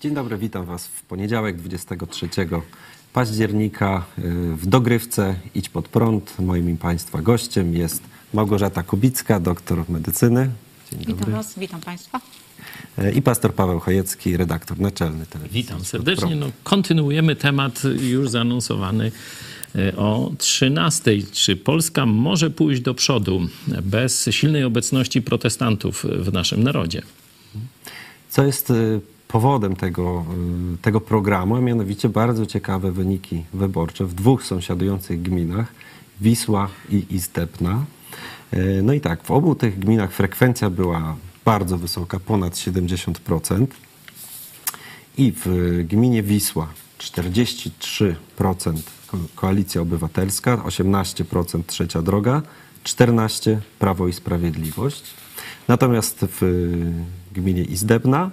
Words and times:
Dzień 0.00 0.14
dobry, 0.14 0.38
witam 0.38 0.64
Was 0.64 0.86
w 0.86 1.02
poniedziałek 1.02 1.56
23 1.56 2.28
października 3.12 4.04
y, 4.18 4.22
w 4.56 4.66
dogrywce 4.66 5.34
Idź 5.54 5.68
pod 5.68 5.88
prąd. 5.88 6.34
Moim 6.38 6.76
Państwa 6.76 7.22
gościem 7.22 7.74
jest 7.74 8.02
Małgorzata 8.34 8.82
Kubicka, 8.82 9.40
doktor 9.40 9.84
medycyny. 9.88 10.50
Dzień 10.90 10.98
Witam 10.98 11.16
dobry. 11.16 11.32
Was, 11.32 11.58
witam 11.58 11.80
Państwa. 11.80 12.20
Y, 12.98 13.12
I 13.12 13.22
pastor 13.22 13.54
Paweł 13.54 13.80
Chojecki, 13.80 14.36
redaktor 14.36 14.80
naczelny 14.80 15.26
telewizji. 15.26 15.62
Witam 15.62 15.84
serdecznie. 15.84 16.36
No, 16.36 16.50
kontynuujemy 16.64 17.36
temat 17.36 17.82
już 18.00 18.30
zaanonsowany 18.30 19.12
e, 19.74 19.96
o 19.96 20.32
13. 20.38 21.22
Czy 21.32 21.56
Polska 21.56 22.06
może 22.06 22.50
pójść 22.50 22.82
do 22.82 22.94
przodu 22.94 23.48
bez 23.82 24.28
silnej 24.30 24.64
obecności 24.64 25.22
protestantów 25.22 26.04
w 26.18 26.32
naszym 26.32 26.62
narodzie? 26.62 27.02
Co 28.28 28.44
jest 28.44 28.70
y, 28.70 29.00
powodem 29.28 29.76
tego, 29.76 30.24
y, 30.74 30.78
tego 30.78 31.00
programu, 31.00 31.56
a 31.56 31.60
mianowicie 31.60 32.08
bardzo 32.08 32.46
ciekawe 32.46 32.92
wyniki 32.92 33.44
wyborcze 33.54 34.04
w 34.04 34.14
dwóch 34.14 34.44
sąsiadujących 34.44 35.22
gminach, 35.22 35.66
Wisła 36.20 36.68
i 36.90 37.06
Istepna. 37.10 37.84
Y, 38.54 38.80
No 38.82 38.92
i 38.92 39.00
tak, 39.00 39.22
w 39.24 39.30
obu 39.30 39.54
tych 39.54 39.78
gminach 39.78 40.12
frekwencja 40.12 40.70
była 40.70 41.16
bardzo 41.44 41.78
wysoka, 41.78 42.20
ponad 42.20 42.54
70%. 42.54 43.66
I 45.18 45.32
w 45.44 45.46
gminie 45.88 46.22
Wisła 46.22 46.68
43% 46.98 48.14
ko- 49.06 49.18
Koalicja 49.34 49.80
Obywatelska, 49.80 50.56
18% 50.64 51.62
Trzecia 51.66 52.02
Droga, 52.02 52.42
14% 52.84 53.56
Prawo 53.78 54.08
i 54.08 54.12
Sprawiedliwość. 54.12 55.02
Natomiast 55.68 56.18
w 56.40 56.40
gminie 57.32 57.62
Izdebna 57.64 58.30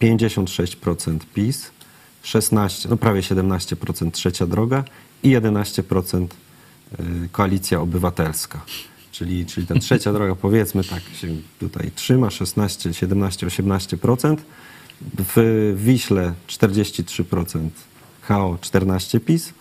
56% 0.00 1.18
PiS, 1.34 1.70
16, 2.22 2.88
no 2.88 2.96
prawie 2.96 3.20
17% 3.20 4.10
Trzecia 4.10 4.46
Droga 4.46 4.84
i 5.22 5.30
11% 5.36 6.26
y, 7.00 7.28
Koalicja 7.32 7.80
Obywatelska. 7.80 8.60
Czyli, 9.12 9.46
czyli 9.46 9.66
ta 9.66 9.74
trzecia 9.78 10.12
droga, 10.12 10.34
powiedzmy 10.34 10.84
tak, 10.84 11.02
się 11.02 11.28
tutaj 11.58 11.90
trzyma 11.94 12.30
16, 12.30 12.94
17, 12.94 13.46
18%. 13.46 14.36
W 15.18 15.72
Wiśle 15.76 16.34
43% 16.48 17.68
HO, 18.22 18.58
14 18.60 19.20
PiS. 19.20 19.52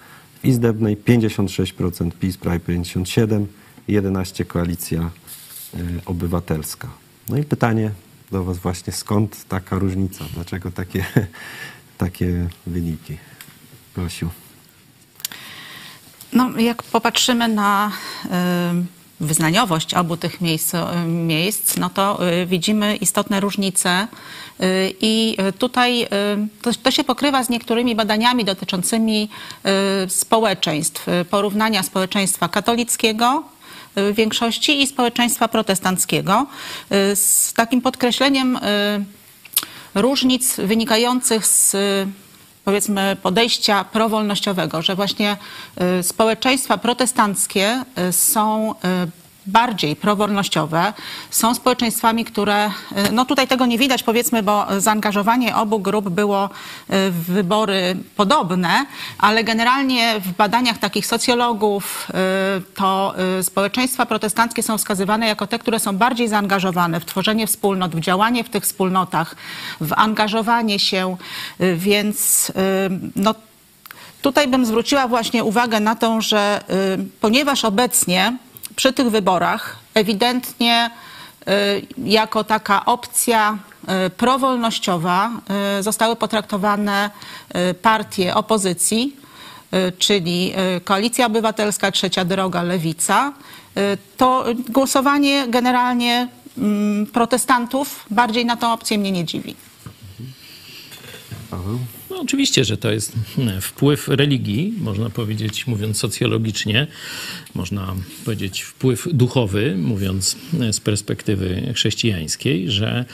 W 0.42 0.46
Izdebnej 0.46 0.98
56% 0.98 2.12
PiS, 2.12 2.38
prawie 2.38 2.60
57%, 2.60 3.46
11 3.88 4.46
Koalicja 4.46 5.10
y, 5.76 5.80
Obywatelska. 6.06 6.88
No 7.30 7.38
i 7.38 7.44
pytanie 7.44 7.92
do 8.32 8.44
Was 8.44 8.58
właśnie, 8.58 8.94
skąd 8.94 9.46
taka 9.48 9.80
różnica? 9.80 10.26
Dlaczego 10.34 10.72
takie, 10.72 11.06
takie 11.98 12.48
wyniki? 12.68 13.18
Prosił. 13.94 14.30
No, 16.34 16.60
jak 16.60 16.84
popatrzymy 16.84 17.48
na 17.48 17.92
y, 18.26 18.30
wyznaniowość 19.20 19.94
obu 19.94 20.18
tych 20.18 20.42
miejsc, 20.42 20.74
y, 20.74 20.78
miejsc 21.08 21.78
no 21.78 21.90
to 21.90 22.28
y, 22.42 22.46
widzimy 22.46 22.96
istotne 22.96 23.40
różnice. 23.40 24.08
I 25.02 25.38
tutaj 25.60 26.08
to, 26.62 26.72
to 26.84 26.92
się 26.92 27.04
pokrywa 27.04 27.44
z 27.44 27.50
niektórymi 27.50 27.96
badaniami 27.96 28.46
dotyczącymi 28.46 29.30
społeczeństw, 30.08 31.06
porównania 31.30 31.84
społeczeństwa 31.84 32.50
katolickiego 32.50 33.44
większości 34.14 34.82
i 34.82 34.88
społeczeństwa 34.88 35.48
protestanckiego, 35.48 36.46
y, 37.12 37.16
z 37.16 37.54
takim 37.54 37.82
podkreśleniem 37.82 38.56
y, 38.56 38.60
różnic 39.96 40.56
wynikających 40.56 41.46
z 41.46 41.74
y, 41.74 42.08
powiedzmy 42.66 43.18
podejścia 43.22 43.84
prowolnościowego, 43.84 44.82
że 44.82 44.96
właśnie 44.96 45.38
y, 46.00 46.04
społeczeństwa 46.04 46.78
protestanckie 46.78 47.84
y, 48.10 48.14
są 48.14 48.72
y, 48.72 48.76
bardziej 49.50 49.96
prowolnościowe, 49.96 50.94
są 51.30 51.56
społeczeństwami, 51.56 52.26
które, 52.26 52.68
y, 52.68 52.72
no 53.12 53.26
tutaj 53.26 53.48
tego 53.48 53.66
nie 53.66 53.78
widać 53.78 54.04
powiedzmy, 54.04 54.44
bo 54.44 54.68
zaangażowanie 54.78 55.56
obu 55.56 55.80
grup 55.80 56.10
było 56.10 56.46
y, 56.46 57.12
w 57.12 57.26
wybory 57.26 57.96
podobne, 58.16 58.86
ale 59.18 59.44
generalnie 59.44 60.20
w 60.20 60.32
badaniach 60.32 60.78
takich 60.78 61.06
socjologów 61.06 62.08
y, 62.10 62.14
to 62.76 63.16
społeczeństwa 63.42 64.06
protestanckie 64.06 64.64
są 64.64 64.78
wskazywane 64.78 65.28
jako 65.28 65.48
te, 65.48 65.60
które 65.60 65.80
są 65.80 65.98
bardziej 65.98 66.28
zaangażowane 66.28 67.00
w 67.00 67.06
tworzenie 67.06 67.48
wspólnot, 67.48 67.96
w 67.96 68.00
działanie 68.00 68.44
w 68.44 68.50
tych 68.50 68.64
wspólnotach, 68.64 69.36
w 69.82 69.94
angażowanie 69.94 70.80
się, 70.80 71.18
więc 71.60 72.52
no, 73.16 73.36
Tutaj 74.22 74.48
bym 74.48 74.66
zwróciła 74.66 75.08
właśnie 75.08 75.44
uwagę 75.44 75.80
na 75.80 75.96
to, 75.96 76.22
że 76.22 76.64
ponieważ 77.22 77.66
obecnie 77.66 78.38
przy 78.80 78.94
tych 78.94 79.10
wyborach 79.10 79.76
ewidentnie 79.94 80.90
y, 80.90 81.88
jako 81.98 82.44
taka 82.44 82.86
opcja 82.86 83.58
y, 84.06 84.10
prowolnościowa 84.10 85.32
y, 85.80 85.84
zostały 85.84 86.16
potraktowane 86.16 87.10
partie 87.82 88.36
opozycji, 88.36 89.18
czyli 89.98 90.54
Koalicja 90.84 91.26
Obywatelska, 91.26 91.92
Trzecia 91.92 92.26
Droga, 92.26 92.64
Lewica, 92.64 93.34
to 94.18 94.46
głosowanie 94.70 95.48
generalnie 95.48 96.28
mm, 96.58 97.06
protestantów 97.06 98.06
bardziej 98.12 98.46
na 98.46 98.58
tą 98.58 98.74
opcję 98.74 98.98
mnie 98.98 99.12
nie 99.12 99.26
dziwi. 99.26 99.56
Paweł? 101.50 101.80
Oczywiście, 102.22 102.66
że 102.66 102.78
to 102.78 102.92
jest 102.92 103.14
hmm, 103.36 103.62
wpływ 103.62 104.08
religii, 104.08 104.74
można 104.78 105.10
powiedzieć, 105.10 105.68
mówiąc 105.68 105.98
socjologicznie, 105.98 106.88
można 107.56 107.96
powiedzieć 108.26 108.62
wpływ 108.62 109.08
duchowy, 109.14 109.76
mówiąc 109.78 110.38
e, 110.60 110.74
z 110.74 110.80
perspektywy 110.80 111.74
chrześcijańskiej, 111.76 112.72
że 112.72 112.90
e, 113.00 113.06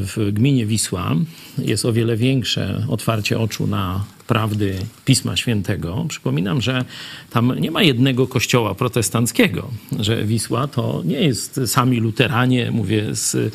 w 0.00 0.30
gminie 0.32 0.66
Wisła 0.66 1.16
jest 1.58 1.84
o 1.84 1.92
wiele 1.92 2.16
większe 2.16 2.86
otwarcie 2.88 3.38
oczu 3.38 3.66
na 3.66 4.04
prawdy 4.32 4.74
Pisma 5.04 5.36
Świętego. 5.36 6.04
Przypominam, 6.08 6.60
że 6.60 6.84
tam 7.30 7.58
nie 7.60 7.70
ma 7.70 7.82
jednego 7.82 8.26
kościoła 8.26 8.74
protestanckiego, 8.74 9.70
że 10.00 10.24
Wisła 10.24 10.66
to 10.66 11.02
nie 11.04 11.20
jest 11.20 11.60
sami 11.66 12.00
luteranie, 12.00 12.70
mówię 12.70 13.14
z, 13.14 13.54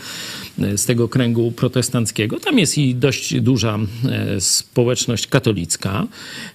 z 0.57 0.85
tego 0.85 1.09
kręgu 1.09 1.51
protestanckiego. 1.51 2.39
Tam 2.39 2.59
jest 2.59 2.77
i 2.77 2.95
dość 2.95 3.41
duża 3.41 3.79
e, 4.09 4.41
społeczność 4.41 5.27
katolicka, 5.27 6.07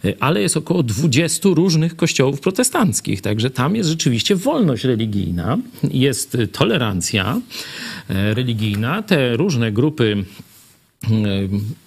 e, 0.05 0.15
ale 0.21 0.43
jest 0.43 0.57
około 0.57 0.83
20 0.83 1.49
różnych 1.49 1.97
kościołów 1.97 2.41
protestanckich, 2.41 3.21
także 3.21 3.51
tam 3.51 3.77
jest 3.77 3.91
rzeczywiście 3.91 4.37
wolność 4.37 4.85
religijna, 4.85 5.59
jest 5.91 6.37
tolerancja 6.53 7.41
e, 8.09 8.35
religijna. 8.35 9.03
Te 9.03 9.37
różne 9.37 9.73
grupy 9.73 10.25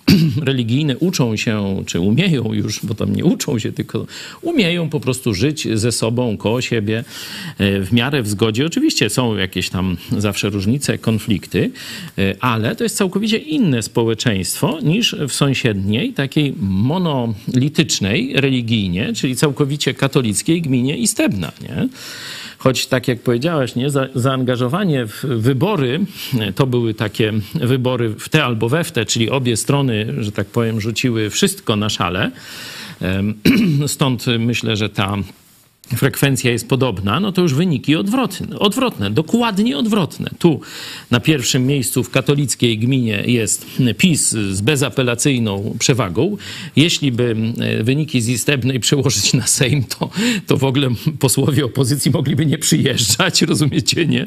religijne 0.41 0.97
uczą 0.97 1.35
się, 1.35 1.83
czy 1.85 1.99
umieją 1.99 2.53
już, 2.53 2.85
bo 2.85 2.95
tam 2.95 3.15
nie 3.15 3.25
uczą 3.25 3.59
się, 3.59 3.71
tylko 3.71 4.05
umieją 4.41 4.89
po 4.89 4.99
prostu 4.99 5.33
żyć 5.33 5.67
ze 5.73 5.91
sobą, 5.91 6.37
koło 6.37 6.61
siebie, 6.61 7.03
e, 7.57 7.81
w 7.81 7.93
miarę 7.93 8.23
w 8.23 8.27
zgodzie. 8.27 8.65
Oczywiście 8.65 9.09
są 9.09 9.35
jakieś 9.35 9.69
tam 9.69 9.97
zawsze 10.17 10.49
różnice, 10.49 10.97
konflikty, 10.97 11.71
e, 12.17 12.35
ale 12.39 12.75
to 12.75 12.83
jest 12.83 12.97
całkowicie 12.97 13.37
inne 13.37 13.83
społeczeństwo 13.83 14.79
niż 14.83 15.15
w 15.27 15.33
sąsiedniej, 15.33 16.13
takiej 16.13 16.53
monolitycznej 16.59 18.33
religijnie, 18.35 19.13
czyli 19.13 19.35
całkowicie 19.35 19.93
katolickiej 19.93 20.61
gminie 20.61 20.97
Istebna, 20.97 21.51
nie? 21.61 21.87
Choć 22.65 22.87
tak 22.87 23.07
jak 23.07 23.19
powiedziałaś, 23.19 23.75
nie, 23.75 23.89
za, 23.89 24.07
zaangażowanie 24.15 25.05
w 25.05 25.25
wybory, 25.25 25.99
to 26.55 26.67
były 26.67 26.93
takie 26.93 27.33
wybory 27.53 28.09
w 28.09 28.29
te 28.29 28.45
albo 28.45 28.69
we 28.69 28.83
w 28.83 28.91
te, 28.91 29.05
czyli 29.05 29.29
obie 29.29 29.57
strony, 29.57 30.13
że 30.23 30.31
tak 30.31 30.47
powiem, 30.47 30.81
rzuciły 30.81 31.29
wszystko 31.29 31.75
na 31.75 31.89
szale. 31.89 32.31
Stąd 33.87 34.25
myślę, 34.39 34.75
że 34.75 34.89
ta 34.89 35.17
frekwencja 35.95 36.51
jest 36.51 36.69
podobna, 36.69 37.19
no 37.19 37.31
to 37.31 37.41
już 37.41 37.53
wyniki 37.53 37.95
odwrotne, 37.95 38.59
odwrotne, 38.59 39.11
dokładnie 39.11 39.77
odwrotne. 39.77 40.29
Tu 40.39 40.61
na 41.11 41.19
pierwszym 41.19 41.67
miejscu 41.67 42.03
w 42.03 42.09
katolickiej 42.09 42.79
gminie 42.79 43.23
jest 43.25 43.65
PiS 43.97 44.29
z 44.29 44.61
bezapelacyjną 44.61 45.75
przewagą. 45.79 46.37
Jeśli 46.75 47.11
by 47.11 47.35
e, 47.59 47.83
wyniki 47.83 48.21
z 48.21 48.29
Istebnej 48.29 48.79
przełożyć 48.79 49.33
na 49.33 49.47
Sejm, 49.47 49.83
to, 49.83 50.09
to 50.47 50.57
w 50.57 50.63
ogóle 50.63 50.89
posłowie 51.19 51.65
opozycji 51.65 52.11
mogliby 52.11 52.45
nie 52.45 52.57
przyjeżdżać, 52.57 53.41
rozumiecie, 53.51 54.05
nie? 54.05 54.25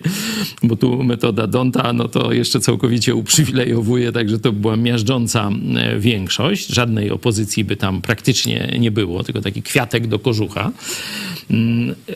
Bo 0.62 0.76
tu 0.76 1.02
metoda 1.04 1.46
Donta, 1.46 1.92
no 1.92 2.08
to 2.08 2.32
jeszcze 2.32 2.60
całkowicie 2.60 3.14
uprzywilejowuje, 3.14 4.12
także 4.12 4.38
to 4.38 4.52
była 4.52 4.76
miażdżąca 4.76 5.50
e, 5.76 5.98
większość. 5.98 6.68
Żadnej 6.68 7.10
opozycji 7.10 7.64
by 7.64 7.76
tam 7.76 8.02
praktycznie 8.02 8.76
nie 8.78 8.90
było, 8.90 9.24
tylko 9.24 9.40
taki 9.40 9.62
kwiatek 9.62 10.06
do 10.06 10.18
kożucha. 10.18 10.72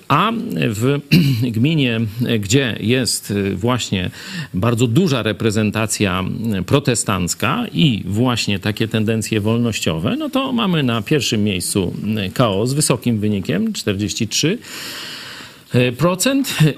A 0.08 0.32
w 0.68 1.00
gminie, 1.56 2.00
gdzie 2.40 2.76
jest 2.80 3.32
właśnie 3.54 4.10
bardzo 4.54 4.86
duża 4.86 5.22
reprezentacja 5.22 6.24
protestancka 6.66 7.66
i 7.72 8.02
właśnie 8.06 8.58
takie 8.58 8.88
tendencje 8.88 9.40
wolnościowe, 9.40 10.16
no 10.16 10.30
to 10.30 10.52
mamy 10.52 10.82
na 10.82 11.02
pierwszym 11.02 11.44
miejscu 11.44 11.94
KO 12.34 12.66
z 12.66 12.72
wysokim 12.72 13.18
wynikiem 13.18 13.72
43 13.72 14.58
procent, 14.58 15.21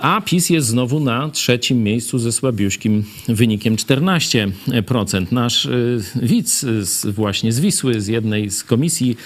a 0.00 0.20
PiS 0.20 0.50
jest 0.50 0.66
znowu 0.66 1.00
na 1.00 1.28
trzecim 1.30 1.82
miejscu 1.82 2.18
ze 2.18 2.32
słabiuśkim 2.32 3.04
wynikiem 3.28 3.76
14%. 3.76 5.32
Nasz 5.32 5.64
y, 5.64 6.02
widz 6.22 6.60
z, 6.80 7.06
właśnie 7.06 7.52
z 7.52 7.60
Wisły, 7.60 8.00
z 8.00 8.06
jednej 8.06 8.50
z 8.50 8.64
komisji 8.64 9.16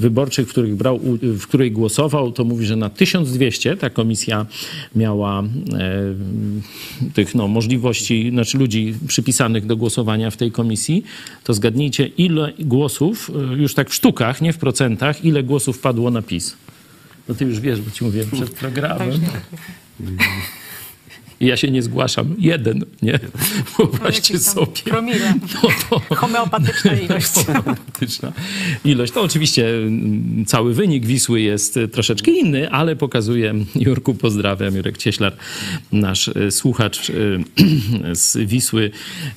wyborczych, 0.00 0.48
w, 0.48 0.50
których 0.50 0.76
brał, 0.76 1.00
w 1.22 1.46
której 1.46 1.72
głosował, 1.72 2.32
to 2.32 2.44
mówi, 2.44 2.66
że 2.66 2.76
na 2.76 2.90
1200 2.90 3.76
ta 3.76 3.90
komisja 3.90 4.46
miała 4.96 5.42
e, 5.42 5.44
tych 7.14 7.34
no, 7.34 7.48
możliwości, 7.48 8.30
znaczy 8.30 8.58
ludzi 8.58 8.94
przypisanych 9.06 9.66
do 9.66 9.76
głosowania 9.76 10.30
w 10.30 10.36
tej 10.36 10.50
komisji. 10.50 11.04
To 11.44 11.54
zgadnijcie, 11.54 12.06
ile 12.06 12.52
głosów, 12.58 13.30
już 13.56 13.74
tak 13.74 13.90
w 13.90 13.94
sztukach, 13.94 14.40
nie 14.40 14.52
w 14.52 14.58
procentach, 14.58 15.24
ile 15.24 15.42
głosów 15.42 15.78
padło 15.78 16.10
na 16.10 16.22
PiS. 16.22 16.56
No 17.28 17.34
ty 17.34 17.44
już 17.44 17.60
wiesz, 17.60 17.80
bo 17.80 17.90
ci 17.90 18.04
mówiłem 18.04 18.30
przed 18.30 18.50
programem. 18.50 19.10
I 21.40 21.46
ja 21.46 21.56
się 21.56 21.70
nie 21.70 21.82
zgłaszam. 21.82 22.34
Jeden, 22.38 22.84
nie? 23.02 23.20
Wyobraźcie 23.78 24.38
sobie. 24.38 24.66
promile. 24.84 25.34
No 25.62 25.68
to... 25.90 26.14
Homeopatyczna 26.14 26.92
ilość. 27.08 27.34
Homeopatyczna 27.46 28.32
ilość. 28.84 29.12
To 29.12 29.22
oczywiście 29.22 29.68
mm, 29.68 30.44
cały 30.46 30.74
wynik 30.74 31.06
Wisły 31.06 31.40
jest 31.40 31.76
y, 31.76 31.88
troszeczkę 31.88 32.30
inny, 32.30 32.70
ale 32.70 32.96
pokazuje, 32.96 33.54
Jurku, 33.74 34.14
pozdrawiam, 34.14 34.76
Jurek 34.76 34.98
Cieślar, 34.98 35.36
nasz 35.92 36.28
y, 36.28 36.50
słuchacz 36.50 37.10
y, 37.10 37.38
z 38.12 38.36
Wisły 38.36 38.90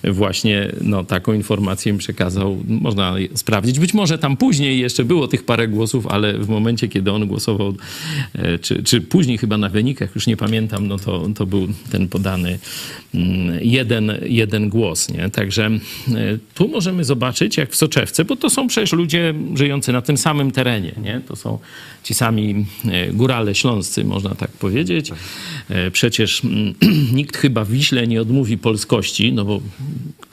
właśnie 0.03 0.71
no, 0.81 1.03
taką 1.03 1.33
informację 1.33 1.93
mi 1.93 1.99
przekazał. 1.99 2.63
Można 2.67 3.15
sprawdzić. 3.35 3.79
Być 3.79 3.93
może 3.93 4.17
tam 4.17 4.37
później 4.37 4.79
jeszcze 4.79 5.05
było 5.05 5.27
tych 5.27 5.45
parę 5.45 5.67
głosów, 5.67 6.07
ale 6.07 6.37
w 6.37 6.49
momencie, 6.49 6.87
kiedy 6.87 7.11
on 7.11 7.27
głosował, 7.27 7.73
czy, 8.61 8.83
czy 8.83 9.01
później 9.01 9.37
chyba 9.37 9.57
na 9.57 9.69
wynikach, 9.69 10.15
już 10.15 10.27
nie 10.27 10.37
pamiętam, 10.37 10.87
no 10.87 10.97
to, 10.97 11.29
to 11.35 11.45
był 11.45 11.67
ten 11.91 12.07
podany 12.07 12.59
mm, 13.15 13.59
jeden, 13.61 14.11
jeden 14.25 14.69
głos. 14.69 15.09
Nie? 15.09 15.29
Także 15.29 15.65
e, 15.65 15.79
tu 16.55 16.67
możemy 16.67 17.03
zobaczyć, 17.03 17.57
jak 17.57 17.71
w 17.71 17.75
Soczewce, 17.75 18.25
bo 18.25 18.35
to 18.35 18.49
są 18.49 18.67
przecież 18.67 18.93
ludzie 18.93 19.33
żyjący 19.55 19.91
na 19.91 20.01
tym 20.01 20.17
samym 20.17 20.51
terenie. 20.51 20.91
Nie? 21.03 21.21
To 21.27 21.35
są 21.35 21.59
ci 22.03 22.13
sami 22.13 22.65
e, 22.85 23.13
górale 23.13 23.55
śląscy, 23.55 24.03
można 24.03 24.35
tak 24.35 24.51
powiedzieć. 24.51 25.11
E, 25.69 25.91
Przecież 25.91 26.45
mm, 26.45 26.73
nikt 27.19 27.37
chyba 27.37 27.65
w 27.65 27.71
Wiśle 27.71 28.07
nie 28.07 28.21
odmówi 28.21 28.57
polskości, 28.57 29.33
no 29.33 29.45
bo 29.45 29.61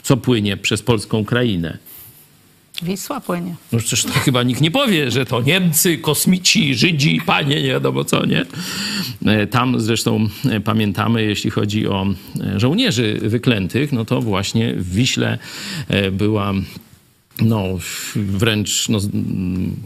co 0.02 0.16
płynie 0.16 0.56
przez 0.56 0.82
polską 0.82 1.25
krainę? 1.25 1.78
Wisła 2.82 3.20
płynie. 3.20 3.54
No 3.72 3.78
przecież 3.78 4.04
to 4.04 4.12
chyba 4.12 4.42
nikt 4.42 4.60
nie 4.60 4.70
powie, 4.70 5.10
że 5.10 5.26
to 5.26 5.42
Niemcy, 5.42 5.98
kosmici, 5.98 6.75
Żydzi, 6.75 7.20
panie, 7.26 7.62
nie 7.62 7.69
wiadomo 7.69 8.04
co, 8.04 8.26
nie? 8.26 8.44
E, 9.26 9.46
Tam 9.46 9.80
zresztą 9.80 10.28
e, 10.50 10.60
pamiętamy, 10.60 11.25
jeśli 11.25 11.50
chodzi 11.50 11.86
o 11.86 12.06
e, 12.40 12.60
żołnierzy 12.60 13.19
wyklętych, 13.22 13.92
no 13.92 14.04
to 14.04 14.20
właśnie 14.20 14.75
w 14.75 14.92
Wiśle 14.94 15.38
była 16.12 16.52
no, 17.40 17.79
wręcz 18.17 18.88
no, 18.88 18.99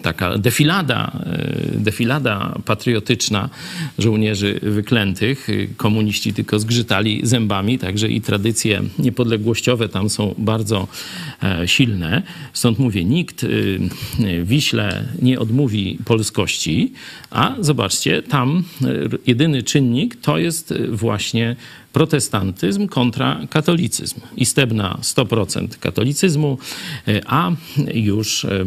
taka 0.03 0.39
defilada, 0.39 1.13
e, 1.27 1.79
defilada 1.79 2.59
patriotyczna 2.65 3.51
żołnierzy 3.99 4.61
wyklętych. 4.63 5.49
Komuniści 5.77 6.35
tylko 6.35 6.59
zgrzytali 6.59 7.21
zębami, 7.23 7.79
także 7.79 8.09
i 8.09 8.21
tradycje 8.21 8.83
niepodległościowe 8.99 9.89
tam 9.89 10.11
są 10.11 10.35
bardzo 10.39 10.89
e, 11.43 11.69
silne. 11.69 12.23
Stąd 12.53 12.79
mówię, 12.79 13.05
nikt 13.05 13.45
y, 13.45 13.81
Wiśle 14.45 15.09
nie 15.23 15.39
odmówi 15.41 15.99
polskości, 16.05 16.93
a 17.31 17.55
zobaczcie, 17.61 18.23
tam 18.23 18.65
jedyny 19.27 19.63
czynnik 19.63 20.17
to 20.17 20.39
jest 20.39 20.75
właśnie 20.91 21.57
protestantyzm 21.93 22.89
kontra 22.89 23.41
katolicyzm. 23.51 24.21
I 24.37 24.47
Stebna 24.47 24.99
100% 25.03 25.69
katolicyzmu, 25.81 26.59
e, 27.09 27.21
a 27.27 27.53
już 27.95 28.45
e, 28.45 28.65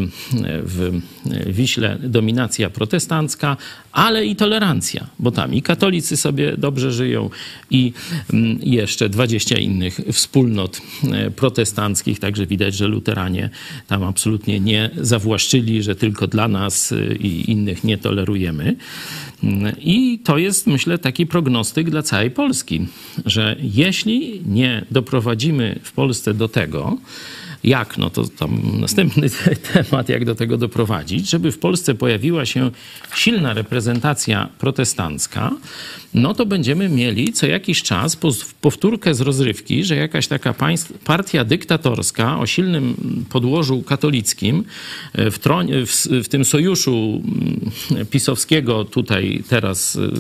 w 0.64 1.02
Wiśle 1.46 1.98
dominacja 2.04 2.70
protestancka, 2.70 3.58
ale 3.96 4.26
i 4.26 4.36
tolerancja, 4.36 5.08
bo 5.20 5.32
tam 5.32 5.54
i 5.54 5.62
katolicy 5.62 6.18
sobie 6.18 6.58
dobrze 6.58 6.92
żyją 6.92 7.30
i 7.72 7.94
mm, 8.34 8.60
jeszcze 8.62 9.10
20 9.10 9.58
innych 9.58 10.00
wspólnot 10.12 10.82
e, 11.12 11.32
protestanckich, 11.32 12.20
także 12.20 12.46
widać, 12.46 12.76
że 12.76 12.88
luteranie 12.88 13.50
tam 13.88 14.04
absolutnie 14.04 14.60
nie 14.60 14.90
zawłaszczyli, 14.98 15.84
że 15.84 15.96
tylko 15.96 16.28
dla 16.28 16.48
nas 16.48 16.92
e, 16.92 17.16
i 17.16 17.52
innych 17.52 17.84
nie 17.84 17.98
tolerujemy. 17.98 18.76
Mm, 19.44 19.76
I 19.80 20.20
to 20.24 20.38
jest, 20.38 20.68
myślę, 20.68 20.98
taki 20.98 21.26
prognostyk 21.26 21.90
dla 21.90 22.04
całej 22.04 22.32
Polski, 22.32 22.88
że 23.26 23.56
jeśli 23.60 24.42
nie 24.46 24.86
doprowadzimy 24.92 25.80
w 25.84 25.92
Polsce 25.92 26.34
do 26.34 26.48
tego, 26.48 26.98
jak, 27.66 27.98
no 27.98 28.10
to 28.10 28.24
tam 28.28 28.62
następny 28.80 29.30
temat, 29.74 30.10
jak 30.10 30.26
do 30.26 30.36
tego 30.36 30.58
doprowadzić, 30.58 31.30
żeby 31.30 31.52
w 31.52 31.60
Polsce 31.60 31.96
pojawiła 31.96 32.46
się 32.46 32.72
silna 33.16 33.54
reprezentacja 33.54 34.50
protestancka, 34.58 35.52
no 36.14 36.34
to 36.34 36.46
będziemy 36.46 36.90
mieli 36.90 37.34
co 37.34 37.48
jakiś 37.48 37.84
czas 37.84 38.18
powtórkę 38.62 39.16
z 39.16 39.22
rozrywki, 39.22 39.84
że 39.84 39.96
jakaś 39.96 40.28
taka 40.28 40.56
partia 41.06 41.44
dyktatorska 41.44 42.40
o 42.40 42.46
silnym 42.46 42.96
podłożu 43.30 43.84
katolickim 43.84 44.64
e, 45.14 45.32
w, 45.32 45.40
w, 45.86 46.24
w 46.24 46.28
tym 46.28 46.46
sojuszu 46.46 47.22
mm, 47.92 48.06
pisowskiego 48.06 48.86
tutaj 48.86 49.44
teraz 49.50 49.96
y, 49.96 50.12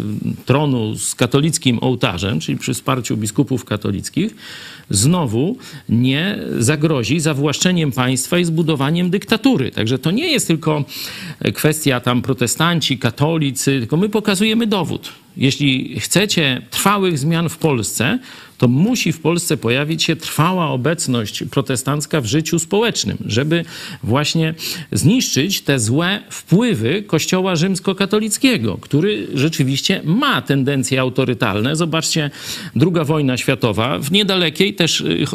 tronu 0.45 0.95
z 0.95 1.15
katolickim 1.15 1.79
ołtarzem, 1.81 2.39
czyli 2.39 2.57
przy 2.57 2.73
wsparciu 2.73 3.17
biskupów 3.17 3.65
katolickich, 3.65 4.35
znowu 4.89 5.57
nie 5.89 6.39
zagrozi 6.59 7.19
zawłaszczeniem 7.35 7.91
państwa 7.91 8.39
i 8.39 8.45
zbudowaniem 8.45 9.09
dyktatury. 9.09 9.71
Także 9.71 9.99
to 9.99 10.11
nie 10.11 10.27
jest 10.27 10.47
tylko 10.47 10.83
kwestia 11.53 11.99
tam 11.99 12.21
protestanci, 12.21 12.97
katolicy, 12.99 13.79
tylko 13.79 13.97
my 13.97 14.09
pokazujemy 14.09 14.67
dowód. 14.67 15.24
Jeśli 15.37 15.99
chcecie 15.99 16.61
trwałych 16.71 17.19
zmian 17.19 17.49
w 17.49 17.57
Polsce, 17.57 18.19
to 18.57 18.67
musi 18.67 19.11
w 19.11 19.19
Polsce 19.19 19.57
pojawić 19.57 20.03
się 20.03 20.15
trwała 20.15 20.67
obecność 20.67 21.43
protestancka 21.51 22.21
w 22.21 22.25
życiu 22.25 22.59
społecznym, 22.59 23.17
żeby 23.25 23.65
właśnie 24.03 24.53
zniszczyć 24.91 25.61
te 25.61 25.79
złe 25.79 26.21
wpływy 26.29 27.03
Kościoła 27.03 27.55
rzymskokatolickiego, 27.55 28.77
który 28.81 29.27
rzeczywiście 29.33 30.01
ma 30.03 30.41
tendencje 30.41 31.01
autorytalne. 31.01 31.75
Zobaczcie, 31.75 32.31
druga 32.75 33.03
wojna 33.03 33.37
światowa 33.37 33.99
w 33.99 34.11
niedalekiej 34.11 34.73
też 34.73 35.01
y, 35.01 35.25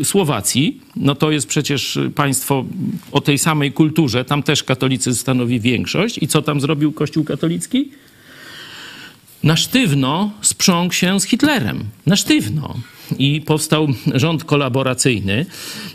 y, 0.00 0.04
Słowacji, 0.04 0.80
no 0.96 1.14
to 1.14 1.30
jest 1.30 1.46
przecież 1.46 1.98
państwo 2.14 2.64
o 3.12 3.20
tej 3.20 3.38
samej 3.38 3.72
kulturze, 3.72 4.24
tam 4.24 4.42
też 4.42 4.62
katolicy 4.62 5.14
stanowi 5.14 5.60
większość. 5.60 6.18
I 6.22 6.28
co 6.28 6.42
tam 6.42 6.60
zrobił 6.60 6.92
Kościół 6.92 7.24
katolicki? 7.24 7.90
Na 9.44 9.56
sztywno 9.56 10.30
sprząkł 10.42 10.94
się 10.94 11.20
z 11.20 11.24
Hitlerem. 11.24 11.84
Na 12.06 12.16
sztywno. 12.16 12.74
I 13.18 13.40
powstał 13.40 13.88
rząd 14.14 14.44
kolaboracyjny 14.44 15.46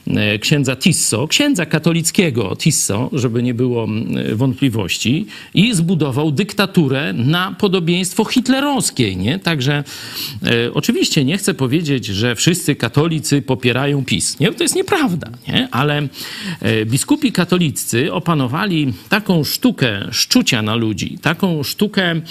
e, 0.08 0.40
księdza 0.40 0.76
Tisso, 0.76 1.28
księdza 1.28 1.66
katolickiego 1.66 2.56
Tisso, 2.56 3.10
żeby 3.14 3.44
nie 3.44 3.54
było 3.54 3.88
wątpliwości, 4.36 5.26
i 5.54 5.74
zbudował 5.74 6.32
dyktaturę 6.32 7.14
na 7.14 7.56
podobieństwo 7.60 8.26
hitlerowskiej. 8.26 9.18
Nie? 9.18 9.40
Także 9.40 9.84
e, 10.44 10.74
oczywiście 10.74 11.26
nie 11.26 11.38
chcę 11.38 11.54
powiedzieć, 11.54 12.06
że 12.06 12.36
wszyscy 12.36 12.76
katolicy 12.76 13.42
popierają 13.42 14.06
PiS. 14.06 14.40
Nie? 14.40 14.54
To 14.54 14.64
jest 14.64 14.76
nieprawda, 14.76 15.30
nie? 15.48 15.68
ale 15.72 16.08
e, 16.62 16.86
biskupi 16.86 17.32
katoliccy 17.32 18.14
opanowali 18.14 18.94
taką 19.10 19.44
sztukę 19.44 20.08
szczucia 20.12 20.62
na 20.62 20.76
ludzi, 20.76 21.18
taką 21.22 21.64
sztukę, 21.64 22.04
e, 22.12 22.22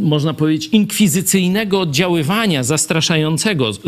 można 0.00 0.34
powiedzieć, 0.34 0.68
inkwizycyjnego 0.72 1.80
oddziaływania, 1.80 2.64
zastraszającego 2.64 3.21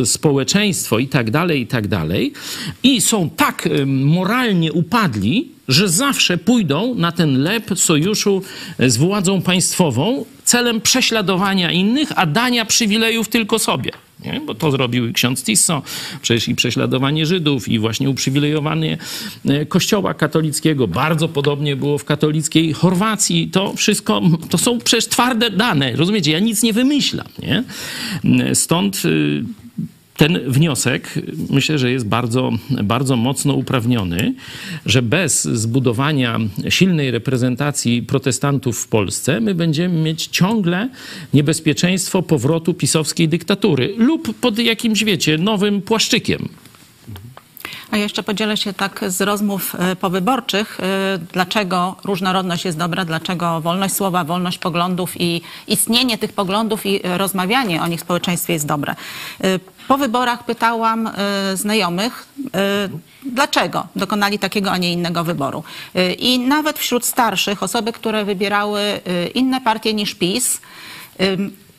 społeczeństwo 0.05 0.99
i 0.99 1.09
tak 1.09 1.31
dalej, 1.31 1.61
i 1.61 1.67
tak 1.67 1.89
dalej. 1.89 2.33
I 2.83 3.01
są 3.01 3.31
tak 3.31 3.69
moralnie 3.87 4.73
upadli, 4.73 5.55
że 5.69 5.89
zawsze 5.89 6.39
pójdą 6.39 6.95
na 6.95 7.13
ten 7.13 7.43
lep 7.43 7.79
sojuszu 7.79 8.43
e, 8.79 8.91
z 8.91 8.97
władzą 8.97 9.43
państwową 9.43 10.25
celem 10.45 10.81
prześladowania 10.81 11.73
innych, 11.73 12.13
a 12.17 12.27
dania 12.27 12.65
przywilejów 12.65 13.29
tylko 13.29 13.59
sobie. 13.59 13.91
Nie? 14.25 14.41
Bo 14.47 14.55
to 14.55 14.71
zrobił 14.71 15.13
ksiądz 15.13 15.45
Tisso, 15.45 15.83
przecież 16.23 16.49
i 16.49 16.55
prześladowanie 16.55 17.27
Żydów, 17.27 17.69
i 17.69 17.79
właśnie 17.79 18.11
uprzywilejowanie 18.11 18.99
e, 19.45 19.67
kościoła 19.67 20.15
katolickiego. 20.15 20.89
Bardzo 20.89 21.29
podobnie 21.29 21.77
było 21.77 21.99
w 21.99 22.05
katolickiej 22.05 22.73
Chorwacji. 22.73 23.49
To 23.49 23.75
wszystko, 23.77 24.23
to 24.51 24.59
są 24.59 24.79
przecież 24.79 25.09
twarde 25.09 25.51
dane, 25.51 25.97
rozumiecie? 25.97 26.33
Ja 26.33 26.39
nic 26.39 26.63
nie 26.63 26.73
wymyślam, 26.73 27.27
nie? 27.43 27.65
Stąd 28.55 29.03
y, 29.05 29.45
ten 30.17 30.41
wniosek 30.47 31.15
myślę, 31.51 31.79
że 31.79 31.91
jest 31.91 32.07
bardzo, 32.07 32.53
bardzo 32.71 33.17
mocno 33.17 33.55
uprawniony, 33.55 34.35
że 34.87 35.03
bez 35.03 35.45
zbudowania 35.45 36.39
silnej 36.69 37.11
reprezentacji 37.11 38.03
protestantów 38.03 38.79
w 38.79 38.89
Polsce 38.89 39.41
my 39.41 39.55
będziemy 39.55 40.03
mieć 40.03 40.27
ciągle 40.27 40.89
niebezpieczeństwo 41.35 42.23
powrotu 42.23 42.75
pisowskiej 42.75 43.29
dyktatury 43.29 43.95
lub 43.97 44.41
pod 44.41 44.59
jakimś, 44.59 45.05
wiecie, 45.05 45.39
nowym 45.39 45.83
płaszczykiem. 45.83 46.49
A 47.91 47.97
jeszcze 47.97 48.23
podzielę 48.23 48.57
się 48.57 48.73
tak 48.73 49.05
z 49.09 49.21
rozmów 49.21 49.75
e, 49.79 49.97
powyborczych, 49.97 50.81
e, 50.81 51.19
dlaczego 51.33 51.97
różnorodność 52.05 52.65
jest 52.65 52.79
dobra, 52.79 53.05
dlaczego 53.05 53.61
wolność 53.61 53.95
słowa, 53.95 54.25
wolność 54.25 54.59
poglądów 54.59 55.21
i 55.21 55.41
istnienie 55.69 56.19
tych 56.19 56.33
poglądów 56.33 56.87
i 56.87 57.07
e, 57.07 57.19
rozmawianie 57.19 57.83
o 57.83 57.87
nich 57.87 58.01
w 58.01 58.03
społeczeństwie 58.03 58.53
jest 58.53 58.67
dobre. 58.67 58.95
Po 59.89 59.99
wyborach 59.99 60.45
pytałam 60.45 61.11
znajomych, 61.55 62.29
dlaczego 63.27 63.87
dokonali 63.97 64.39
takiego, 64.39 64.71
a 64.71 64.77
nie 64.77 64.93
innego 64.93 65.25
wyboru. 65.25 65.65
I 66.19 66.39
nawet 66.39 66.79
wśród 66.79 67.05
starszych, 67.05 67.63
osoby, 67.63 67.93
które 67.93 68.25
wybierały 68.25 68.81
inne 69.35 69.61
partie 69.61 69.95
niż 69.95 70.15
PiS, 70.15 70.61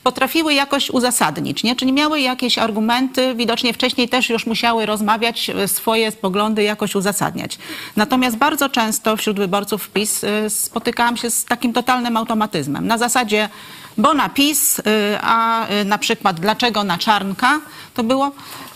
potrafiły 0.04 0.54
jakoś 0.54 0.90
uzasadnić, 0.90 1.64
nie? 1.64 1.76
czyli 1.76 1.94
miały 1.94 2.22
jakieś 2.22 2.58
argumenty, 2.58 3.36
widocznie 3.36 3.74
wcześniej 3.74 4.10
też 4.10 4.30
już 4.30 4.46
musiały 4.46 4.86
rozmawiać, 4.86 5.52
swoje 5.68 6.12
poglądy 6.12 6.64
jakoś 6.64 6.96
uzasadniać. 6.96 7.58
Natomiast 7.96 8.38
bardzo 8.38 8.70
często 8.70 9.18
wśród 9.18 9.38
wyborców 9.38 9.90
PiS 9.90 10.22
spotykałam 10.50 11.18
się 11.18 11.30
z 11.30 11.46
takim 11.46 11.74
totalnym 11.74 12.18
automatyzmem. 12.18 12.88
Na 12.88 12.98
zasadzie, 12.98 13.50
bo 13.98 14.14
na 14.14 14.30
PiS, 14.30 14.80
e, 14.80 15.20
a 15.22 15.68
na 15.86 15.98
przykład 15.98 16.40
dlaczego 16.40 16.84
na 16.84 16.98
Czarnka, 16.98 17.60
to 17.94 18.04
było 18.04 18.32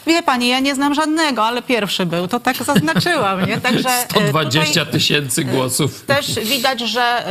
Wie 0.08 0.24
pani, 0.24 0.48
ja 0.48 0.60
nie 0.60 0.76
znam 0.76 0.94
żadnego, 0.94 1.44
ale 1.46 1.62
pierwszy 1.62 2.06
był, 2.06 2.28
to 2.28 2.40
tak 2.40 2.64
zaznaczyłam, 2.64 3.46
nie? 3.46 3.58
Także 3.62 3.90
120 4.10 4.86
tysięcy 4.86 5.44
głosów. 5.44 6.02
Też 6.06 6.40
widać, 6.40 6.80
że 6.80 7.26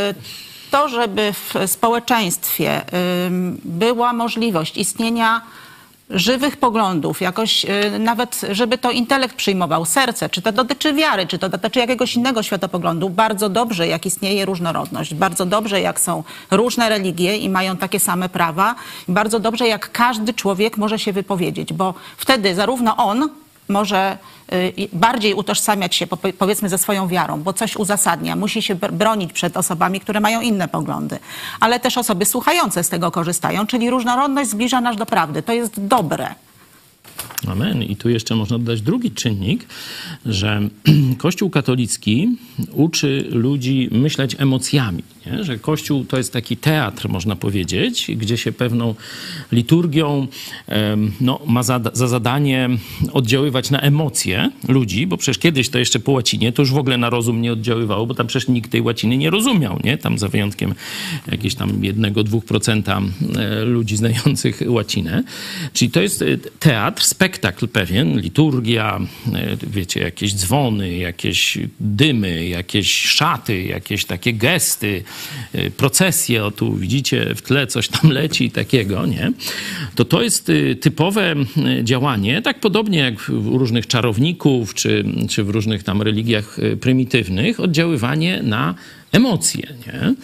to, 0.71 0.88
żeby 0.88 1.33
w 1.33 1.71
społeczeństwie 1.71 2.83
była 3.64 4.12
możliwość 4.12 4.76
istnienia 4.76 5.42
żywych 6.10 6.56
poglądów, 6.56 7.20
jakoś 7.20 7.64
y, 7.64 7.98
nawet, 7.98 8.40
żeby 8.50 8.78
to 8.78 8.90
intelekt 8.90 9.36
przyjmował, 9.36 9.84
serce, 9.84 10.28
czy 10.28 10.42
to 10.42 10.52
dotyczy 10.52 10.92
wiary, 10.94 11.26
czy 11.26 11.38
to 11.38 11.48
dotyczy 11.48 11.78
jakiegoś 11.78 12.16
innego 12.16 12.42
światopoglądu, 12.42 13.10
bardzo 13.10 13.48
dobrze, 13.48 13.88
jak 13.88 14.06
istnieje 14.06 14.44
różnorodność, 14.44 15.14
bardzo 15.14 15.46
dobrze, 15.46 15.80
jak 15.80 16.00
są 16.00 16.24
różne 16.50 16.88
religie 16.88 17.36
i 17.36 17.48
mają 17.48 17.76
takie 17.76 18.00
same 18.00 18.28
prawa, 18.28 18.74
bardzo 19.08 19.40
dobrze, 19.40 19.68
jak 19.68 19.92
każdy 19.92 20.34
człowiek 20.34 20.76
może 20.76 20.98
się 20.98 21.12
wypowiedzieć, 21.12 21.72
bo 21.72 21.94
wtedy 22.16 22.54
zarówno 22.54 22.96
on 22.96 23.28
może 23.68 24.18
y, 24.52 24.88
bardziej 24.92 25.34
utożsamiać 25.34 25.94
się 25.94 26.06
powiedzmy 26.38 26.68
ze 26.68 26.78
swoją 26.78 27.08
wiarą, 27.08 27.42
bo 27.42 27.52
coś 27.52 27.76
uzasadnia, 27.76 28.37
musi 28.37 28.62
się 28.62 28.75
bronić 28.75 29.32
przed 29.32 29.56
osobami, 29.56 30.00
które 30.00 30.20
mają 30.20 30.40
inne 30.40 30.68
poglądy. 30.68 31.18
Ale 31.60 31.80
też 31.80 31.98
osoby 31.98 32.25
słuchające 32.25 32.84
z 32.84 32.88
tego 32.88 33.10
korzystają, 33.10 33.66
czyli 33.66 33.90
różnorodność 33.90 34.50
zbliża 34.50 34.80
nas 34.80 34.96
do 34.96 35.06
prawdy. 35.06 35.42
To 35.42 35.52
jest 35.52 35.87
dobre. 35.87 36.34
Amen. 37.46 37.82
I 37.82 37.96
tu 37.96 38.08
jeszcze 38.08 38.34
można 38.34 38.58
dodać 38.58 38.82
drugi 38.82 39.10
czynnik, 39.10 39.66
że 40.26 40.60
Kościół 41.18 41.50
katolicki 41.50 42.28
uczy 42.72 43.28
ludzi 43.30 43.88
myśleć 43.92 44.37
emocjami. 44.38 45.02
Nie? 45.32 45.44
Że 45.44 45.58
Kościół 45.58 46.04
to 46.04 46.16
jest 46.16 46.32
taki 46.32 46.56
teatr, 46.56 47.08
można 47.08 47.37
powiedzieć, 47.37 48.11
gdzie 48.16 48.37
się 48.37 48.52
pewną 48.52 48.94
liturgią 49.52 50.26
no, 51.20 51.40
ma 51.47 51.62
za, 51.62 51.80
za 51.92 52.08
zadanie 52.08 52.68
oddziaływać 53.12 53.70
na 53.70 53.80
emocje 53.80 54.50
ludzi, 54.68 55.06
bo 55.06 55.16
przecież 55.16 55.38
kiedyś 55.38 55.68
to 55.68 55.78
jeszcze 55.78 56.00
po 56.00 56.12
łacinie 56.12 56.52
to 56.52 56.62
już 56.62 56.73
w 56.73 56.78
ogóle 56.78 56.97
na 56.97 57.11
rozum 57.11 57.42
nie 57.42 57.52
oddziaływało, 57.52 58.06
bo 58.06 58.14
tam 58.14 58.26
przecież 58.26 58.49
nikt 58.49 58.70
tej 58.70 58.82
łaciny 58.82 59.16
nie 59.16 59.30
rozumiał, 59.30 59.80
nie? 59.85 59.99
Tam 59.99 60.18
za 60.18 60.28
wyjątkiem 60.28 60.75
jakiegoś 61.26 61.54
tam 61.54 61.85
jednego, 61.85 62.25
dwóch 62.25 62.44
procenta 62.44 63.00
ludzi 63.64 63.97
znających 63.97 64.62
łacinę. 64.66 65.23
Czyli 65.73 65.90
to 65.90 66.00
jest 66.00 66.23
e, 66.23 66.26
teatr, 66.58 67.02
spektakl 67.02 67.68
pewien, 67.68 68.20
liturgia, 68.20 69.00
e, 69.35 69.56
wiecie, 69.66 70.00
jakieś 70.00 70.35
dzwony, 70.35 70.97
jakieś 70.97 71.58
dymy, 71.80 72.49
jakieś 72.49 72.94
szaty, 72.94 73.62
jakieś 73.62 74.04
takie 74.04 74.32
gesty, 74.32 74.88
Y, 74.88 75.04
procesję, 75.76 76.44
o 76.44 76.50
tu 76.50 76.76
widzicie 76.76 77.34
w 77.34 77.42
tle 77.42 77.66
coś 77.66 77.88
tam 77.88 78.10
leci 78.20 78.50
takiego, 78.50 79.06
nie? 79.06 79.32
To 79.94 80.04
to 80.04 80.22
jest 80.22 80.48
y, 80.48 80.76
typowe 80.76 81.34
y, 81.80 81.84
działanie, 81.84 82.42
tak 82.42 82.60
podobnie 82.60 82.98
jak 82.98 83.28
u 83.28 83.58
różnych 83.58 83.87
czarowników, 83.87 84.75
czy, 84.75 85.04
czy 85.28 85.44
w 85.44 85.50
różnych 85.50 85.82
tam 85.82 86.02
religiach 86.02 86.56
prymitywnych, 86.80 87.60
oddziaływanie 87.60 88.42
na 88.42 88.75
emocje. 89.12 89.75
Nie? 89.87 90.14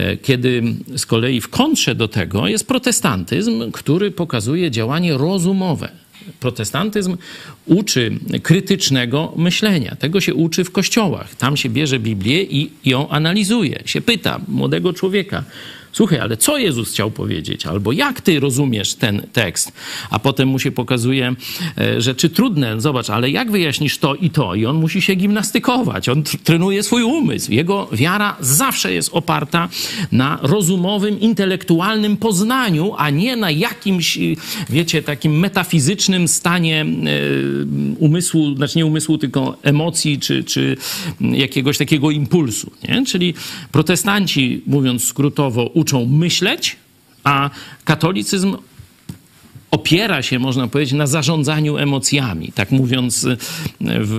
E, 0.00 0.16
kiedy 0.16 0.62
z 0.96 1.06
kolei 1.06 1.40
w 1.40 1.48
kontrze 1.48 1.94
do 1.94 2.08
tego 2.08 2.48
jest 2.48 2.66
protestantyzm, 2.66 3.72
który 3.72 4.10
pokazuje 4.10 4.70
działanie 4.70 5.18
rozumowe. 5.18 5.88
Protestantyzm 6.40 7.16
uczy 7.66 8.18
krytycznego 8.42 9.32
myślenia. 9.36 9.96
Tego 9.96 10.20
się 10.20 10.34
uczy 10.34 10.64
w 10.64 10.70
kościołach. 10.72 11.34
Tam 11.34 11.56
się 11.56 11.68
bierze 11.68 11.98
Biblię 11.98 12.42
i 12.42 12.70
ją 12.84 13.08
analizuje. 13.08 13.82
Się 13.84 14.00
pyta 14.00 14.40
młodego 14.48 14.92
człowieka, 14.92 15.44
Słuchaj, 15.92 16.18
ale 16.18 16.36
co 16.36 16.58
Jezus 16.58 16.90
chciał 16.90 17.10
powiedzieć? 17.10 17.66
Albo 17.66 17.92
jak 17.92 18.20
ty 18.20 18.40
rozumiesz 18.40 18.94
ten 18.94 19.22
tekst? 19.32 19.72
A 20.10 20.18
potem 20.18 20.48
mu 20.48 20.58
się 20.58 20.72
pokazuje 20.72 21.34
e, 21.78 22.00
rzeczy 22.00 22.30
trudne. 22.30 22.80
Zobacz, 22.80 23.10
ale 23.10 23.30
jak 23.30 23.50
wyjaśnisz 23.50 23.98
to 23.98 24.14
i 24.14 24.30
to? 24.30 24.54
I 24.54 24.66
on 24.66 24.76
musi 24.76 25.02
się 25.02 25.14
gimnastykować. 25.14 26.08
On 26.08 26.22
trenuje 26.44 26.82
swój 26.82 27.02
umysł. 27.02 27.52
Jego 27.52 27.88
wiara 27.92 28.36
zawsze 28.40 28.92
jest 28.92 29.10
oparta 29.12 29.68
na 30.12 30.38
rozumowym, 30.42 31.20
intelektualnym 31.20 32.16
poznaniu, 32.16 32.94
a 32.96 33.10
nie 33.10 33.36
na 33.36 33.50
jakimś, 33.50 34.18
wiecie, 34.70 35.02
takim 35.02 35.38
metafizycznym 35.38 36.28
stanie 36.28 36.80
e, 36.80 36.86
umysłu, 37.98 38.56
znaczy 38.56 38.78
nie 38.78 38.86
umysłu, 38.86 39.18
tylko 39.18 39.56
emocji, 39.62 40.18
czy, 40.18 40.44
czy 40.44 40.76
jakiegoś 41.20 41.78
takiego 41.78 42.10
impulsu. 42.10 42.70
Nie? 42.88 43.06
Czyli 43.06 43.34
protestanci, 43.72 44.62
mówiąc 44.66 45.04
skrótowo, 45.04 45.66
uczą 45.80 46.06
myśleć, 46.06 46.76
a 47.24 47.50
katolicyzm 47.84 48.56
opiera 49.70 50.22
się, 50.22 50.38
można 50.38 50.68
powiedzieć, 50.68 50.94
na 50.94 51.06
zarządzaniu 51.06 51.76
emocjami. 51.76 52.52
Tak 52.54 52.70
mówiąc, 52.70 53.24
e, 53.24 53.36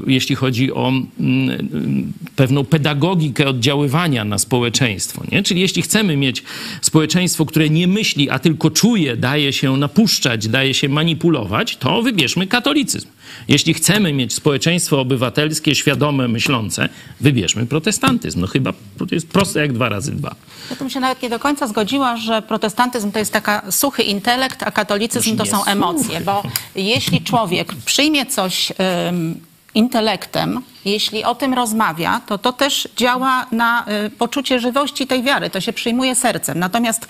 jeśli 0.07 0.35
chodzi 0.35 0.73
o 0.73 0.91
mm, 1.19 2.13
pewną 2.35 2.65
pedagogikę 2.65 3.47
oddziaływania 3.47 4.25
na 4.25 4.37
społeczeństwo. 4.37 5.23
Nie? 5.31 5.43
Czyli 5.43 5.61
jeśli 5.61 5.81
chcemy 5.81 6.17
mieć 6.17 6.43
społeczeństwo, 6.81 7.45
które 7.45 7.69
nie 7.69 7.87
myśli, 7.87 8.29
a 8.29 8.39
tylko 8.39 8.69
czuje, 8.69 9.17
daje 9.17 9.53
się 9.53 9.77
napuszczać, 9.77 10.47
daje 10.47 10.73
się 10.73 10.89
manipulować, 10.89 11.77
to 11.77 12.01
wybierzmy 12.01 12.47
katolicyzm. 12.47 13.07
Jeśli 13.47 13.73
chcemy 13.73 14.13
mieć 14.13 14.33
społeczeństwo 14.33 14.99
obywatelskie, 14.99 15.75
świadome, 15.75 16.27
myślące, 16.27 16.89
wybierzmy 17.21 17.65
protestantyzm. 17.65 18.41
No 18.41 18.47
chyba 18.47 18.73
to 18.97 19.15
jest 19.15 19.27
proste 19.29 19.59
jak 19.59 19.73
dwa 19.73 19.89
razy 19.89 20.11
dwa. 20.11 20.35
Ja 20.69 20.75
bym 20.75 20.89
się 20.89 20.99
nawet 20.99 21.21
nie 21.21 21.29
do 21.29 21.39
końca 21.39 21.67
zgodziła, 21.67 22.17
że 22.17 22.41
protestantyzm 22.41 23.11
to 23.11 23.19
jest 23.19 23.33
taka 23.33 23.71
suchy 23.71 24.03
intelekt, 24.03 24.63
a 24.63 24.71
katolicyzm 24.71 25.37
to 25.37 25.45
są 25.45 25.65
emocje. 25.65 26.21
Bo 26.21 26.43
jeśli 26.75 27.21
człowiek 27.21 27.73
przyjmie 27.85 28.25
coś 28.25 28.73
um, 29.05 29.35
intelektem, 29.75 30.61
jeśli 30.85 31.23
o 31.23 31.35
tym 31.35 31.53
rozmawia, 31.53 32.21
to 32.27 32.37
to 32.37 32.53
też 32.53 32.87
działa 32.97 33.45
na 33.51 33.85
y, 34.05 34.09
poczucie 34.09 34.59
żywości 34.59 35.07
tej 35.07 35.23
wiary. 35.23 35.49
To 35.49 35.61
się 35.61 35.73
przyjmuje 35.73 36.15
sercem. 36.15 36.59
Natomiast 36.59 37.07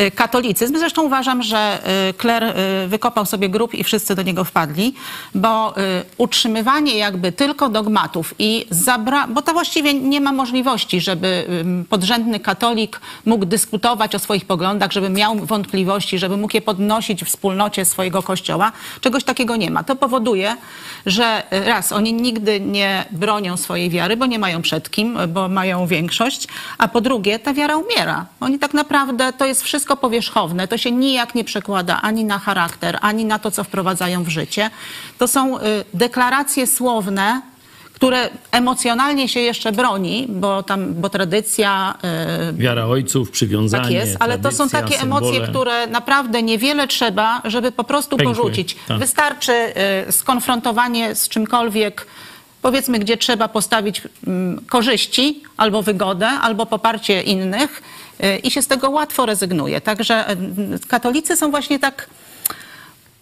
y, 0.00 0.10
katolicyzm, 0.10 0.78
zresztą 0.78 1.02
uważam, 1.02 1.42
że 1.42 1.78
y, 2.10 2.14
kler 2.14 2.54
wykopał 2.88 3.26
sobie 3.26 3.48
grób 3.48 3.74
i 3.74 3.84
wszyscy 3.84 4.14
do 4.14 4.22
niego 4.22 4.44
wpadli, 4.44 4.94
bo 5.34 5.74
utrzymywanie 6.18 6.96
jakby 6.96 7.32
tylko 7.32 7.68
dogmatów 7.68 8.34
i 8.38 8.66
zabra... 8.70 9.26
bo 9.26 9.42
to 9.42 9.52
właściwie 9.52 9.94
nie 9.94 10.20
ma 10.20 10.32
możliwości, 10.32 11.00
żeby 11.00 11.46
podrzędny 11.88 12.40
katolik 12.40 13.00
mógł 13.24 13.44
dyskutować 13.44 14.14
o 14.14 14.18
swoich 14.18 14.44
poglądach, 14.44 14.92
żeby 14.92 15.10
miał 15.10 15.36
wątpliwości, 15.36 16.18
żeby 16.18 16.36
mógł 16.36 16.56
je 16.56 16.62
podnosić 16.62 17.24
w 17.24 17.26
wspólnocie 17.26 17.84
swojego 17.84 18.22
kościoła. 18.22 18.72
Czegoś 19.00 19.24
takiego 19.24 19.56
nie 19.56 19.70
ma. 19.70 19.84
To 19.84 19.96
powoduje, 19.96 20.56
że 21.06 21.42
raz, 21.50 21.92
oni 21.92 22.12
nigdy 22.12 22.60
nie 22.60 23.04
bronią 23.12 23.56
swojej 23.56 23.90
wiary, 23.90 24.16
bo 24.16 24.26
nie 24.26 24.38
mają 24.38 24.62
przed 24.62 24.90
kim, 24.90 25.18
bo 25.28 25.48
mają 25.48 25.86
większość, 25.86 26.48
a 26.78 26.88
po 26.88 27.00
drugie 27.00 27.38
ta 27.38 27.54
wiara 27.54 27.76
umiera. 27.76 28.26
Oni 28.40 28.58
tak 28.58 28.74
naprawdę, 28.74 29.32
to 29.32 29.46
jest 29.46 29.62
wszystko 29.62 29.96
powierzchowne, 29.96 30.68
to 30.68 30.78
się 30.78 30.90
nijak 30.90 31.34
nie 31.34 31.44
przekłada 31.44 32.00
ani 32.02 32.24
na 32.24 32.38
charakter, 32.38 32.98
ani 33.00 33.24
na 33.24 33.38
to, 33.38 33.50
co 33.50 33.64
wprowadzają 33.64 34.24
w 34.24 34.28
życie. 34.28 34.70
To 35.18 35.28
są 35.28 35.58
y, 35.58 35.62
deklaracje 35.94 36.66
słowne, 36.66 37.42
które 38.00 38.30
emocjonalnie 38.52 39.28
się 39.28 39.40
jeszcze 39.40 39.72
broni, 39.72 40.26
bo 40.28 40.62
tam, 40.62 40.94
bo 40.94 41.08
tradycja, 41.08 41.94
y, 42.50 42.52
Wiara 42.52 42.86
ojców, 42.86 43.30
przywiązanie, 43.30 43.82
tak 43.84 43.92
jest, 43.92 44.16
ale 44.20 44.38
to 44.38 44.52
są 44.52 44.68
tradycja, 44.68 44.80
takie 44.82 45.02
emocje, 45.02 45.32
symbole. 45.32 45.48
które 45.48 45.86
naprawdę 45.86 46.42
niewiele 46.42 46.88
trzeba, 46.88 47.42
żeby 47.44 47.72
po 47.72 47.84
prostu 47.84 48.16
Pękły, 48.16 48.34
porzucić. 48.34 48.76
tak. 48.88 48.98
Wystarczy 48.98 49.52
y, 50.08 50.12
skonfrontowanie 50.12 51.14
z 51.14 51.28
czymkolwiek, 51.28 52.06
powiedzmy, 52.62 52.98
gdzie 52.98 53.16
trzeba 53.16 53.48
postawić 53.48 54.02
mm, 54.26 54.64
korzyści, 54.66 55.42
albo 55.56 55.82
wygodę, 55.82 56.28
albo 56.28 56.66
poparcie 56.66 57.22
innych 57.22 57.82
y, 58.24 58.36
i 58.36 58.50
się 58.50 58.62
z 58.62 58.66
tego 58.66 58.90
łatwo 58.90 59.26
rezygnuje. 59.26 59.80
Także 59.80 60.32
y, 60.32 60.36
katolicy 60.88 61.36
są 61.36 61.50
właśnie 61.50 61.78
tak 61.78 62.06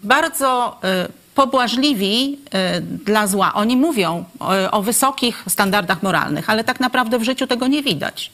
bardzo 0.03 0.81
y, 1.07 1.13
pobłażliwi 1.35 2.39
y, 2.79 2.81
dla 2.81 3.27
zła. 3.27 3.55
Oni 3.55 3.77
mówią 3.77 4.25
y, 4.65 4.71
o 4.71 4.83
wysokich 4.83 5.45
standardach 5.49 6.03
moralnych, 6.03 6.51
ale 6.51 6.65
tak 6.65 6.81
naprawdę 6.81 7.19
w 7.19 7.23
życiu 7.23 7.47
tego 7.47 7.67
nie 7.67 7.83
widać. 7.83 8.31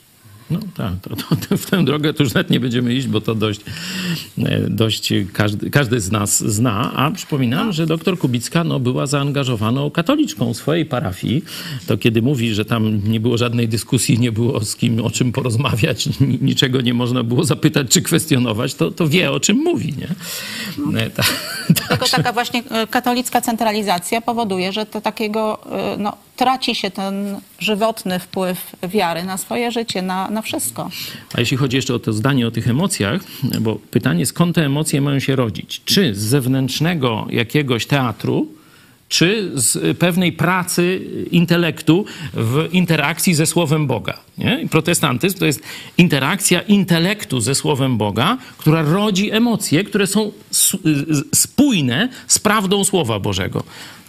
No 0.50 0.60
tak, 0.76 0.92
to, 1.02 1.16
to, 1.16 1.36
to 1.48 1.56
w 1.56 1.66
tę 1.66 1.84
drogę 1.84 2.14
to 2.14 2.22
już 2.22 2.34
nawet 2.34 2.50
nie 2.50 2.60
będziemy 2.60 2.94
iść, 2.94 3.06
bo 3.06 3.20
to 3.20 3.34
dość, 3.34 3.60
e, 4.38 4.70
dość 4.70 5.12
każdy, 5.32 5.70
każdy 5.70 6.00
z 6.00 6.10
nas 6.12 6.44
zna. 6.52 6.92
A 6.94 7.10
przypominam, 7.10 7.72
że 7.72 7.86
doktor 7.86 8.18
Kubicka 8.18 8.64
no, 8.64 8.80
była 8.80 9.06
zaangażowaną 9.06 9.90
katoliczką 9.90 10.54
swojej 10.54 10.86
parafii. 10.86 11.44
To 11.86 11.98
kiedy 11.98 12.22
mówi, 12.22 12.54
że 12.54 12.64
tam 12.64 13.00
nie 13.08 13.20
było 13.20 13.36
żadnej 13.38 13.68
dyskusji, 13.68 14.18
nie 14.18 14.32
było 14.32 14.64
z 14.64 14.76
kim 14.76 15.00
o 15.04 15.10
czym 15.10 15.32
porozmawiać, 15.32 16.20
ni- 16.20 16.38
niczego 16.42 16.80
nie 16.80 16.94
można 16.94 17.22
było 17.22 17.44
zapytać 17.44 17.90
czy 17.90 18.02
kwestionować, 18.02 18.74
to, 18.74 18.90
to 18.90 19.08
wie 19.08 19.32
o 19.32 19.40
czym 19.40 19.56
mówi, 19.56 19.94
nie? 19.98 20.08
E, 21.00 21.10
ta- 21.10 21.22
Tylko 21.88 22.06
taka 22.08 22.32
właśnie 22.32 22.62
e, 22.70 22.86
katolicka 22.86 23.40
centralizacja 23.40 24.20
powoduje, 24.20 24.72
że 24.72 24.86
to 24.86 25.00
takiego, 25.00 25.58
e, 25.94 25.96
no, 25.98 26.16
traci 26.36 26.74
się 26.74 26.90
ten 26.90 27.40
żywotny 27.58 28.18
wpływ 28.18 28.76
wiary 28.82 29.22
na 29.22 29.38
swoje 29.38 29.72
życie, 29.72 30.02
na, 30.02 30.30
na 30.30 30.42
wszystko. 30.42 30.90
A 31.34 31.40
jeśli 31.40 31.56
chodzi 31.56 31.76
jeszcze 31.76 31.94
o 31.94 31.98
to 31.98 32.12
zdanie 32.12 32.46
o 32.46 32.50
tych 32.50 32.68
emocjach, 32.68 33.20
bo 33.60 33.74
pytanie, 33.90 34.26
skąd 34.26 34.54
te 34.54 34.64
emocje 34.64 35.00
mają 35.00 35.18
się 35.18 35.36
rodzić? 35.36 35.82
Czy 35.84 36.14
z 36.14 36.18
zewnętrznego 36.18 37.26
jakiegoś 37.30 37.86
teatru, 37.86 38.48
czy 39.08 39.50
z 39.54 39.98
pewnej 39.98 40.32
pracy 40.32 41.00
intelektu 41.30 42.04
w 42.34 42.68
interakcji 42.72 43.34
ze 43.34 43.46
Słowem 43.46 43.86
Boga. 43.86 44.18
Nie? 44.38 44.68
Protestantyzm 44.70 45.38
to 45.38 45.46
jest 45.46 45.62
interakcja 45.98 46.60
intelektu 46.60 47.40
ze 47.40 47.54
Słowem 47.54 47.96
Boga, 47.96 48.38
która 48.58 48.82
rodzi 48.82 49.30
emocje, 49.30 49.84
które 49.84 50.06
są 50.06 50.32
spójne 51.34 52.08
z 52.26 52.38
prawdą 52.38 52.84
Słowa 52.84 53.18
Bożego. 53.18 53.64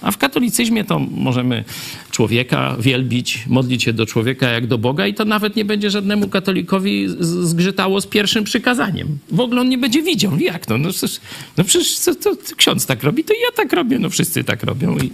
A 0.06 0.12
w 0.12 0.18
katolicyzmie 0.18 0.84
to 0.84 1.00
możemy 1.00 1.64
człowieka 2.12 2.76
wielbić, 2.80 3.44
modlić 3.48 3.84
się 3.84 3.94
do 3.94 4.06
człowieka 4.06 4.50
jak 4.50 4.68
do 4.68 4.78
Boga 4.78 5.08
i 5.08 5.14
to 5.14 5.26
nawet 5.26 5.56
nie 5.56 5.66
będzie 5.66 5.90
żadnemu 5.90 6.28
katolikowi 6.28 7.08
zgrzytało 7.20 8.02
z 8.02 8.08
pierwszym 8.08 8.44
przykazaniem. 8.44 9.18
W 9.32 9.40
ogóle 9.40 9.62
on 9.62 9.70
nie 9.70 9.78
będzie 9.78 10.04
widział. 10.04 10.38
Jak 10.40 10.66
to? 10.66 10.78
No 10.78 10.90
przecież, 10.90 11.20
no 11.58 11.64
przecież 11.64 11.98
co, 11.98 12.16
to 12.16 12.32
ksiądz 12.56 12.86
tak 12.86 13.04
robi, 13.04 13.24
to 13.24 13.34
ja 13.34 13.52
tak 13.56 13.74
robię. 13.74 14.00
No 14.00 14.10
wszyscy 14.10 14.44
tak 14.44 14.64
robią 14.64 14.98
i, 14.98 15.12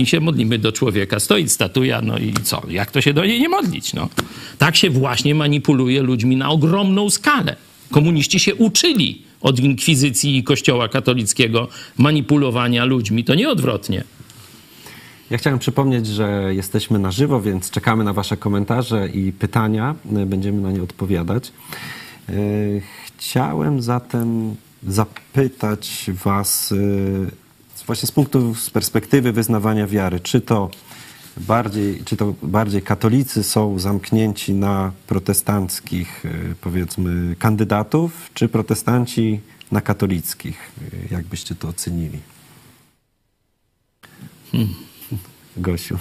i 0.00 0.06
się 0.06 0.20
modlimy 0.20 0.58
do 0.58 0.72
człowieka. 0.72 1.20
Stoi 1.20 1.48
statuja, 1.48 2.02
no 2.02 2.18
i 2.18 2.34
co? 2.42 2.62
Jak 2.68 2.90
to 2.90 3.00
się 3.00 3.12
do 3.12 3.24
niej 3.24 3.40
nie 3.40 3.48
modlić? 3.48 3.94
No. 3.94 4.08
Tak 4.58 4.76
się 4.76 4.90
właśnie 4.90 5.34
manipuluje 5.34 6.02
ludźmi 6.02 6.36
na 6.36 6.50
ogromną 6.50 7.10
skalę. 7.10 7.56
Komuniści 7.90 8.40
się 8.40 8.54
uczyli 8.54 9.22
od 9.40 9.60
inkwizycji 9.60 10.36
i 10.36 10.44
kościoła 10.44 10.88
katolickiego 10.88 11.68
manipulowania 11.98 12.84
ludźmi. 12.84 13.24
To 13.24 13.34
nie 13.34 13.50
odwrotnie. 13.50 14.04
Ja 15.32 15.38
chciałem 15.38 15.58
przypomnieć, 15.58 16.06
że 16.06 16.54
jesteśmy 16.54 16.98
na 16.98 17.10
żywo, 17.10 17.40
więc 17.40 17.70
czekamy 17.70 18.04
na 18.04 18.12
Wasze 18.12 18.36
komentarze 18.36 19.08
i 19.08 19.32
pytania. 19.32 19.94
Y, 20.22 20.26
Będziemy 20.26 20.60
na 20.60 20.72
nie 20.72 20.82
odpowiadać. 20.82 21.52
Y, 22.30 22.82
Chciałem 23.16 23.82
zatem 23.82 24.56
zapytać 24.88 26.10
Was 26.24 26.72
y, 26.72 27.30
właśnie 27.86 28.06
z 28.06 28.12
punktu, 28.12 28.54
z 28.54 28.70
perspektywy 28.70 29.32
wyznawania 29.32 29.86
wiary, 29.86 30.20
czy 30.20 30.40
to 30.40 30.70
bardziej, 31.36 32.04
czy 32.04 32.16
to 32.16 32.34
bardziej 32.42 32.82
katolicy 32.82 33.42
są 33.42 33.78
zamknięci 33.78 34.54
na 34.54 34.92
protestanckich, 35.06 36.22
powiedzmy, 36.60 37.36
kandydatów, 37.38 38.30
czy 38.34 38.48
protestanci 38.48 39.40
na 39.70 39.80
katolickich? 39.80 40.72
Jak 41.10 41.24
byście 41.24 41.54
to 41.54 41.68
ocenili? 41.68 42.18
Gosiu. 45.56 45.98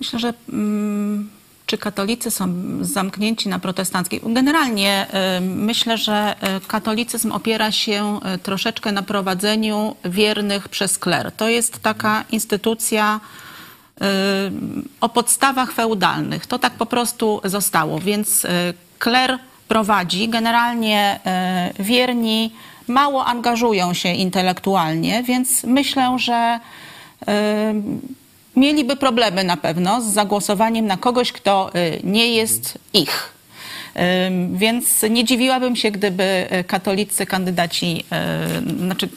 Myślę, 0.00 0.18
że 0.18 0.34
mm, 0.48 1.30
czy 1.66 1.78
katolicy 1.78 2.30
są 2.30 2.54
zamknięci 2.80 3.48
na 3.48 3.58
protestanckich? 3.58 4.20
Generalnie 4.32 5.06
y, 5.38 5.40
myślę, 5.40 5.98
że 5.98 6.36
y, 6.56 6.66
katolicyzm 6.66 7.32
opiera 7.32 7.72
się 7.72 8.20
y, 8.34 8.38
troszeczkę 8.38 8.92
na 8.92 9.02
prowadzeniu 9.02 9.96
wiernych 10.04 10.68
przez 10.68 10.98
kler. 10.98 11.32
To 11.32 11.48
jest 11.48 11.78
taka 11.82 12.24
instytucja 12.30 13.20
o 15.00 15.08
podstawach 15.08 15.72
feudalnych. 15.72 16.46
To 16.46 16.58
tak 16.58 16.72
po 16.72 16.86
prostu 16.86 17.40
zostało, 17.44 18.00
więc 18.00 18.46
kler 18.98 19.38
prowadzi. 19.68 20.28
Generalnie 20.28 21.20
wierni 21.78 22.52
mało 22.88 23.26
angażują 23.26 23.94
się 23.94 24.08
intelektualnie, 24.12 25.22
więc 25.22 25.64
myślę, 25.64 26.16
że 26.18 26.60
y, 27.22 27.26
mieliby 28.56 28.96
problemy 28.96 29.44
na 29.44 29.56
pewno 29.56 30.00
z 30.00 30.04
zagłosowaniem 30.04 30.86
na 30.86 30.96
kogoś, 30.96 31.32
kto 31.32 31.70
y, 31.74 32.00
nie 32.04 32.34
jest 32.34 32.78
ich. 32.92 33.34
Ym, 34.26 34.56
Więc 34.56 35.02
nie 35.10 35.24
dziwiłabym 35.24 35.76
się, 35.76 35.90
gdyby 35.90 36.46
y, 36.60 36.64
katolicy 36.64 37.26
kandydaci, 37.26 38.04
y, 38.74 38.78
znaczy 38.78 39.08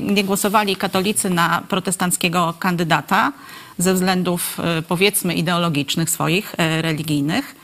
nie, 0.00 0.24
głosowali 0.24 0.76
katolicy 0.76 1.30
na 1.30 1.62
protestanckiego 1.68 2.54
kandydata 2.58 3.32
ze 3.78 3.94
względów 3.94 4.58
y, 4.78 4.82
powiedzmy 4.82 5.34
ideologicznych 5.34 6.10
swoich, 6.10 6.54
y, 6.54 6.82
religijnych. 6.82 7.54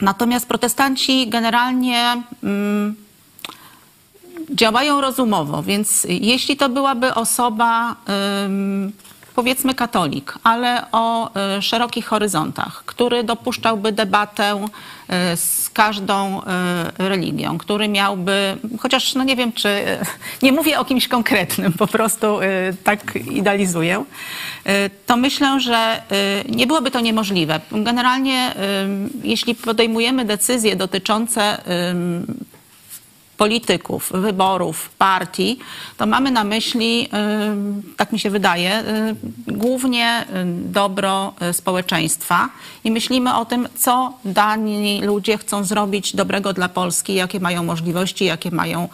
Natomiast 0.00 0.48
protestanci 0.48 1.28
generalnie 1.28 2.22
mm, 2.42 2.96
działają 4.54 5.00
rozumowo, 5.00 5.62
więc 5.62 6.06
jeśli 6.08 6.56
to 6.56 6.68
byłaby 6.68 7.14
osoba, 7.14 7.96
powiedzmy 9.34 9.74
katolik, 9.74 10.34
ale 10.42 10.90
o 10.92 11.30
y, 11.58 11.62
szerokich 11.62 12.06
horyzontach, 12.06 12.82
który 12.86 13.24
dopuszczałby 13.24 13.92
debatę 13.92 14.64
y, 14.64 15.36
z 15.36 15.70
każdą 15.72 16.38
y, 16.38 16.42
religią, 16.98 17.58
który 17.58 17.88
miałby, 17.88 18.56
chociaż 18.80 19.14
no 19.14 19.24
nie 19.24 19.36
wiem, 19.36 19.52
czy 19.52 19.68
nie 20.42 20.52
mówię 20.52 20.78
o 20.78 20.84
kimś 20.84 21.08
konkretnym, 21.08 21.72
po 21.72 21.86
prostu 21.86 22.26
tak 22.84 23.16
idealizuję, 23.30 24.04
to 25.06 25.16
myślę, 25.16 25.60
że 25.60 26.02
nie 26.48 26.66
byłoby 26.66 26.90
to 26.90 27.00
niemożliwe. 27.00 27.60
Generalnie, 27.72 28.54
jeśli 29.22 29.54
podejmujemy 29.54 30.24
decyzje 30.24 30.76
dotyczące 30.76 31.62
polityków, 33.40 34.12
wyborów, 34.14 34.90
partii, 34.98 35.58
to 35.96 36.06
mamy 36.06 36.30
na 36.30 36.44
myśli, 36.44 37.08
y, 37.92 37.96
tak 37.96 38.12
mi 38.12 38.18
się 38.18 38.30
wydaje, 38.30 38.84
y, 39.48 39.52
głównie 39.52 40.22
y, 40.22 40.24
dobro 40.72 41.32
społeczeństwa 41.52 42.48
i 42.84 42.90
myślimy 42.90 43.36
o 43.36 43.44
tym, 43.44 43.68
co 43.76 44.12
dani 44.24 45.02
ludzie 45.02 45.38
chcą 45.38 45.64
zrobić 45.64 46.16
dobrego 46.16 46.52
dla 46.52 46.68
Polski, 46.68 47.14
jakie 47.14 47.40
mają 47.40 47.62
możliwości, 47.64 48.24
jakie 48.24 48.50
mają 48.50 48.88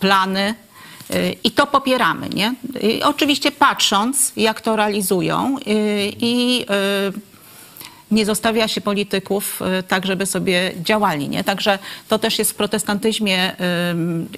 plany. 0.00 0.54
I 1.44 1.50
to 1.50 1.66
popieramy, 1.66 2.28
nie? 2.28 2.54
I 2.82 3.02
oczywiście 3.02 3.52
patrząc, 3.52 4.32
jak 4.36 4.60
to 4.60 4.76
realizują 4.76 5.56
i 6.20 6.66
nie 8.10 8.26
zostawia 8.26 8.68
się 8.68 8.80
polityków 8.80 9.62
y, 9.80 9.82
tak, 9.82 10.06
żeby 10.06 10.26
sobie 10.26 10.72
działali. 10.82 11.28
Nie? 11.28 11.44
Także 11.44 11.78
to 12.08 12.18
też 12.18 12.38
jest 12.38 12.50
w 12.50 12.54
protestantyzmie 12.54 13.56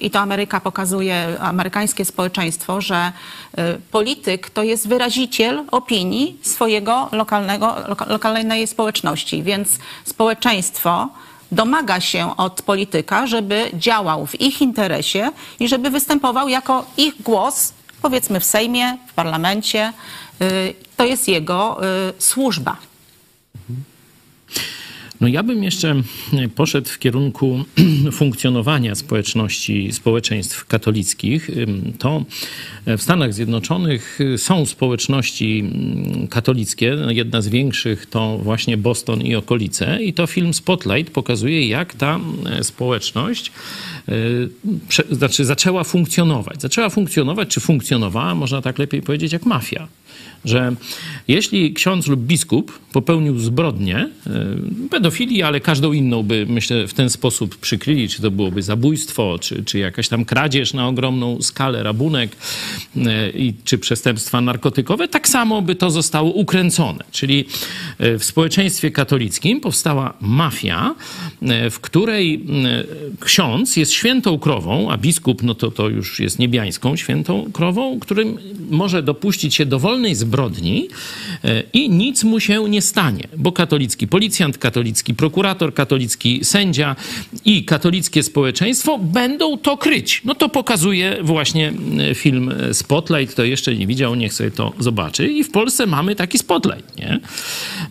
i 0.01 0.11
to 0.11 0.19
Ameryka 0.19 0.59
pokazuje, 0.59 1.39
amerykańskie 1.39 2.05
społeczeństwo, 2.05 2.81
że 2.81 3.11
y, 3.57 3.61
polityk 3.91 4.49
to 4.49 4.63
jest 4.63 4.87
wyraziciel 4.87 5.63
opinii 5.71 6.37
swojego 6.41 7.09
lokalnego, 7.11 7.75
loka, 7.87 8.05
lokalnej 8.05 8.67
społeczności, 8.67 9.43
więc 9.43 9.79
społeczeństwo 10.05 11.09
domaga 11.51 11.99
się 11.99 12.37
od 12.37 12.61
polityka, 12.61 13.27
żeby 13.27 13.69
działał 13.73 14.25
w 14.25 14.41
ich 14.41 14.61
interesie 14.61 15.31
i 15.59 15.67
żeby 15.67 15.89
występował 15.89 16.49
jako 16.49 16.85
ich 16.97 17.21
głos 17.21 17.73
powiedzmy 18.01 18.39
w 18.39 18.45
Sejmie, 18.45 18.97
w 19.07 19.13
parlamencie. 19.13 19.93
Y, 20.41 20.73
To 20.97 21.05
jest 21.05 21.27
jego 21.27 21.77
służba. 22.19 22.77
No 25.23 25.27
ja 25.27 25.43
bym 25.43 25.63
jeszcze 25.63 25.95
poszedł 26.55 26.89
w 26.89 26.99
kierunku 26.99 27.65
funkcjonowania 28.11 28.95
społeczności, 28.95 29.91
społeczeństw 29.91 30.65
katolickich. 30.65 31.49
To 31.99 32.25
w 32.87 33.01
Stanach 33.01 33.33
Zjednoczonych 33.33 34.19
są 34.37 34.65
społeczności 34.65 35.59
mm, 35.59 36.27
katolickie. 36.27 36.97
Jedna 37.09 37.41
z 37.41 37.47
większych 37.47 38.05
to 38.05 38.37
właśnie 38.37 38.77
Boston 38.77 39.21
i 39.21 39.35
okolice. 39.35 40.03
I 40.03 40.13
to 40.13 40.27
film 40.27 40.53
Spotlight 40.53 41.13
pokazuje, 41.13 41.67
jak 41.67 41.93
ta 41.93 42.19
e, 42.45 42.63
społeczność 42.63 43.51
y, 44.09 45.15
znaczy 45.15 45.45
zaczęła 45.45 45.83
funkcjonować. 45.83 46.61
Zaczęła 46.61 46.89
funkcjonować, 46.89 47.49
czy 47.49 47.59
funkcjonowała, 47.59 48.35
można 48.35 48.61
tak 48.61 48.79
lepiej 48.79 49.01
powiedzieć, 49.01 49.33
jak 49.33 49.45
mafia 49.45 49.87
że 50.45 50.75
jeśli 51.27 51.73
ksiądz 51.73 52.07
lub 52.07 52.19
biskup 52.19 52.79
popełnił 52.93 53.39
zbrodnię, 53.39 54.09
y, 54.27 54.89
pedofilii, 54.89 55.43
ale 55.43 55.59
każdą 55.59 55.93
inną 55.93 56.23
by, 56.23 56.45
myślę, 56.49 56.87
w 56.87 56.93
ten 56.93 57.09
sposób 57.09 57.57
przykryli, 57.57 58.09
czy 58.09 58.21
to 58.21 58.31
byłoby 58.31 58.61
zabójstwo, 58.61 59.39
czy, 59.39 59.63
czy 59.63 59.79
jakaś 59.79 60.07
tam 60.07 60.25
kradzież 60.25 60.73
na 60.73 60.87
ogromną 60.87 61.41
skalę, 61.41 61.83
rabunek, 61.83 62.35
i, 63.33 63.53
czy 63.63 63.77
przestępstwa 63.77 64.41
narkotykowe, 64.41 65.07
tak 65.07 65.29
samo 65.29 65.61
by 65.61 65.75
to 65.75 65.91
zostało 65.91 66.31
ukręcone. 66.31 67.03
Czyli 67.11 67.45
y, 68.01 68.19
w 68.19 68.23
społeczeństwie 68.23 68.91
katolickim 68.91 69.61
powstała 69.61 70.13
mafia, 70.21 70.95
w 71.71 71.79
której 71.79 72.45
ksiądz 73.19 73.77
jest 73.77 73.91
świętą 73.91 74.39
krową, 74.39 74.91
a 74.91 74.97
biskup, 74.97 75.43
no 75.43 75.55
to, 75.55 75.71
to 75.71 75.89
już 75.89 76.19
jest 76.19 76.39
niebiańską 76.39 76.95
świętą 76.95 77.51
krową, 77.53 77.99
którym 77.99 78.37
może 78.69 79.03
dopuścić 79.03 79.55
się 79.55 79.65
zbrodni 80.15 80.87
e, 81.43 81.63
i 81.73 81.89
nic 81.89 82.23
mu 82.23 82.39
się 82.39 82.69
nie 82.69 82.81
stanie, 82.81 83.27
bo 83.37 83.51
katolicki 83.51 84.07
policjant, 84.07 84.57
katolicki 84.57 85.13
prokurator, 85.13 85.73
katolicki 85.73 86.45
sędzia 86.45 86.95
i 87.45 87.65
katolickie 87.65 88.23
społeczeństwo 88.23 88.97
będą 88.97 89.57
to 89.57 89.77
kryć. 89.77 90.21
No 90.25 90.35
to 90.35 90.49
pokazuje 90.49 91.17
właśnie 91.21 91.73
e, 92.09 92.15
film 92.15 92.53
Spotlight. 92.71 93.33
Kto 93.33 93.43
jeszcze 93.43 93.75
nie 93.75 93.87
widział, 93.87 94.15
niech 94.15 94.33
sobie 94.33 94.51
to 94.51 94.73
zobaczy. 94.79 95.27
I 95.27 95.43
w 95.43 95.51
Polsce 95.51 95.85
mamy 95.85 96.15
taki 96.15 96.37
Spotlight, 96.37 96.97
nie? 96.97 97.19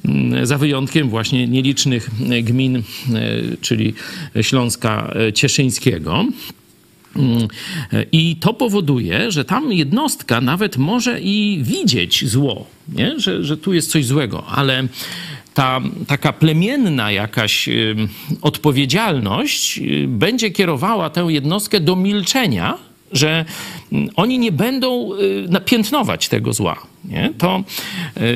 Mm, 0.05 0.46
Za 0.46 0.59
wyjątkiem 0.59 1.09
właśnie 1.09 1.46
nielicznych 1.46 2.11
e, 2.31 2.42
gmin, 2.42 2.77
e, 2.77 2.83
czyli 3.61 3.94
Śląska 4.42 5.14
e, 5.29 5.33
Cieszyńskiego. 5.33 6.25
I 8.12 8.37
to 8.37 8.55
powoduje, 8.55 9.31
że 9.31 9.44
tam 9.44 9.72
jednostka 9.72 10.40
nawet 10.40 10.77
może 10.77 11.20
i 11.20 11.61
widzieć 11.62 12.29
zło, 12.29 12.66
nie? 12.88 13.20
Że, 13.20 13.44
że 13.44 13.57
tu 13.57 13.72
jest 13.72 13.90
coś 13.90 14.07
złego, 14.07 14.46
ale 14.46 14.88
ta 15.55 15.81
taka 16.07 16.33
plemienna 16.33 17.12
jakaś 17.12 17.68
odpowiedzialność 18.42 19.79
y, 19.79 20.05
będzie 20.09 20.51
kierowała 20.51 21.11
tę 21.11 21.20
jednostkę 21.29 21.81
do 21.81 21.96
milczenia, 21.96 22.79
że 23.12 23.44
mm, 23.92 24.09
oni 24.16 24.38
nie 24.38 24.53
będą 24.53 25.14
y, 25.14 25.46
napiętnować 25.48 26.29
tego 26.29 26.53
zła. 26.53 26.92
Nie? 27.05 27.33
To, 27.38 27.65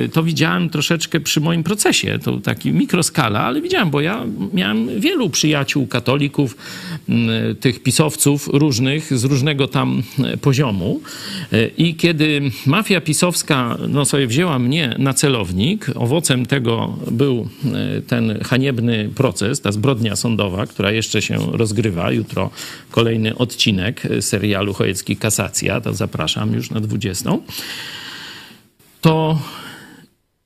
y, 0.05 0.09
to 0.09 0.23
widziałem 0.23 0.71
troszeczkę 0.71 1.21
przy 1.21 1.41
moim 1.41 1.63
procesie, 1.63 2.19
to 2.25 2.41
taki 2.41 2.73
mikroskala, 2.73 3.41
ale 3.41 3.61
widziałem, 3.61 3.91
bo 3.91 4.01
ja 4.01 4.25
miałem 4.53 5.01
wielu 5.01 5.31
przyjaciół 5.31 5.87
katolików, 5.87 6.57
tych 7.61 7.83
pisowców 7.83 8.49
różnych, 8.53 9.19
z 9.19 9.25
różnego 9.25 9.69
tam 9.69 10.03
y, 10.35 10.37
poziomu. 10.37 11.01
Y, 11.53 11.71
I 11.79 11.95
kiedy 11.95 12.43
mafia 12.67 13.01
pisowska 13.01 13.79
no, 13.89 14.05
sobie 14.05 14.27
wzięła 14.27 14.59
mnie 14.59 14.95
na 14.99 15.15
celownik, 15.15 15.87
owocem 15.95 16.47
tego 16.47 16.97
był 17.11 17.49
ten 18.07 18.39
haniebny 18.45 19.11
proces, 19.15 19.61
ta 19.61 19.73
zbrodnia 19.73 20.17
sądowa, 20.17 20.67
która 20.67 20.91
jeszcze 20.91 21.23
się 21.23 21.39
rozgrywa. 21.53 22.13
Jutro 22.13 22.51
kolejny 22.91 23.37
odcinek 23.37 24.03
serialu 24.21 24.75
Chojecki 24.75 25.17
Kasacja, 25.17 25.81
to 25.81 25.95
zapraszam 25.95 26.55
już 26.55 26.71
na 26.71 26.81
20 26.81 27.31
to 29.01 29.39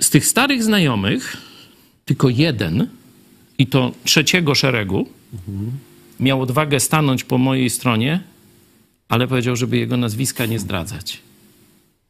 z 0.03 0.11
tych 0.11 0.27
starych 0.27 0.63
znajomych 0.63 1.37
tylko 2.05 2.29
jeden, 2.29 2.89
i 3.59 3.67
to 3.67 3.93
trzeciego 4.05 4.55
szeregu, 4.55 5.09
miał 6.21 6.43
odwagę 6.43 6.81
stanąć 6.81 7.25
po 7.25 7.39
mojej 7.39 7.71
stronie, 7.71 8.21
ale 9.09 9.29
powiedział, 9.29 9.57
żeby 9.57 9.79
jego 9.79 9.97
nazwiska 9.97 10.47
nie 10.47 10.59
zdradzać. 10.59 11.19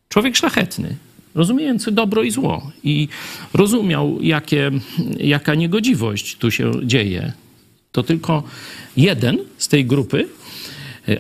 Człowiek 0.09 0.37
szlachetny, 0.37 0.96
rozumiejący 1.35 1.92
dobro 1.92 2.22
i 2.22 2.31
zło 2.31 2.70
i 2.85 3.09
rozumiał, 3.55 4.18
jakie, 4.22 4.70
jaka 5.18 5.55
niegodziwość 5.55 6.37
tu 6.37 6.50
się 6.50 6.72
dzieje. 6.85 7.33
To 7.92 8.03
tylko 8.03 8.42
jeden 8.96 9.38
z 9.59 9.68
tej 9.68 9.85
grupy 9.85 10.29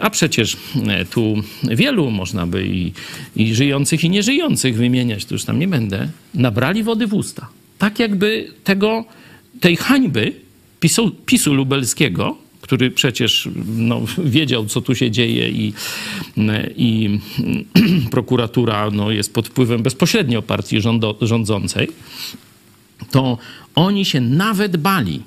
a 0.00 0.10
przecież 0.10 0.56
e, 0.86 1.04
tu 1.04 1.36
wielu 1.62 2.10
można 2.10 2.46
by 2.46 2.66
i, 2.66 2.92
i 3.36 3.54
żyjących, 3.54 4.04
i 4.04 4.10
nieżyjących 4.10 4.76
wymieniać, 4.76 5.24
to 5.24 5.34
już 5.34 5.44
tam 5.44 5.58
nie 5.58 5.68
będę, 5.68 6.08
nabrali 6.34 6.82
wody 6.82 7.06
w 7.06 7.14
usta. 7.14 7.48
Tak 7.78 7.98
jakby 7.98 8.52
tego, 8.64 9.04
tej 9.60 9.76
hańby 9.76 10.32
PiSu, 10.80 11.10
PiSu 11.26 11.54
lubelskiego, 11.54 12.36
który 12.60 12.90
przecież 12.90 13.48
no, 13.76 14.02
wiedział, 14.24 14.66
co 14.66 14.80
tu 14.80 14.94
się 14.94 15.10
dzieje 15.10 15.48
i, 15.48 15.72
i 16.76 17.18
prokuratura 18.10 18.90
no, 18.90 19.10
jest 19.10 19.34
pod 19.34 19.48
wpływem 19.48 19.82
bezpośrednio 19.82 20.42
partii 20.42 20.80
rządo, 20.80 21.16
rządzącej, 21.20 21.88
to 23.10 23.38
oni 23.74 24.04
się 24.04 24.20
nawet 24.20 24.76
bali 24.76 25.22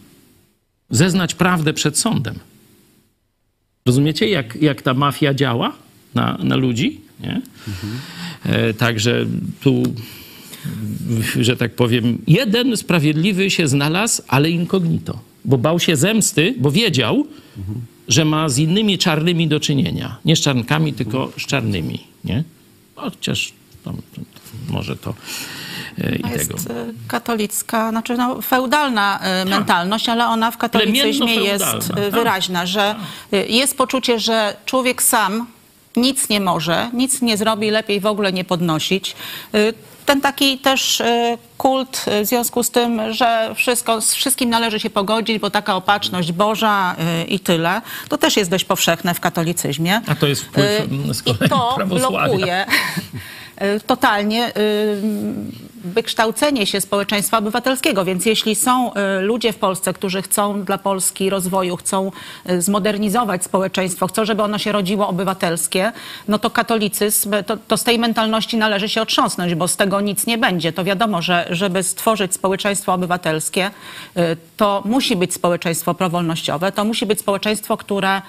zeznać 0.89 1.36
prawdę 1.36 1.73
przed 1.73 1.97
sądem. 1.97 2.39
Rozumiecie, 3.86 4.30
jak, 4.30 4.56
jak 4.62 4.82
ta 4.82 4.93
mafia 4.93 5.34
działa 5.34 5.74
na, 6.15 6.38
na 6.43 6.56
ludzi? 6.56 7.02
Nie? 7.19 7.41
E, 8.46 8.74
także 8.74 9.26
tu, 9.62 9.84
że 11.39 11.58
tak 11.58 11.76
powiem, 11.76 12.17
jeden 12.28 12.78
sprawiedliwy 12.78 13.50
się 13.50 13.67
znalazł, 13.67 14.22
ale 14.28 14.50
incognito, 14.50 15.19
bo 15.46 15.58
bał 15.58 15.80
się 15.80 15.96
zemsty, 15.96 16.56
bo 16.58 16.72
wiedział, 16.72 17.28
że 18.08 18.26
ma 18.26 18.50
z 18.50 18.58
innymi 18.58 18.98
czarnymi 18.98 19.48
do 19.48 19.60
czynienia. 19.60 20.17
Nie 20.26 20.36
z 20.36 20.39
czarnkami, 20.41 20.93
tylko 20.93 21.32
z 21.38 21.46
czarnymi. 21.46 22.00
Nie? 22.24 22.43
Chociaż 22.96 23.54
tam, 23.86 23.98
może 24.69 24.96
to 24.96 25.13
e, 26.02 26.15
i 26.15 26.22
To 26.22 26.30
tego. 26.30 26.54
jest 26.54 26.69
y, 26.69 26.93
katolicka, 27.08 27.89
znaczy 27.89 28.17
no, 28.17 28.41
feudalna 28.41 29.19
y, 29.43 29.50
mentalność, 29.50 30.10
ale 30.10 30.26
ona 30.26 30.52
w 30.52 30.58
katolicyzmie 30.58 31.36
jest 31.36 31.65
tak. 31.65 32.12
wyraźna, 32.12 32.65
że 32.65 32.96
y, 33.34 33.46
jest 33.48 33.78
poczucie, 33.78 34.19
że 34.19 34.56
człowiek 34.65 35.04
sam 35.04 35.48
nic 35.96 36.30
nie 36.30 36.39
może, 36.39 36.89
nic 36.93 37.22
nie 37.22 37.38
zrobi, 37.38 37.72
lepiej 37.72 38.00
w 38.00 38.06
ogóle 38.06 38.34
nie 38.34 38.43
podnosić. 38.43 39.15
Ten 40.06 40.22
taki 40.22 40.58
też 40.58 41.00
y, 41.00 41.38
kult 41.58 42.06
y, 42.08 42.26
w 42.26 42.28
związku 42.28 42.63
z 42.63 42.72
tym, 42.72 43.13
że 43.13 43.52
wszystko, 43.56 44.02
z 44.02 44.13
wszystkim 44.13 44.50
należy 44.50 44.80
się 44.80 44.89
pogodzić, 44.89 45.39
bo 45.39 45.50
taka 45.50 45.76
opatrzność 45.76 46.32
Boża 46.32 46.96
y, 47.22 47.24
i 47.24 47.39
tyle, 47.39 47.82
to 48.10 48.18
też 48.18 48.38
jest 48.38 48.52
dość 48.52 48.66
powszechne 48.66 49.13
w 49.13 49.20
katolicyzmie. 49.20 50.02
A 50.08 50.16
to 50.16 50.28
jest 50.28 50.42
wpływ 50.42 50.88
z 51.12 51.22
I 51.22 51.24
kolei 51.24 51.50
to 51.50 51.74
prawosławia. 51.76 52.28
blokuje 52.28 52.66
totalnie 53.88 54.52
wykształcenie 55.84 56.65
się 56.65 56.82
społeczeństwa 56.82 57.38
obywatelskiego. 57.38 58.06
Więc 58.06 58.26
jeśli 58.26 58.56
są 58.56 58.93
y, 58.93 59.22
ludzie 59.22 59.54
w 59.54 59.58
Polsce, 59.58 59.93
którzy 59.93 60.22
chcą 60.22 60.63
dla 60.63 60.78
Polski 60.78 61.30
rozwoju, 61.30 61.78
chcą 61.78 62.12
y, 62.50 62.62
zmodernizować 62.62 63.43
społeczeństwo, 63.43 64.08
chcą, 64.08 64.26
żeby 64.26 64.43
ono 64.43 64.58
się 64.58 64.72
rodziło 64.72 65.08
obywatelskie, 65.08 65.91
no 66.28 66.39
to 66.39 66.50
katolicyzm, 66.50 67.32
to, 67.46 67.58
to 67.58 67.78
z 67.78 67.84
tej 67.84 68.00
mentalności 68.00 68.58
należy 68.58 68.89
się 68.89 69.02
otrząsnąć, 69.02 69.56
bo 69.56 69.67
z 69.67 69.76
tego 69.76 70.02
nic 70.02 70.28
nie 70.28 70.38
będzie. 70.38 70.74
To 70.74 70.84
wiadomo, 70.84 71.22
że 71.22 71.48
żeby 71.50 71.84
stworzyć 71.84 72.34
społeczeństwo 72.34 72.93
obywatelskie, 72.93 73.72
to 74.58 74.82
musi 74.86 75.15
być 75.15 75.34
społeczeństwo 75.34 75.93
prowolnościowe, 75.93 76.72
to 76.72 76.86
musi 76.86 77.06
być 77.06 77.19
społeczeństwo, 77.19 77.78
które 77.78 78.22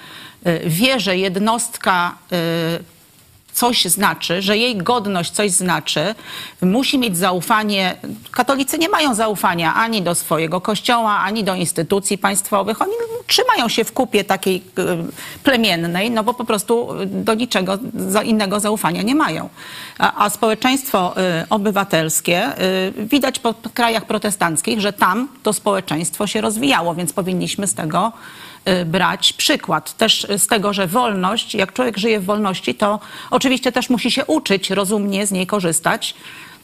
wie, 0.66 1.00
że 1.00 1.16
jednostka 1.16 2.14
coś 3.54 3.84
znaczy, 3.84 4.42
że 4.42 4.58
jej 4.58 4.76
godność 4.76 5.30
coś 5.30 5.50
znaczy, 5.50 6.14
musi 6.62 6.98
mieć 6.98 7.16
zaufanie. 7.16 7.96
Katolicy 8.30 8.78
nie 8.78 8.88
mają 8.88 9.14
zaufania 9.14 9.74
ani 9.74 10.02
do 10.02 10.14
swojego 10.14 10.60
kościoła, 10.60 11.18
ani 11.18 11.44
do 11.44 11.54
instytucji 11.54 12.18
państwowych. 12.18 12.82
Oni 12.82 12.92
trzymają 13.26 13.68
się 13.68 13.84
w 13.84 13.92
kupie 13.92 14.24
takiej 14.24 14.56
y, 14.56 15.42
plemiennej, 15.42 16.10
no 16.10 16.24
bo 16.24 16.34
po 16.34 16.44
prostu 16.44 16.88
do 17.04 17.34
niczego 17.34 17.78
innego 18.24 18.60
zaufania 18.60 19.02
nie 19.02 19.14
mają. 19.14 19.48
A, 19.98 20.24
a 20.24 20.30
społeczeństwo 20.30 21.14
y, 21.42 21.48
obywatelskie 21.50 22.52
widać 22.98 23.38
po 23.38 23.54
krajach 23.74 24.04
protestanckich, 24.04 24.80
że 24.80 24.92
tam 24.92 25.28
to 25.42 25.52
społeczeństwo 25.52 26.26
się 26.26 26.40
rozwijało, 26.40 26.94
więc 26.94 27.12
powinniśmy 27.12 27.66
z 27.66 27.74
tego 27.74 28.12
brać 28.86 29.32
przykład. 29.32 29.96
Też 29.96 30.26
z 30.38 30.46
tego, 30.46 30.72
że 30.72 30.86
wolność, 30.86 31.54
jak 31.54 31.72
człowiek 31.72 31.98
żyje 31.98 32.20
w 32.20 32.24
wolności, 32.24 32.74
to 32.74 33.00
oczywiście 33.30 33.72
też 33.72 33.90
musi 33.90 34.10
się 34.10 34.24
uczyć 34.24 34.70
rozumnie 34.70 35.26
z 35.26 35.32
niej 35.32 35.46
korzystać. 35.46 36.14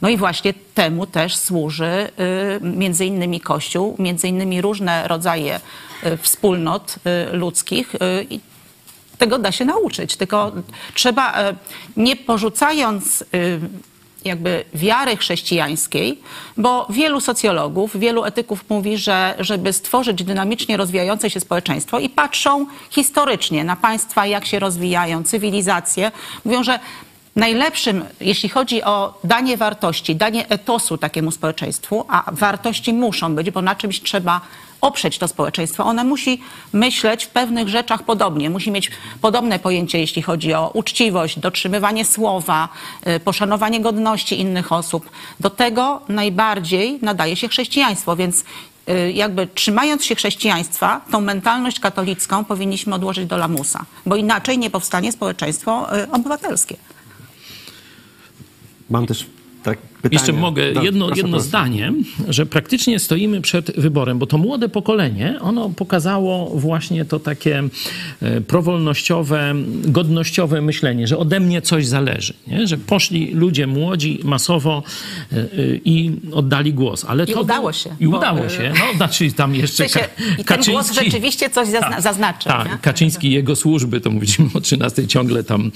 No 0.03 0.09
i 0.09 0.17
właśnie 0.17 0.55
temu 0.75 1.07
też 1.07 1.37
służy 1.37 1.85
y, 1.85 2.61
między 2.61 3.07
innymi 3.07 3.41
Kościół, 3.41 3.97
między 3.99 4.29
innymi 4.29 4.61
różne 4.61 5.09
rodzaje 5.09 5.61
y, 6.07 6.17
wspólnot 6.17 6.97
y, 7.33 7.37
ludzkich. 7.37 7.95
y, 7.95 7.99
i 8.31 8.41
tego 9.19 9.39
da 9.39 9.53
się 9.53 9.65
nauczyć, 9.65 10.17
tylko 10.17 10.53
trzeba, 10.95 11.35
nie 11.97 12.17
porzucając 12.17 13.23
y, 13.23 13.61
jakby 14.25 14.65
wiary 14.75 15.17
chrześcijańskiej, 15.17 16.21
bo 16.57 16.87
wielu 16.91 17.21
socjologów, 17.21 17.97
wielu 17.97 18.25
etyków 18.25 18.65
mówi, 18.69 18.99
że 18.99 19.35
żeby 19.39 19.73
stworzyć 19.73 20.25
dynamicznie 20.25 20.77
rozwijające 20.77 21.31
się 21.31 21.41
społeczeństwo 21.41 21.99
i 21.99 22.09
patrzą 22.09 22.67
historycznie 22.91 23.65
na 23.65 23.77
państwa, 23.77 24.27
jak 24.27 24.47
się 24.47 24.59
rozwijają, 24.59 25.23
cywilizacje, 25.23 26.13
mówią, 26.45 26.63
że 26.63 26.79
najlepszym, 27.37 28.05
jeśli 28.21 28.49
chodzi 28.49 28.83
o 28.83 29.19
danie 29.25 29.57
wartości, 29.57 30.17
danie 30.17 30.49
etosu 30.49 30.99
takiemu 30.99 31.31
społeczeństwu, 31.31 32.05
a 32.09 32.25
wartości 32.33 32.93
muszą 32.93 33.35
być, 33.35 33.51
bo 33.51 33.63
na 33.63 33.75
czymś 33.75 34.03
trzeba 34.03 34.41
oprzeć 34.81 35.19
to 35.19 35.29
społeczeństwo. 35.29 35.85
Ono 35.85 36.05
musi 36.05 36.41
myśleć 36.73 37.25
w 37.25 37.29
pewnych 37.29 37.69
rzeczach 37.69 38.03
podobnie, 38.03 38.51
musi 38.51 38.71
mieć 38.71 38.91
podobne 39.21 39.59
pojęcie, 39.59 39.99
jeśli 39.99 40.23
chodzi 40.23 40.55
o 40.55 40.71
uczciwość, 40.75 41.39
dotrzymywanie 41.39 42.05
słowa, 42.05 42.69
y, 43.07 43.21
poszanowanie 43.21 43.81
godności 43.81 44.41
innych 44.41 44.73
osób. 44.73 45.11
Do 45.41 45.51
tego 45.51 46.01
najbardziej 46.09 46.99
nadaje 47.03 47.37
się 47.37 47.49
chrześcijaństwo, 47.49 48.17
więc 48.17 48.45
y, 48.89 49.13
jakby 49.13 49.47
trzymając 49.47 50.05
się 50.05 50.15
chrześcijaństwa, 50.15 51.01
tą 51.11 51.21
mentalność 51.21 51.81
katolicką 51.81 52.45
powinniśmy 52.45 52.95
odłożyć 52.95 53.27
do 53.27 53.37
lamusa, 53.37 53.85
bo 54.07 54.17
inaczej 54.17 54.59
nie 54.59 54.71
powstanie 54.71 55.13
społeczeństwo 55.13 55.99
y, 55.99 56.11
obywatelskie. 56.11 56.77
Mam 58.91 59.07
też 59.07 59.27
tak 59.63 59.79
pytanie. 60.03 60.15
Jeszcze 60.21 60.33
mogę 60.33 60.63
No, 60.75 60.83
jedno, 60.83 61.07
proszę, 61.07 61.21
jedno 61.21 61.37
proszę. 61.37 61.49
zdanie, 61.49 61.93
że 62.29 62.47
praktycznie 62.47 62.99
stoimy 62.99 63.41
przed 63.41 63.81
wyborem, 63.81 64.19
bo 64.19 64.27
to 64.27 64.39
młode 64.39 64.69
pokolenie, 64.69 65.39
ono 65.41 65.71
pokazało 65.71 66.51
właśnie 66.55 67.05
to 67.05 67.21
takie 67.21 67.63
e, 68.23 68.41
prowolnościowe, 68.41 69.55
godnościowe 69.85 70.61
myślenie, 70.63 71.07
że 71.07 71.19
ode 71.19 71.41
mnie 71.41 71.63
coś 71.63 71.87
zależy, 71.87 72.35
nie? 72.47 72.67
że 72.67 72.79
poszli 72.79 73.31
ludzie 73.35 73.67
młodzi 73.67 74.21
masowo 74.25 74.83
e, 75.33 75.37
e, 75.37 75.47
i 75.85 76.13
oddali 76.33 76.75
głos. 76.75 77.05
Ale 77.09 77.25
I 77.25 77.33
to 77.33 77.41
udało 77.41 77.73
się, 77.73 77.91
I 78.01 78.07
udało 78.07 78.49
się. 78.49 78.73
No, 78.79 78.97
znaczy 78.97 79.33
tam 79.33 79.55
jeszcze 79.55 79.85
W 79.89 79.91
sensie, 79.91 80.09
Ka- 80.45 80.55
I 80.57 80.63
ten 80.65 80.73
głos 80.75 80.93
rzeczywiście 80.93 81.51
coś 81.51 81.69
zazna- 81.69 81.91
tak, 81.91 82.03
zaznaczył. 82.03 82.53
Tak, 82.53 82.73
nie? 82.73 82.79
Kaczyński 82.79 83.29
i 83.29 83.33
jego 83.33 83.57
służby, 83.57 84.01
to 84.01 84.11
mówiliśmy 84.11 84.47
o 84.55 84.61
13, 84.61 85.07
ciągle 85.07 85.45
tam 85.45 85.71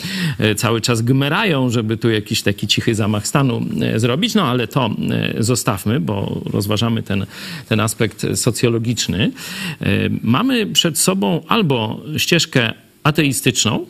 cały 0.56 0.80
czas 0.80 1.02
gmerają, 1.02 1.70
żeby 1.70 1.96
tu 1.96 2.10
jakiś 2.10 2.42
taki 2.42 2.66
cichy 2.66 2.94
zamach 2.94 3.26
stanu 3.26 3.62
e, 3.82 4.00
zrobić, 4.14 4.34
no 4.34 4.42
ale 4.42 4.68
to 4.68 4.90
e, 5.10 5.42
zostawmy, 5.42 6.00
bo 6.00 6.42
rozważamy 6.52 7.02
ten, 7.02 7.26
ten 7.68 7.80
aspekt 7.80 8.26
socjologiczny. 8.34 9.32
E, 9.80 9.86
Mamy 10.22 10.66
przed 10.66 10.98
sobą 10.98 11.40
albo 11.48 12.00
ścieżkę 12.16 12.72
ateistyczną, 13.02 13.86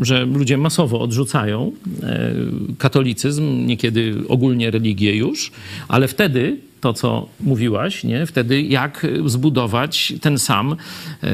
że 0.00 0.24
ludzie 0.24 0.56
masowo 0.56 1.00
odrzucają 1.00 1.72
e, 2.02 2.32
katolicyzm, 2.78 3.66
niekiedy 3.66 4.14
ogólnie 4.28 4.70
religię 4.70 5.16
już, 5.16 5.52
ale 5.88 6.08
wtedy 6.08 6.56
to, 6.84 6.92
co 6.92 7.26
mówiłaś, 7.40 8.04
nie? 8.04 8.26
wtedy 8.26 8.62
jak 8.62 9.06
zbudować 9.26 10.12
ten 10.20 10.38
sam 10.38 10.76
e, 11.22 11.26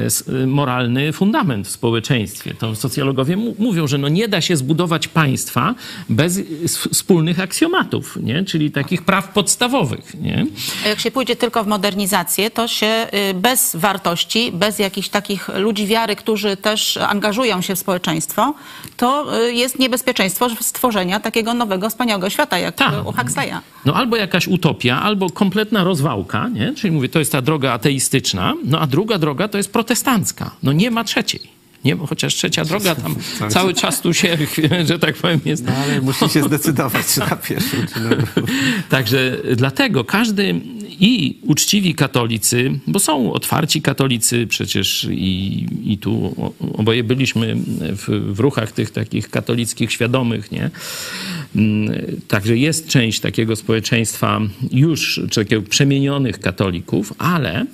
e, 0.43 0.47
moralny 0.47 1.13
fundament 1.13 1.67
w 1.67 1.71
społeczeństwie. 1.71 2.55
To 2.55 2.75
socjologowie 2.75 3.37
mówią, 3.59 3.87
że 3.87 3.99
no 3.99 4.09
nie 4.09 4.29
da 4.29 4.41
się 4.41 4.57
zbudować 4.57 5.09
państwa 5.09 5.75
bez 6.09 6.41
wspólnych 6.93 7.41
aksjomatów, 7.41 8.19
nie? 8.23 8.45
czyli 8.45 8.71
takich 8.71 9.03
praw 9.03 9.29
podstawowych. 9.29 10.21
Nie? 10.21 10.47
A 10.85 10.89
Jak 10.89 11.01
się 11.01 11.11
pójdzie 11.11 11.37
tylko 11.37 11.65
w 11.65 11.67
modernizację, 11.67 12.51
to 12.51 12.69
się 12.69 13.07
y, 13.31 13.35
bez 13.35 13.77
wartości, 13.77 14.53
bez 14.53 14.79
jakichś 14.79 15.09
takich 15.09 15.49
ludzi 15.49 15.87
wiary, 15.87 16.17
którzy 16.17 16.57
też 16.57 16.97
angażują 16.97 17.63
się 17.63 17.75
w 17.75 17.79
społeczeństwo, 17.79 18.55
to 18.97 19.39
y, 19.49 19.53
jest 19.53 19.79
niebezpieczeństwo 19.79 20.49
stworzenia 20.61 21.21
takiego 21.21 21.55
nowego, 21.55 21.91
wspaniałego 21.91 22.31
świata, 22.31 22.59
jak 22.59 22.75
Tak. 22.75 23.07
u 23.07 23.13
Huxleya. 23.13 23.61
No 23.85 23.95
albo 23.95 24.17
jakaś 24.17 24.49
utopia, 24.49 25.03
albo 25.03 25.31
kompletna 25.41 25.85
rozwałka, 25.85 26.49
nie? 26.49 26.75
czyli 26.75 26.91
mówię, 26.93 27.09
to 27.09 27.19
jest 27.19 27.33
ta 27.33 27.43
droga 27.43 27.73
ateistyczna, 27.73 28.55
no 28.65 28.81
a 28.81 28.87
druga 28.87 29.19
droga 29.19 29.49
to 29.49 29.59
jest 29.59 29.73
protestancka. 29.73 30.51
No 30.63 30.73
nie 30.73 30.91
ma 30.91 31.05
trzeciej. 31.05 31.60
Nie, 31.85 31.97
bo 31.97 32.07
chociaż 32.07 32.35
trzecia 32.35 32.65
droga 32.65 32.95
tam 32.95 33.17
cały 33.49 33.75
czas 33.75 34.01
tu 34.01 34.15
się, 34.15 34.39
że 34.89 34.99
tak 34.99 35.15
powiem, 35.17 35.41
jest. 35.45 35.65
No, 35.65 35.73
ale 35.73 36.01
musi 36.01 36.29
się 36.29 36.43
zdecydować, 36.49 37.07
czy 37.07 37.21
na 37.21 37.37
pierwszą, 37.37 37.77
czy 37.95 38.01
na 38.01 38.09
drugą. 38.09 38.53
Także 38.89 39.37
dlatego 39.57 40.05
każdy 40.05 40.61
i 41.01 41.39
uczciwi 41.43 41.95
katolicy, 41.95 42.81
bo 42.87 42.99
są 42.99 43.33
otwarci 43.33 43.83
katolicy 43.83 44.47
przecież 44.47 45.07
i, 45.11 45.67
i 45.85 45.99
tu 45.99 46.35
oboje 46.75 47.05
byliśmy 47.05 47.57
w, 47.81 48.33
w 48.35 48.41
ruchach 48.41 48.73
tych 48.73 48.91
takich 48.91 49.31
katolickich 49.31 49.93
świadomych, 49.93 50.53
nie? 50.53 50.71
Mm, 51.57 51.93
Także 52.29 52.57
jest 52.57 52.89
część 52.89 53.21
takiego 53.21 53.57
społeczeństwa 53.57 54.41
już, 54.73 55.21
takiego 55.35 55.63
przemienionych 55.63 56.41
katolików, 56.41 57.13
ale 57.19 57.67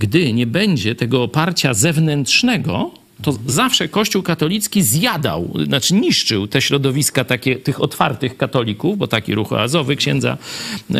gdy 0.00 0.32
nie 0.32 0.46
będzie 0.46 0.94
tego 0.94 1.22
oparcia 1.22 1.74
zewnętrznego, 1.74 3.03
to 3.22 3.38
zawsze 3.46 3.88
Kościół 3.88 4.22
katolicki 4.22 4.82
zjadał, 4.82 5.54
znaczy 5.66 5.94
niszczył 5.94 6.46
te 6.46 6.60
środowiska 6.60 7.24
takie, 7.24 7.56
tych 7.56 7.80
otwartych 7.80 8.36
katolików, 8.36 8.98
bo 8.98 9.06
taki 9.06 9.34
ruch 9.34 9.52
oazowy 9.52 9.96
księdza 9.96 10.38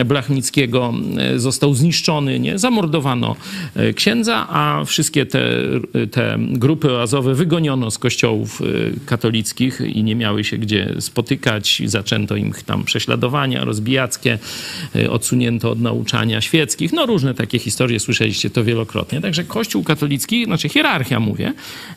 Blachnickiego 0.04 0.94
e, 1.18 1.38
został 1.38 1.74
zniszczony, 1.74 2.40
nie? 2.40 2.58
zamordowano 2.58 3.36
e, 3.74 3.92
księdza, 3.92 4.46
a 4.48 4.84
wszystkie 4.84 5.26
te, 5.26 5.48
te 6.10 6.36
grupy 6.38 6.92
oazowe 6.92 7.34
wygoniono 7.34 7.90
z 7.90 7.98
kościołów 7.98 8.60
e, 8.60 8.64
katolickich 9.06 9.80
i 9.80 10.04
nie 10.04 10.16
miały 10.16 10.44
się 10.44 10.58
gdzie 10.58 10.94
spotykać. 11.00 11.82
Zaczęto 11.84 12.36
im 12.36 12.52
tam 12.66 12.84
prześladowania 12.84 13.64
rozbijackie, 13.64 14.38
e, 14.96 15.10
odsunięto 15.10 15.70
od 15.70 15.80
nauczania 15.80 16.40
świeckich. 16.40 16.92
No 16.92 17.06
różne 17.06 17.34
takie 17.34 17.58
historie, 17.58 18.00
słyszeliście 18.00 18.50
to 18.50 18.64
wielokrotnie. 18.64 19.20
Także 19.20 19.44
Kościół 19.44 19.82
katolicki, 19.82 20.44
znaczy 20.44 20.68
hierarchia 20.68 21.20
mówię, 21.20 21.52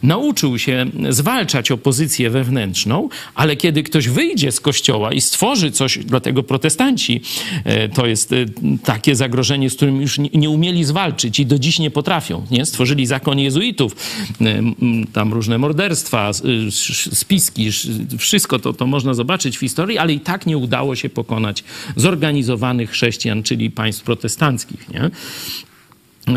nauczył 0.08 0.60
się 0.60 0.86
zwalczać 1.10 1.72
opozycję 1.72 2.30
wewnętrzną, 2.30 3.10
ale 3.36 3.56
kiedy 3.56 3.84
ktoś 3.84 4.08
wyjdzie 4.10 4.52
z 4.52 4.60
kościoła 4.60 5.14
i 5.14 5.22
stworzy 5.22 5.72
coś, 5.72 5.98
dlatego 5.98 6.44
protestanci 6.44 7.22
e, 7.64 7.90
to 7.90 8.06
jest 8.08 8.32
e, 8.34 8.36
takie 8.84 9.16
zagrożenie, 9.16 9.70
z 9.70 9.76
którym 9.76 10.02
już 10.02 10.18
nie- 10.20 10.50
umieli 10.50 10.84
zwalczyć 10.84 11.40
i 11.40 11.46
do 11.46 11.60
dziś 11.60 11.80
nie 11.80 11.92
potrafią. 11.92 12.46
Nie? 12.52 12.66
Stworzyli 12.66 13.06
zakon 13.06 13.40
jezuitów, 13.40 13.96
e, 14.42 14.62
tam 15.14 15.34
różne 15.34 15.58
morderstwa, 15.58 16.32
spiski, 17.14 17.68
sz- 17.68 18.16
wszystko 18.18 18.60
to, 18.60 18.74
to 18.74 18.88
można 18.88 19.14
zobaczyć 19.14 19.58
w 19.58 19.60
historii, 19.60 19.98
ale 19.98 20.14
i 20.14 20.20
tak 20.20 20.46
nie 20.46 20.58
udało 20.58 20.96
się 20.96 21.10
pokonać 21.10 21.64
zorganizowanych 21.96 22.90
chrześcijan, 22.92 23.44
czyli 23.44 23.72
państw 23.72 24.04
protestanckich. 24.04 24.90
Nie? 24.90 25.10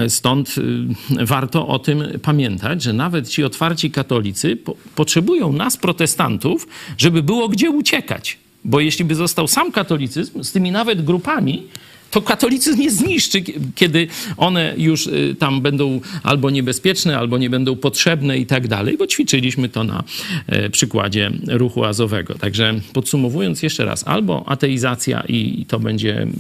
Stąd 0.09 0.55
y, 0.59 1.26
warto 1.26 1.66
o 1.66 1.79
tym 1.79 2.05
pamiętać, 2.22 2.83
że 2.83 2.92
nawet 2.92 3.29
ci 3.29 3.44
otwarci 3.44 3.90
katolicy 3.90 4.57
po, 4.57 4.74
potrzebują 4.94 5.53
nas, 5.53 5.76
protestantów, 5.76 6.68
żeby 6.98 7.22
było 7.22 7.48
gdzie 7.48 7.70
uciekać. 7.70 8.38
Bo 8.64 8.81
jeśli 8.81 9.05
by 9.05 9.14
został 9.14 9.48
sam 9.48 9.72
katolicyzm 9.72 10.42
z 10.42 10.53
tymi 10.53 10.72
nawet 10.72 11.05
grupami, 11.05 11.66
to 12.11 12.23
katolicyzm 12.23 12.81
je 12.83 12.90
zniszczy, 12.90 13.42
kie- 13.42 13.61
kiedy 13.75 14.07
one 14.37 14.75
już 14.77 15.07
y, 15.07 15.37
tam 15.38 15.61
będą 15.61 16.01
albo 16.23 16.51
niebezpieczne, 16.51 17.18
albo 17.18 17.38
nie 17.38 17.51
będą 17.51 17.77
potrzebne 17.77 18.38
i 18.38 18.46
tak 18.46 18.68
dalej, 18.68 18.96
bo 18.99 19.07
ćwiczyliśmy 19.07 19.68
to 19.68 19.85
na 19.85 20.05
e, 20.46 20.70
przykładzie 20.70 21.31
ruchu 21.49 21.85
azowego. 21.85 22.35
Także 22.35 22.81
podsumowując 22.92 23.62
jeszcze 23.62 23.85
raz, 23.85 24.09
albo 24.09 24.49
ateizacja 24.49 25.25
i 25.29 25.64
to 25.68 25.81
będzie 25.81 26.16
mm, 26.16 26.33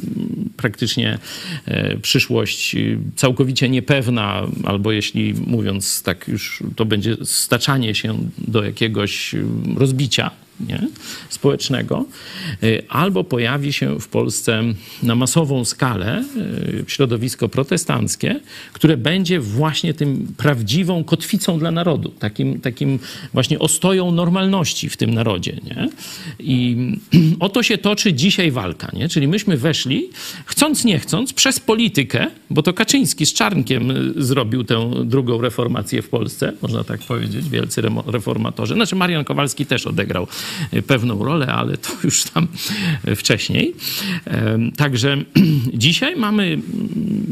praktycznie 0.56 1.18
e, 1.66 1.96
przyszłość 1.96 2.74
y, 2.74 2.98
całkowicie 3.16 3.68
niepewna, 3.68 4.46
albo 4.64 4.92
jeśli 4.92 5.34
mówiąc 5.46 6.02
tak 6.02 6.28
już, 6.28 6.62
to 6.76 6.84
będzie 6.84 7.16
staczanie 7.24 7.94
się 7.94 8.18
do 8.38 8.64
jakiegoś 8.64 9.34
y, 9.34 9.44
rozbicia 9.76 10.30
nie? 10.68 10.88
społecznego, 11.28 12.04
y, 12.62 12.82
albo 12.88 13.24
pojawi 13.24 13.72
się 13.72 14.00
w 14.00 14.08
Polsce 14.08 14.62
na 15.02 15.14
masową 15.14 15.64
skalę 15.64 16.24
y, 16.36 16.84
środowisko 16.86 17.48
protestanckie, 17.48 18.40
które 18.72 18.96
będzie 18.96 19.40
właśnie 19.40 19.94
tym 19.94 20.34
prawdziwą 20.36 21.04
kotwicą 21.04 21.58
dla 21.58 21.70
narodu, 21.70 22.08
takim, 22.08 22.60
takim 22.60 22.98
właśnie 23.32 23.58
ostoją 23.58 24.10
normalności 24.10 24.88
w 24.88 24.96
tym 24.96 25.14
narodzie. 25.14 25.60
Nie? 25.64 25.88
I 26.38 26.76
o 27.40 27.48
to 27.48 27.62
się 27.62 27.78
toczy 27.78 28.12
dzisiaj 28.12 28.50
walka. 28.50 28.90
Nie? 28.92 29.08
Czyli 29.08 29.28
myśmy 29.28 29.56
weszli, 29.56 30.08
chcąc 30.46 30.84
nie 30.84 30.98
chcąc, 30.98 31.32
przez 31.32 31.60
politykę, 31.60 32.26
bo 32.50 32.62
to 32.62 32.72
Kaczyński 32.72 33.26
z 33.26 33.32
Czarnkiem 33.32 33.90
y, 33.90 34.24
zrobił 34.24 34.64
tę 34.64 34.90
drugą 35.04 35.40
reformację 35.40 36.02
w 36.02 36.08
Polsce, 36.08 36.52
można 36.62 36.84
tak 36.84 37.00
powiedzieć, 37.00 37.48
wielcy 37.48 37.82
reformatorzy. 38.06 38.74
Znaczy 38.74 38.96
Marian 38.96 39.24
Kowalski 39.24 39.66
też 39.66 39.86
odegrał 39.86 40.26
pewną 40.86 41.24
rolę, 41.24 41.46
ale 41.46 41.76
to 41.76 41.88
już 42.04 42.24
tam 42.24 42.48
wcześniej. 43.16 43.74
Także 44.76 45.16
dzisiaj 45.74 46.16
mamy, 46.16 46.44
mm, 46.44 46.62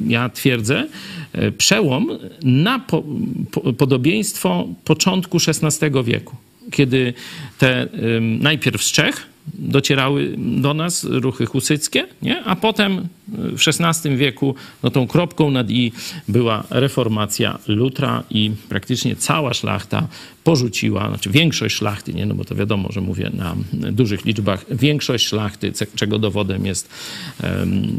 ja 0.09 0.28
twierdzę, 0.28 0.87
e, 1.33 1.52
przełom 1.52 2.11
na 2.42 2.78
po, 2.78 3.04
po, 3.50 3.72
podobieństwo 3.72 4.68
początku 4.85 5.38
XVI 5.46 5.90
wieku, 6.04 6.37
kiedy 6.70 7.14
te 7.59 7.88
najpierw 8.20 8.83
z 8.83 8.92
Czech 8.92 9.26
docierały 9.54 10.35
do 10.38 10.74
nas 10.74 11.04
ruchy 11.04 11.46
husyckie, 11.46 12.07
nie? 12.22 12.44
a 12.44 12.57
potem 12.57 12.98
y, 12.98 13.57
w 13.57 13.68
XVI 13.68 14.16
wieku 14.16 14.54
no, 14.83 14.90
tą 14.90 15.07
kropką 15.07 15.50
nad 15.50 15.70
i 15.70 15.92
była 16.28 16.64
reformacja 16.70 17.59
Lutra 17.68 18.24
i 18.31 18.50
praktycznie 18.68 19.16
cała 19.16 19.54
szlachta 19.54 20.09
porzuciła, 20.44 21.09
znaczy 21.09 21.31
większość 21.31 21.76
szlachty, 21.76 22.14
nie? 22.14 22.26
no 22.26 22.35
bo 22.35 22.44
to 22.44 22.54
wiadomo, 22.54 22.92
że 22.92 23.00
mówię 23.00 23.31
na 23.35 23.57
dużych 23.72 24.24
liczbach, 24.24 24.64
większość 24.70 25.26
szlachty, 25.26 25.72
czego 25.94 26.18
dowodem 26.18 26.66
jest 26.66 26.88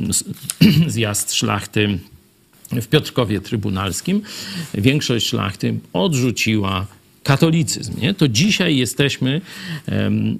zjazd 0.87 1.33
szlachty 1.33 1.99
w 2.71 2.87
Piotrkowie 2.87 3.41
Trybunalskim, 3.41 4.21
większość 4.73 5.27
szlachty 5.27 5.79
odrzuciła 5.93 6.87
katolicyzm. 7.23 8.01
Nie? 8.01 8.13
To 8.13 8.27
dzisiaj 8.27 8.77
jesteśmy, 8.77 9.41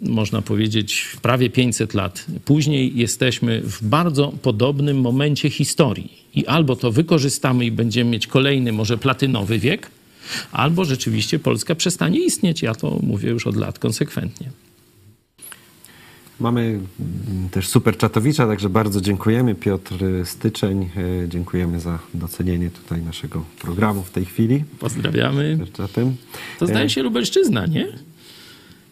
można 0.01 0.41
powiedzieć, 0.41 1.05
prawie 1.21 1.49
500 1.49 1.93
lat 1.93 2.25
później, 2.45 2.91
jesteśmy 2.95 3.61
w 3.61 3.83
bardzo 3.83 4.27
podobnym 4.27 5.01
momencie 5.01 5.49
historii. 5.49 6.11
I 6.35 6.45
albo 6.45 6.75
to 6.75 6.91
wykorzystamy 6.91 7.65
i 7.65 7.71
będziemy 7.71 8.11
mieć 8.11 8.27
kolejny, 8.27 8.71
może 8.71 8.97
platynowy 8.97 9.59
wiek, 9.59 9.91
albo 10.51 10.85
rzeczywiście 10.85 11.39
Polska 11.39 11.75
przestanie 11.75 12.19
istnieć. 12.19 12.61
Ja 12.61 12.75
to 12.75 12.99
mówię 13.03 13.29
już 13.29 13.47
od 13.47 13.55
lat 13.55 13.79
konsekwentnie. 13.79 14.49
Mamy 16.39 16.61
mm, 16.61 17.49
też 17.51 17.67
super 17.67 17.97
czatowicza, 17.97 18.47
także 18.47 18.69
bardzo 18.69 19.01
dziękujemy. 19.01 19.55
Piotr 19.55 19.95
Styczeń, 20.25 20.89
e, 21.23 21.29
dziękujemy 21.29 21.79
za 21.79 21.99
docenienie 22.13 22.69
tutaj 22.69 23.01
naszego 23.01 23.43
programu 23.61 24.03
w 24.03 24.11
tej 24.11 24.25
chwili. 24.25 24.63
Pozdrawiamy. 24.79 25.59
Czatem. 25.73 26.15
To 26.59 26.67
zdaje 26.67 26.89
się 26.89 27.03
Lubelszczyzna, 27.03 27.65
nie? 27.65 27.87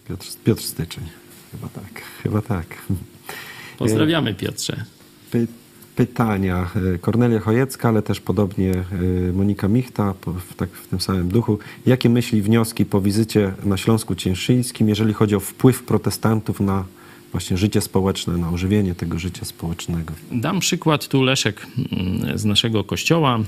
Piotr, 0.10 0.28
Piotr 0.44 0.64
Styczeń. 0.64 1.04
Chyba 1.52 1.68
tak, 1.68 2.02
chyba 2.24 2.42
tak. 2.42 2.66
Pozdrawiamy 3.78 4.34
Piotrze. 4.34 4.86
Py, 5.32 5.48
pytania. 5.96 6.70
E, 6.96 6.98
Kornelia 6.98 7.40
Chojecka, 7.40 7.90
ale 7.90 8.02
też 8.02 8.20
podobnie 8.20 8.72
e, 8.72 8.84
Monika 9.34 9.68
Michta 9.68 10.14
w, 10.50 10.56
tak, 10.56 10.70
w 10.70 10.88
tym 10.88 11.00
samym 11.00 11.30
duchu. 11.30 11.60
Jakie 11.86 12.10
myśli, 12.10 12.42
wnioski 12.42 12.86
po 12.86 13.02
wizycie 13.02 13.54
na 13.66 13.78
Śląsku 13.78 14.16
Cieszyńskim, 14.16 14.90
jeżeli 14.90 15.14
chodzi 15.14 15.36
o 15.36 15.40
wpływ 15.40 15.84
protestantów 15.84 16.60
na 16.60 16.86
właśnie 17.38 17.58
życie 17.58 17.82
społeczne, 17.82 18.38
na 18.38 18.50
ożywienie 18.50 18.96
tego 18.96 19.20
życia 19.20 19.46
społecznego? 19.46 20.14
Dam 20.32 20.60
przykład 20.60 21.08
tu 21.08 21.24
Leszek 21.24 21.68
mm, 21.92 22.38
z 22.38 22.46
naszego 22.46 22.84
kościoła. 22.84 23.40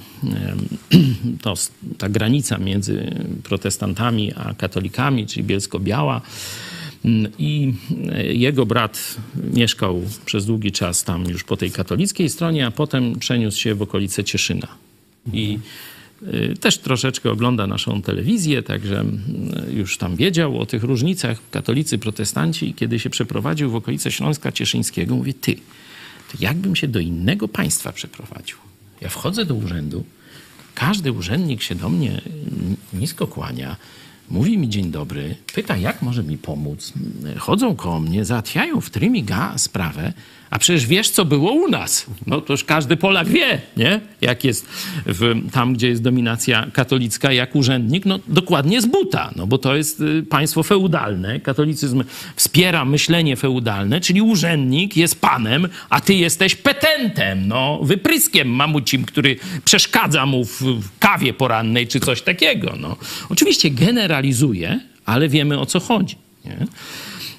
To 1.42 1.54
ta 1.98 2.10
granica 2.10 2.58
między 2.58 3.12
protestantami 3.44 4.34
a 4.34 4.54
katolikami, 4.54 5.28
czyli 5.28 5.44
Bielsko-Biała. 5.44 6.22
Mm, 7.06 7.32
I 7.40 7.74
e, 8.12 8.34
jego 8.34 8.66
brat 8.66 9.18
mieszkał 9.54 10.02
przez 10.26 10.46
długi 10.46 10.72
czas 10.72 11.04
tam 11.04 11.26
już 11.26 11.44
po 11.44 11.58
tej 11.58 11.72
katolickiej 11.72 12.30
stronie, 12.30 12.66
a 12.66 12.72
potem 12.72 13.20
przeniósł 13.20 13.60
się 13.60 13.76
w 13.76 13.82
okolice 13.82 14.24
Cieszyna. 14.24 14.68
I 15.34 15.54
y, 15.56 15.99
też 16.60 16.78
troszeczkę 16.78 17.32
ogląda 17.32 17.68
naszą 17.68 18.02
telewizję, 18.02 18.64
także 18.64 19.00
mm, 19.00 19.18
już 19.70 19.98
tam 19.98 20.16
wiedział 20.16 20.60
o 20.60 20.66
tych 20.66 20.84
różnicach 20.84 21.38
katolicy, 21.52 21.98
protestanci. 21.98 22.70
I 22.70 22.74
kiedy 22.74 23.00
się 23.00 23.10
przeprowadził 23.10 23.72
w 23.72 23.76
okolice 23.76 24.12
Śląska 24.12 24.52
Cieszyńskiego, 24.52 25.16
mówi, 25.16 25.34
ty, 25.34 25.56
to 26.32 26.38
jakbym 26.40 26.76
się 26.76 26.88
do 26.88 27.00
innego 27.00 27.48
państwa 27.48 27.92
przeprowadził? 27.92 28.58
Ja 29.02 29.10
wchodzę 29.10 29.46
do 29.46 29.56
urzędu, 29.56 30.06
każdy 30.76 31.12
urzędnik 31.12 31.62
się 31.62 31.76
do 31.76 31.90
mnie 31.90 32.22
nisko 32.94 33.28
kłania, 33.28 33.76
mówi 34.30 34.58
mi 34.58 34.70
dzień 34.70 34.92
dobry, 34.92 35.36
pyta 35.54 35.78
jak 35.78 36.02
może 36.02 36.24
mi 36.24 36.38
pomóc. 36.38 36.94
Chodzą 37.38 37.76
koło 37.76 38.00
mnie, 38.00 38.26
załatwiają 38.26 38.82
w 38.82 38.90
trymiga 38.90 39.58
sprawę, 39.58 40.14
a 40.50 40.60
przecież 40.60 40.86
wiesz, 40.86 41.10
co 41.10 41.26
było 41.26 41.52
u 41.52 41.68
nas. 41.68 42.06
No 42.28 42.42
to 42.42 42.54
już 42.54 42.64
każdy 42.64 42.98
Polak 42.98 43.28
wie, 43.28 43.62
nie? 43.78 44.00
Jak 44.22 44.44
jest 44.44 44.66
w, 45.06 45.52
tam, 45.52 45.74
gdzie 45.74 45.88
jest 45.88 46.02
dominacja 46.02 46.68
katolicka, 46.74 47.32
jak 47.32 47.56
urzędnik, 47.56 48.06
no 48.06 48.20
dokładnie 48.28 48.82
z 48.82 48.86
buta, 48.86 49.32
no 49.36 49.48
bo 49.48 49.58
to 49.58 49.76
jest 49.76 50.02
y, 50.02 50.24
państwo 50.24 50.64
feudalne. 50.64 51.40
Katolicyzm 51.40 52.04
wspiera 52.36 52.86
myślenie 52.86 53.36
feudalne, 53.36 54.02
czyli 54.02 54.22
urzędnik 54.22 54.98
jest 54.98 55.22
panem, 55.22 55.68
a 55.90 56.02
ty 56.02 56.14
jesteś 56.14 56.56
petentem, 56.56 57.48
no 57.48 57.80
wypryskiem 57.84 58.48
mamucim, 58.48 59.06
który 59.06 59.36
przeszkadza 59.66 60.26
mu 60.26 60.46
w, 60.46 60.62
w 60.62 61.00
kawie 61.00 61.34
porannej 61.34 61.88
czy 61.88 62.00
coś 62.00 62.22
takiego, 62.22 62.74
no. 62.80 62.96
Oczywiście 63.30 63.70
generalizuje, 64.20 64.80
ale 65.06 65.30
wiemy 65.30 65.60
o 65.60 65.66
co 65.66 65.80
chodzi, 65.80 66.16
nie? 66.46 66.68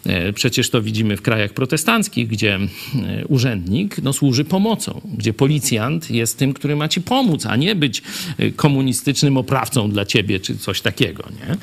E, 0.07 0.33
Przecież 0.33 0.71
to 0.71 0.83
widzimy 0.83 1.17
w 1.17 1.23
krajach 1.23 1.53
protestanckich, 1.53 2.29
gdzie 2.29 2.55
e, 2.55 3.27
urzędnik 3.27 3.97
no, 4.03 4.13
służy 4.13 4.45
pomocą, 4.45 5.01
gdzie 5.19 5.33
policjant 5.33 6.11
jest 6.11 6.39
tym, 6.39 6.53
który 6.53 6.77
ma 6.77 6.89
ci 6.89 7.01
pomóc, 7.01 7.47
a 7.47 7.57
nie 7.57 7.75
być 7.75 8.03
e, 8.39 8.51
komunistycznym 8.51 9.37
oprawcą 9.37 9.91
dla 9.91 10.05
ciebie 10.05 10.41
czy 10.41 10.59
coś 10.59 10.81
takiego. 10.81 11.25
Nie? 11.41 11.57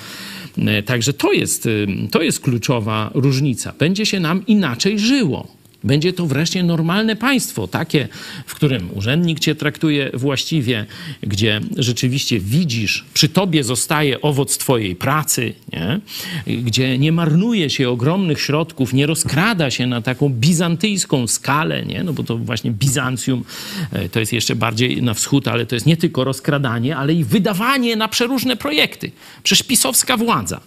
Także 0.83 1.13
to 1.13 1.31
jest, 1.33 1.67
to 2.11 2.21
jest 2.21 2.39
kluczowa 2.39 3.11
różnica. 3.13 3.73
Będzie 3.79 4.05
się 4.05 4.19
nam 4.19 4.45
inaczej 4.45 4.99
żyło. 4.99 5.47
Będzie 5.87 6.13
to 6.13 6.25
wreszcie 6.25 6.63
normalne 6.63 7.15
państwo, 7.15 7.67
takie, 7.67 8.07
w 8.45 8.55
którym 8.55 8.89
urzędnik 8.93 9.39
cię 9.39 9.55
traktuje 9.55 10.11
właściwie, 10.13 10.85
gdzie 11.21 11.61
rzeczywiście 11.77 12.39
widzisz, 12.39 13.05
przy 13.13 13.29
tobie 13.29 13.63
zostaje 13.63 14.21
owoc 14.21 14.57
twojej 14.57 14.95
pracy, 14.95 15.53
nie? 15.73 15.99
gdzie 16.47 16.97
nie 16.97 17.11
marnuje 17.11 17.69
się 17.69 17.89
ogromnych 17.89 18.41
środków, 18.41 18.93
nie 18.93 19.05
rozkrada 19.05 19.71
się 19.71 19.87
na 19.87 20.01
taką 20.01 20.29
bizantyjską 20.29 21.27
skalę, 21.27 21.85
nie? 21.85 22.03
no 22.03 22.13
bo 22.13 22.23
to 22.23 22.37
właśnie 22.37 22.71
Bizancjum 22.71 23.43
e, 23.91 24.09
to 24.09 24.19
jest 24.19 24.33
jeszcze 24.33 24.55
bardziej 24.55 25.01
na 25.01 25.13
wschód, 25.13 25.47
ale 25.47 25.65
to 25.65 25.75
jest 25.75 25.85
nie 25.85 25.97
tylko 25.97 26.23
rozkradanie, 26.23 26.97
ale 26.97 27.13
i 27.13 27.23
wydawanie 27.23 27.95
na 27.95 28.07
przeróżne 28.07 28.55
projekty. 28.55 29.11
Przecież 29.43 29.67
pisowska 29.67 30.17
władza. 30.17 30.61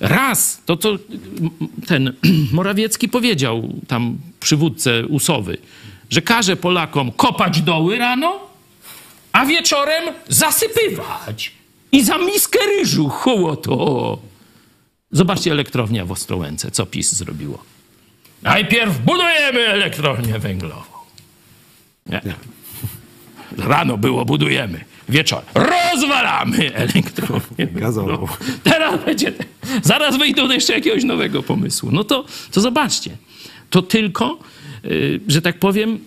Raz, 0.00 0.62
to 0.66 0.76
co 0.76 0.98
ten 1.86 2.12
Morawiecki 2.52 3.08
powiedział 3.08 3.68
tam 3.88 4.18
przywódcę 4.48 5.06
Usowy, 5.06 5.58
że 6.10 6.22
każe 6.22 6.56
Polakom 6.56 7.12
kopać 7.12 7.62
doły 7.62 7.98
rano, 7.98 8.40
a 9.32 9.46
wieczorem 9.46 10.04
zasypywać. 10.28 11.52
I 11.92 12.04
za 12.04 12.18
miskę 12.18 12.58
ryżu 12.78 13.10
to. 13.62 14.18
Zobaczcie 15.10 15.52
elektrownia 15.52 16.04
w 16.04 16.12
Ostrołęce, 16.12 16.70
co 16.70 16.86
PiS 16.86 17.12
zrobiło. 17.12 17.58
Najpierw 18.42 18.98
budujemy 18.98 19.66
elektrownię 19.66 20.38
węglową. 20.38 20.92
Nie. 22.06 22.20
Rano 23.58 23.96
było 23.98 24.24
budujemy, 24.24 24.84
wieczorem 25.08 25.46
rozwalamy 25.54 26.74
elektrownię 26.74 27.66
Gazową. 27.66 28.06
węglową. 28.06 28.34
Teraz 28.64 29.04
będzie, 29.04 29.32
zaraz 29.82 30.18
wyjdą 30.18 30.50
jeszcze 30.50 30.72
jakiegoś 30.72 31.04
nowego 31.04 31.42
pomysłu. 31.42 31.90
No 31.92 32.04
to, 32.04 32.24
to 32.50 32.60
zobaczcie, 32.60 33.16
to 33.70 33.82
tylko, 33.82 34.38
y, 34.84 35.20
że 35.28 35.42
tak 35.42 35.58
powiem, 35.58 35.98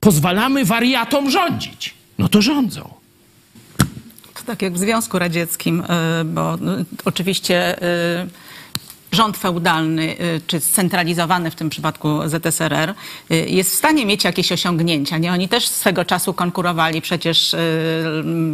pozwalamy 0.00 0.64
wariatom 0.64 1.30
rządzić. 1.30 1.94
No 2.18 2.28
to 2.28 2.42
rządzą. 2.42 2.94
To 4.34 4.42
tak 4.46 4.62
jak 4.62 4.74
w 4.74 4.78
Związku 4.78 5.18
Radzieckim, 5.18 5.80
y, 5.80 5.84
bo 6.24 6.54
y, 6.54 6.58
oczywiście 7.04 7.76
rząd 9.12 9.36
feudalny 9.36 10.16
czy 10.46 10.60
scentralizowany 10.60 11.50
w 11.50 11.54
tym 11.54 11.70
przypadku 11.70 12.08
ZSRR 12.26 12.94
jest 13.30 13.70
w 13.70 13.74
stanie 13.74 14.06
mieć 14.06 14.24
jakieś 14.24 14.52
osiągnięcia. 14.52 15.18
Nie? 15.18 15.32
Oni 15.32 15.48
też 15.48 15.68
swego 15.68 16.04
czasu 16.04 16.34
konkurowali 16.34 17.00
przecież 17.02 17.50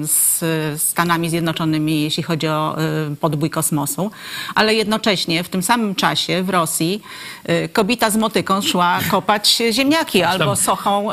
z 0.02 0.42
Stanami 0.82 1.30
Zjednoczonymi, 1.30 2.02
jeśli 2.02 2.22
chodzi 2.22 2.48
o 2.48 2.76
podbój 3.20 3.50
kosmosu, 3.50 4.10
ale 4.54 4.74
jednocześnie 4.74 5.44
w 5.44 5.48
tym 5.48 5.62
samym 5.62 5.94
czasie 5.94 6.42
w 6.42 6.48
Rosji 6.48 7.02
kobieta 7.72 8.10
z 8.10 8.16
motyką 8.16 8.62
szła 8.62 8.98
kopać 9.10 9.62
ziemniaki 9.70 10.22
albo 10.22 10.56
sochą 10.56 11.08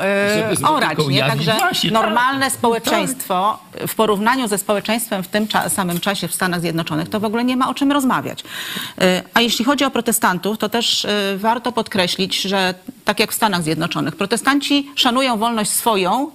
orać. 0.68 0.98
Nie? 1.08 1.20
Także 1.20 1.56
tak. 1.60 1.84
normalne 1.92 2.52
społeczeństwo 2.52 3.60
w 3.88 3.96
porównaniu 3.96 4.48
ze 4.48 4.58
społeczeństwem 4.58 5.24
w 5.24 5.28
tym 5.28 5.48
samym 5.70 6.00
czasie 6.00 6.28
w 6.28 6.36
Stanach 6.36 6.62
Zjednoczonych 6.62 7.10
to 7.10 7.20
w 7.20 7.26
ogóle 7.26 7.44
nie 7.44 7.58
ma 7.58 7.70
o 7.70 7.74
czym 7.74 7.92
rozmawiać. 7.92 8.44
Y, 9.02 9.22
A 9.34 9.42
jeśli 9.42 9.66
chodzi 9.66 9.86
o 9.86 9.92
protestantów, 9.92 10.58
to 10.58 10.70
też 10.70 11.06
y, 11.06 11.38
warto 11.38 11.72
podkreślić, 11.72 12.42
że 12.42 12.74
tak 13.06 13.20
jak 13.20 13.32
w 13.32 13.36
Stanach 13.36 13.64
Zjednoczonych, 13.64 14.16
protestanci 14.16 14.92
szanują 14.96 15.38
wolność 15.38 15.72
swoją, 15.72 16.28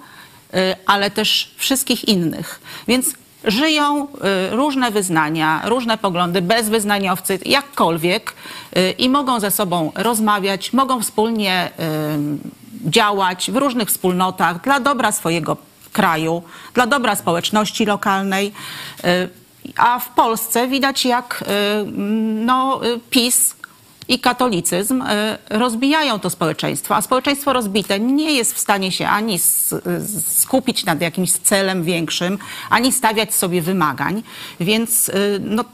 y, 0.55 0.57
ale 0.86 1.11
też 1.11 1.55
wszystkich 1.57 2.09
innych. 2.09 2.61
Więc 2.88 3.14
żyją 3.45 4.07
y, 4.53 4.57
różne 4.57 4.91
wyznania, 4.91 5.62
różne 5.64 5.99
poglądy, 5.99 6.43
bezwyznaniowcy, 6.43 7.39
jakkolwiek 7.47 8.34
y, 8.76 8.91
i 8.91 9.09
mogą 9.09 9.41
ze 9.41 9.51
sobą 9.51 9.93
rozmawiać, 9.95 10.72
mogą 10.72 11.01
wspólnie 11.01 11.70
y, 12.84 12.91
działać 12.91 13.51
w 13.51 13.57
różnych 13.57 13.89
wspólnotach 13.89 14.61
dla 14.61 14.80
dobra 14.80 15.12
swojego 15.12 15.57
kraju, 15.93 16.43
dla 16.74 16.86
dobra 16.86 17.16
społeczności 17.16 17.86
lokalnej. 17.86 18.53
A 19.76 19.99
w 19.99 20.09
Polsce 20.09 20.68
widać, 20.68 21.05
jak 21.05 21.45
no, 22.45 22.80
PiS 23.11 23.55
i 24.09 24.18
katolicyzm 24.18 25.02
y, 25.02 25.06
rozbijają 25.50 26.18
to 26.18 26.30
społeczeństwo, 26.30 26.96
a 26.96 27.02
społeczeństwo 27.02 27.52
rozbite 27.52 28.00
nie 28.00 28.32
jest 28.32 28.54
w 28.54 28.59
stanie 28.59 28.92
się 28.92 29.09
ani 29.09 29.34
s- 29.34 29.74
skupić 30.26 30.84
nad 30.84 31.00
jakimś 31.00 31.32
celem 31.32 31.84
większym, 31.84 32.38
ani 32.70 32.92
stawiać 32.92 33.34
sobie 33.34 33.62
wymagań. 33.62 34.22
Więc 34.61 35.09
y, 35.09 35.40
no, 35.44 35.64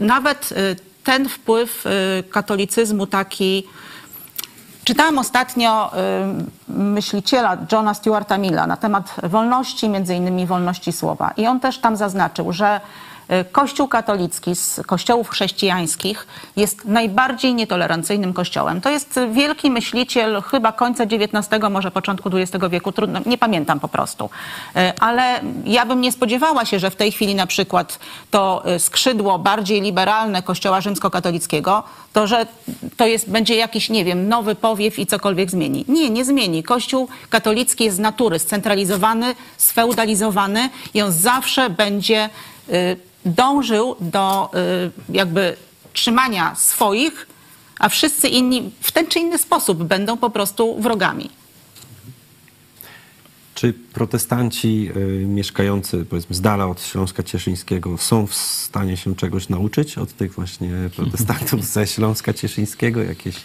nawet 0.00 0.52
y, 0.52 0.76
ten 1.04 1.28
wpływ 1.28 1.86
y, 1.86 2.22
katolicyzmu 2.30 3.06
taki 3.06 3.66
Czytałam 4.84 5.18
ostatnio 5.18 5.90
y, 6.68 6.72
myśliciela 6.72 7.56
Johna 7.72 7.94
Stuarta 7.94 8.38
Milla 8.38 8.66
na 8.66 8.76
temat 8.76 9.14
wolności, 9.22 9.88
między 9.88 10.14
innymi 10.14 10.46
wolności 10.46 10.92
słowa. 10.92 11.30
I 11.36 11.46
on 11.46 11.60
też 11.60 11.78
tam 11.78 11.96
zaznaczył, 11.96 12.52
że 12.52 12.76
y, 12.76 13.11
Kościół 13.52 13.88
katolicki 13.88 14.56
z 14.56 14.80
kościołów 14.86 15.28
chrześcijańskich 15.28 16.26
jest 16.56 16.84
najbardziej 16.84 17.54
nietolerancyjnym 17.54 18.32
kościołem. 18.32 18.80
To 18.80 18.90
jest 18.90 19.20
wielki 19.32 19.70
myśliciel 19.70 20.42
chyba 20.42 20.72
końca 20.72 21.04
XIX, 21.04 21.62
może 21.70 21.90
początku 21.90 22.30
XX 22.32 22.64
wieku, 22.70 22.92
trudno, 22.92 23.20
nie 23.26 23.38
pamiętam 23.38 23.80
po 23.80 23.88
prostu. 23.88 24.24
Y, 24.24 24.98
Ale 25.00 25.40
ja 25.64 25.86
bym 25.86 26.00
nie 26.00 26.12
spodziewała 26.12 26.64
się, 26.64 26.78
że 26.78 26.90
w 26.90 26.96
tej 26.96 27.12
chwili 27.12 27.34
na 27.34 27.46
przykład 27.46 27.98
to 28.30 28.62
y, 28.74 28.78
skrzydło 28.78 29.38
bardziej 29.38 29.80
liberalne 29.80 30.42
kościoła 30.42 30.80
rzymskokatolickiego, 30.80 31.82
to 32.12 32.26
że 32.26 32.46
to 32.96 33.06
jest, 33.06 33.30
będzie 33.30 33.56
jakiś, 33.56 33.90
nie 33.90 34.04
wiem, 34.04 34.28
nowy 34.28 34.54
powiew 34.54 34.98
i 34.98 35.06
cokolwiek 35.06 35.50
zmieni. 35.50 35.84
Nie, 35.88 36.10
nie 36.10 36.24
zmieni. 36.24 36.62
Kościół 36.62 37.08
katolicki 37.30 37.84
jest 37.84 37.96
z 37.96 38.00
natury 38.00 38.38
scentralizowany, 38.38 39.34
sfeudalizowany 39.56 40.68
i 40.94 41.02
on 41.02 41.12
zawsze 41.12 41.70
będzie 41.70 42.30
y, 42.68 43.11
dążył 43.24 43.96
do 44.00 44.50
y, 44.54 44.90
jakby 45.12 45.56
trzymania 45.92 46.54
swoich, 46.54 47.26
a 47.78 47.88
wszyscy 47.88 48.28
inni 48.28 48.70
w 48.80 48.92
ten 48.92 49.06
czy 49.06 49.18
inny 49.18 49.38
sposób 49.38 49.84
będą 49.84 50.16
po 50.16 50.30
prostu 50.30 50.80
wrogami. 50.80 51.30
Czy 53.54 53.72
protestanci 53.72 54.90
y, 54.96 55.26
mieszkający 55.26 56.04
powiedzmy 56.04 56.36
z 56.36 56.40
dala 56.40 56.66
od 56.66 56.82
Śląska 56.82 57.22
Cieszyńskiego 57.22 57.98
są 57.98 58.26
w 58.26 58.34
stanie 58.34 58.96
się 58.96 59.16
czegoś 59.16 59.48
nauczyć 59.48 59.98
od 59.98 60.12
tych 60.12 60.34
właśnie 60.34 60.70
protestantów 60.96 61.64
ze 61.74 61.86
Śląska 61.86 62.32
Cieszyńskiego? 62.32 63.02
Jakieś 63.02 63.36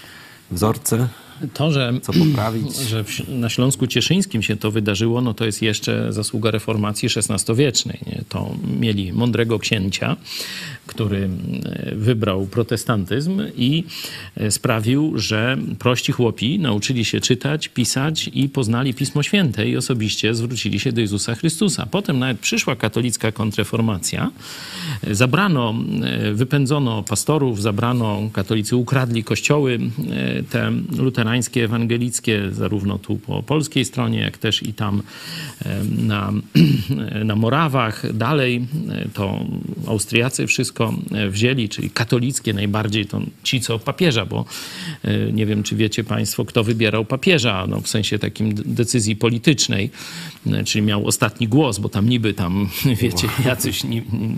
wzorce? 0.51 1.07
To, 1.53 1.71
że, 1.71 1.93
Co 2.01 2.13
poprawić? 2.13 2.75
że 2.75 3.03
na 3.27 3.49
Śląsku 3.49 3.88
Cieszyńskim 3.88 4.41
się 4.43 4.55
to 4.57 4.71
wydarzyło, 4.71 5.21
no 5.21 5.33
to 5.33 5.45
jest 5.45 5.61
jeszcze 5.61 6.13
zasługa 6.13 6.51
reformacji 6.51 7.09
XVI-wiecznej. 7.15 7.99
Nie? 8.07 8.21
To 8.29 8.55
mieli 8.79 9.13
mądrego 9.13 9.59
księcia, 9.59 10.15
który 10.88 11.29
e, 11.65 11.95
wybrał 11.95 12.45
protestantyzm 12.45 13.41
i 13.57 13.83
e, 14.38 14.51
sprawił, 14.51 15.13
że 15.19 15.57
prości 15.79 16.11
chłopi 16.11 16.59
nauczyli 16.59 17.05
się 17.05 17.21
czytać, 17.21 17.67
pisać 17.67 18.29
i 18.33 18.49
poznali 18.49 18.93
Pismo 18.93 19.23
Święte 19.23 19.69
i 19.69 19.77
osobiście 19.77 20.35
zwrócili 20.35 20.79
się 20.79 20.91
do 20.91 21.01
Jezusa 21.01 21.35
Chrystusa. 21.35 21.85
Potem 21.91 22.19
nawet 22.19 22.39
przyszła 22.39 22.75
katolicka 22.75 23.31
kontrreformacja. 23.31 24.31
E, 25.03 25.15
Zabrano, 25.15 25.75
wypędzono 26.33 27.03
pastorów, 27.03 27.61
zabrano, 27.61 28.29
katolicy 28.33 28.75
ukradli 28.75 29.23
kościoły 29.23 29.79
te 30.49 30.71
luterańskie, 30.97 31.26
ewangelickie, 31.63 32.51
zarówno 32.51 32.97
tu 32.97 33.15
po 33.15 33.43
polskiej 33.43 33.86
stronie, 33.86 34.19
jak 34.19 34.38
też 34.38 34.63
i 34.63 34.73
tam 34.73 35.03
na, 35.97 36.34
na 37.30 37.36
Morawach. 37.36 38.13
Dalej 38.13 38.67
e, 38.89 39.09
to 39.13 39.45
Austriacy 39.88 40.47
wszystko 40.47 40.93
e, 41.11 41.30
wzięli, 41.30 41.69
czyli 41.69 41.89
katolickie 41.89 42.53
najbardziej 42.53 43.05
to 43.05 43.21
ci, 43.43 43.61
co 43.61 43.80
papieża, 43.80 44.25
bo 44.25 44.45
e, 45.03 45.32
nie 45.32 45.45
wiem, 45.45 45.63
czy 45.63 45.75
wiecie 45.75 46.03
Państwo, 46.03 46.45
kto 46.45 46.63
wybierał 46.63 47.05
papieża, 47.05 47.67
no, 47.67 47.82
w 47.82 47.88
sensie 47.88 48.19
takim 48.19 48.53
decyzji 48.55 49.15
politycznej, 49.15 49.89
czyli 50.65 50.86
miał 50.86 51.07
ostatni 51.07 51.47
głos, 51.47 51.80
bo 51.80 51.89
tam 51.89 52.09
niby 52.09 52.34
tam, 52.34 52.69
wiecie, 53.01 53.28
jacyś 53.45 53.82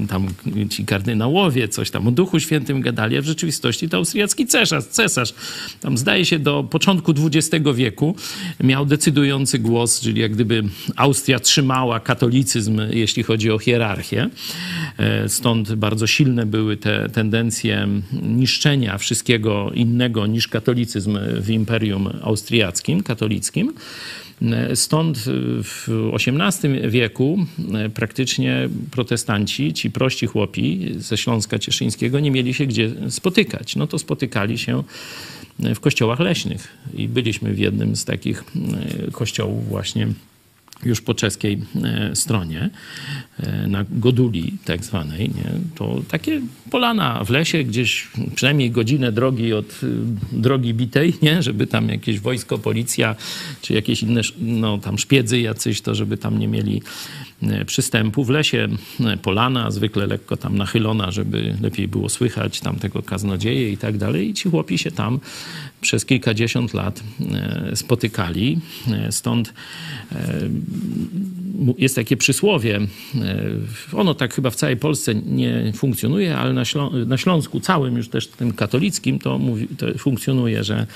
tam 0.09 0.27
ci 0.69 0.85
kardynałowie 0.85 1.67
coś 1.67 1.91
tam 1.91 2.07
o 2.07 2.11
Duchu 2.11 2.39
Świętym 2.39 2.81
gadali, 2.81 3.17
a 3.17 3.21
w 3.21 3.25
rzeczywistości 3.25 3.89
to 3.89 3.97
austriacki 3.97 4.47
cesarz, 4.47 4.83
cesarz 4.83 5.33
tam 5.81 5.97
zdaje 5.97 6.25
się 6.25 6.39
do 6.39 6.63
początku 6.79 7.13
XX 7.27 7.65
wieku 7.75 8.15
miał 8.63 8.85
decydujący 8.85 9.59
głos, 9.59 10.01
czyli 10.01 10.21
jak 10.21 10.31
gdyby 10.31 10.63
Austria 10.95 11.39
trzymała 11.39 11.99
katolicyzm, 11.99 12.81
jeśli 12.91 13.23
chodzi 13.23 13.51
o 13.51 13.59
hierarchię. 13.59 14.29
E, 14.97 15.29
Stąd 15.29 15.73
bardzo 15.75 16.07
silne 16.07 16.45
były 16.45 16.77
te 16.77 17.09
tendencje 17.09 17.87
niszczenia 18.21 18.97
wszystkiego 18.97 19.71
innego 19.73 20.27
niż 20.27 20.47
katolicyzm 20.47 21.17
w 21.41 21.49
Imperium 21.49 22.09
Austriackim, 22.21 23.03
katolickim. 23.03 23.73
E, 24.41 24.75
Stąd 24.75 25.17
w 25.63 25.87
XVIII 26.13 26.89
wieku 26.89 27.45
e, 27.73 27.89
praktycznie 27.89 28.69
protestanci, 28.91 29.73
ci 29.73 29.91
prości 29.91 30.27
chłopi 30.27 30.93
ze 30.97 31.17
Śląska 31.17 31.59
Cieszyńskiego 31.59 32.19
nie 32.19 32.31
mieli 32.31 32.53
się 32.53 32.65
gdzie 32.65 32.91
spotykać. 33.09 33.75
No 33.75 33.87
to 33.87 33.99
spotykali 33.99 34.57
się 34.57 34.83
w 35.59 35.79
kościołach 35.79 36.19
leśnych 36.19 36.68
i 36.93 37.07
byliśmy 37.07 37.53
w 37.53 37.59
jednym 37.59 37.95
z 37.95 38.05
takich 38.05 38.43
e, 39.07 39.11
kościołów 39.11 39.69
właśnie 39.69 40.07
już 40.85 41.01
po 41.01 41.13
czeskiej 41.13 41.61
e, 41.83 42.15
stronie, 42.15 42.69
e, 43.39 43.67
na 43.67 43.85
Goduli 43.91 44.53
tak 44.65 44.85
zwanej, 44.85 45.29
nie? 45.29 45.51
to 45.75 46.01
takie 46.07 46.41
polana 46.71 47.23
w 47.23 47.29
lesie, 47.29 47.63
gdzieś 47.63 48.07
przynajmniej 48.35 48.71
godzinę 48.71 49.11
drogi 49.11 49.53
od 49.53 49.79
drogi 50.31 50.73
bitej, 50.73 51.13
nie? 51.21 51.43
żeby 51.43 51.67
tam 51.67 51.89
jakieś 51.89 52.19
wojsko, 52.19 52.57
policja, 52.57 53.15
czy 53.61 53.73
jakieś 53.73 54.03
inne 54.03 54.21
no, 54.41 54.77
tam 54.77 54.97
szpiedzy 54.97 55.39
jacyś, 55.39 55.81
to 55.81 55.95
żeby 55.95 56.17
tam 56.17 56.39
nie 56.39 56.47
mieli 56.47 56.81
przystępu. 57.65 58.23
W 58.25 58.29
lesie 58.29 58.67
polana, 59.21 59.71
zwykle 59.71 60.07
lekko 60.07 60.37
tam 60.37 60.57
nachylona, 60.57 61.11
żeby 61.11 61.55
lepiej 61.61 61.87
było 61.87 62.09
słychać 62.09 62.59
tam 62.59 62.75
tego 62.75 63.03
kaznodzieje 63.03 63.71
i 63.71 63.77
tak 63.77 63.97
dalej. 63.97 64.29
I 64.29 64.33
ci 64.33 64.49
chłopi 64.49 64.77
się 64.77 64.91
tam 64.91 65.19
przez 65.81 66.05
kilkadziesiąt 66.05 66.73
lat 66.73 67.03
e, 67.71 67.75
spotykali. 67.75 68.59
E, 68.91 69.11
Stąd 69.11 69.53
e, 70.11 70.39
jest 71.77 71.95
takie 71.95 72.17
przysłowie, 72.17 72.79
e, 73.15 73.97
ono 73.97 74.13
tak 74.13 74.33
chyba 74.33 74.49
w 74.49 74.55
całej 74.55 74.77
Polsce 74.77 75.15
nie 75.15 75.71
funkcjonuje, 75.75 76.37
ale 76.37 76.53
na, 76.53 76.63
Ślą- 76.63 77.07
na 77.07 77.17
Śląsku 77.17 77.59
całym, 77.59 77.97
już 77.97 78.09
też 78.09 78.27
tym 78.27 78.53
katolickim, 78.53 79.19
to, 79.19 79.37
mówi, 79.37 79.67
to 79.67 79.97
funkcjonuje, 79.97 80.63
że 80.63 80.87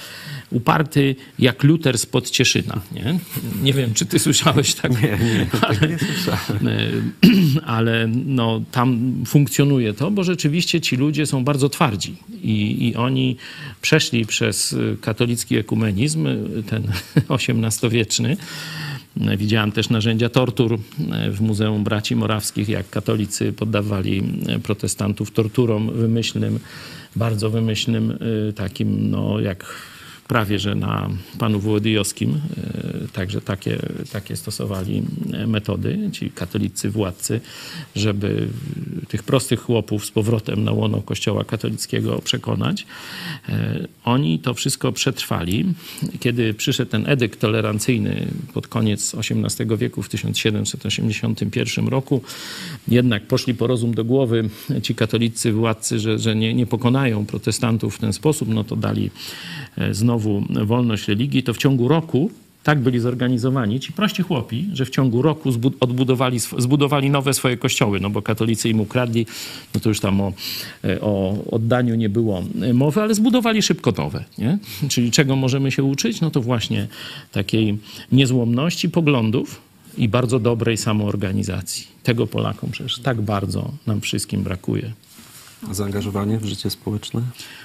uparty 0.52 1.16
jak 1.40 1.64
Luter 1.64 1.98
spod 1.98 2.30
Cieszyna. 2.30 2.82
Nie, 2.92 3.20
nie 3.64 3.74
wiem, 3.74 3.94
czy 3.94 4.06
ty 4.06 4.20
słyszałeś 4.20 4.74
tak? 4.74 4.92
Nie, 5.02 5.10
nie, 5.10 5.48
ale, 5.62 5.88
nie 5.88 5.98
słyszałem. 6.00 6.68
E, 6.68 7.62
ale 7.78 8.08
no, 8.26 8.62
tam 8.72 9.14
funkcjonuje 9.26 9.94
to, 9.94 10.12
bo 10.12 10.24
rzeczywiście 10.24 10.82
ci 10.82 10.96
ludzie 10.96 11.26
są 11.26 11.44
bardzo 11.44 11.70
twardzi 11.70 12.16
i, 12.44 12.88
i 12.88 12.96
oni 12.96 13.38
przeszli 13.82 14.26
przez 14.26 14.76
katolicki 15.02 15.58
ekumenizm, 15.58 16.28
ten 16.70 16.84
XVIII-wieczny, 17.30 18.38
Widziałem 19.38 19.72
też 19.72 19.90
narzędzia 19.90 20.30
tortur 20.30 20.80
w 21.32 21.42
Muzeum 21.42 21.84
Braci 21.84 22.16
Morawskich, 22.16 22.70
jak 22.70 22.90
katolicy 22.90 23.54
poddawali 23.54 24.24
protestantów 24.64 25.32
torturom 25.32 25.92
wymyślnym, 25.94 26.60
bardzo 27.16 27.50
wymyślnym, 27.50 28.18
takim, 28.56 29.10
no 29.10 29.40
jak 29.40 29.66
prawie 30.28 30.60
że 30.60 30.76
na 30.76 31.10
panu 31.40 31.60
Wołodyjowskim 31.60 32.42
e, 32.58 33.08
także 33.14 33.42
takie, 33.42 33.80
takie 34.12 34.36
stosowali 34.36 35.04
e, 35.34 35.48
metody, 35.48 36.10
ci 36.12 36.32
katolicy 36.32 36.90
władcy, 36.90 37.42
żeby 37.96 38.48
tych 39.08 39.24
prostych 39.24 39.60
chłopów 39.60 40.06
z 40.06 40.12
powrotem 40.12 40.64
na 40.64 40.72
łono 40.72 41.02
kościoła 41.02 41.44
katolickiego 41.44 42.22
przekonać. 42.22 42.86
E, 43.50 43.88
oni 44.04 44.40
to 44.40 44.54
wszystko 44.54 44.92
przetrwali. 44.92 45.66
Kiedy 46.20 46.54
przyszedł 46.54 46.92
ten 46.92 47.10
edykt 47.10 47.40
tolerancyjny 47.40 48.28
pod 48.54 48.68
koniec 48.68 49.16
XVIII 49.16 49.78
wieku 49.78 50.04
w 50.04 50.10
1781 50.10 51.88
roku, 51.88 52.22
jednak 52.88 53.28
poszli 53.28 53.54
po 53.54 53.68
rozum 53.68 53.94
do 53.94 54.06
głowy 54.06 54.50
ci 54.82 54.96
katolicy 54.96 55.52
władcy, 55.52 56.00
że, 56.00 56.20
że 56.20 56.36
nie, 56.36 56.54
nie 56.54 56.66
pokonają 56.66 57.26
protestantów 57.26 57.96
w 57.96 58.00
ten 58.00 58.14
sposób, 58.14 58.50
no 58.50 58.64
to 58.64 58.76
dali 58.76 59.12
znowu 59.92 60.13
znowu 60.14 60.44
wolność 60.66 61.08
religii, 61.08 61.44
to 61.44 61.54
w 61.54 61.58
ciągu 61.58 61.88
roku 61.88 62.32
tak 62.64 62.80
byli 62.80 63.00
zorganizowani 63.00 63.80
ci 63.80 63.94
prości 63.94 64.24
chłopi, 64.24 64.70
że 64.74 64.86
w 64.86 64.90
ciągu 64.90 65.22
roku 65.22 65.50
odbudowali, 65.80 66.40
zbudowali 66.58 67.10
nowe 67.10 67.34
swoje 67.34 67.58
kościoły, 67.58 68.00
no 68.00 68.10
bo 68.10 68.22
katolicy 68.22 68.70
im 68.70 68.80
ukradli, 68.80 69.26
no 69.76 69.80
to 69.80 69.90
już 69.90 70.00
tam 70.00 70.22
o, 70.22 70.34
e, 70.84 71.02
o 71.02 71.44
oddaniu 71.52 71.96
nie 71.96 72.10
było 72.10 72.44
mowy, 72.74 73.02
ale 73.02 73.16
zbudowali 73.16 73.62
szybko 73.62 73.92
nowe. 73.92 74.24
Nie? 74.38 74.58
Czyli 74.92 75.12
czego 75.12 75.36
możemy 75.36 75.72
się 75.72 75.84
uczyć? 75.84 76.22
No 76.22 76.32
to 76.32 76.42
właśnie 76.42 76.88
takiej 77.32 77.78
niezłomności 78.12 78.90
poglądów 78.90 79.62
i 79.98 80.10
bardzo 80.10 80.40
dobrej 80.40 80.78
samoorganizacji. 80.78 81.88
Tego 82.04 82.28
Polakom 82.28 82.72
przecież 82.72 83.00
tak 83.00 83.22
bardzo 83.22 83.72
nam 83.88 84.02
wszystkim 84.02 84.44
brakuje. 84.44 84.92
A 85.70 85.74
zaangażowanie 85.74 86.38
w 86.38 86.46
życie 86.46 86.70
społeczne? 86.70 87.22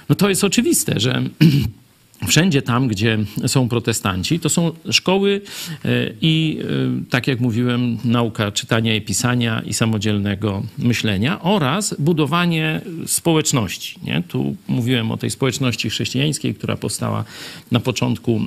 No 0.09 0.15
to 0.15 0.29
jest 0.29 0.43
oczywiste, 0.43 0.99
że 0.99 1.23
Wszędzie 2.27 2.61
tam, 2.61 2.87
gdzie 2.87 3.17
są 3.47 3.69
protestanci, 3.69 4.39
to 4.39 4.49
są 4.49 4.71
szkoły 4.91 5.41
e, 5.85 5.89
i, 6.21 6.59
e, 6.61 7.09
tak 7.09 7.27
jak 7.27 7.39
mówiłem, 7.39 7.97
nauka 8.05 8.51
czytania 8.51 8.95
i 8.95 9.01
pisania 9.01 9.61
i 9.65 9.73
samodzielnego 9.73 10.63
myślenia 10.77 11.41
oraz 11.41 11.95
budowanie 11.99 12.81
społeczności. 13.05 13.99
Nie? 14.03 14.23
Tu 14.27 14.55
mówiłem 14.67 15.11
o 15.11 15.17
tej 15.17 15.29
społeczności 15.29 15.89
chrześcijańskiej, 15.89 16.55
która 16.55 16.75
powstała 16.75 17.23
na 17.71 17.79
początku 17.79 18.41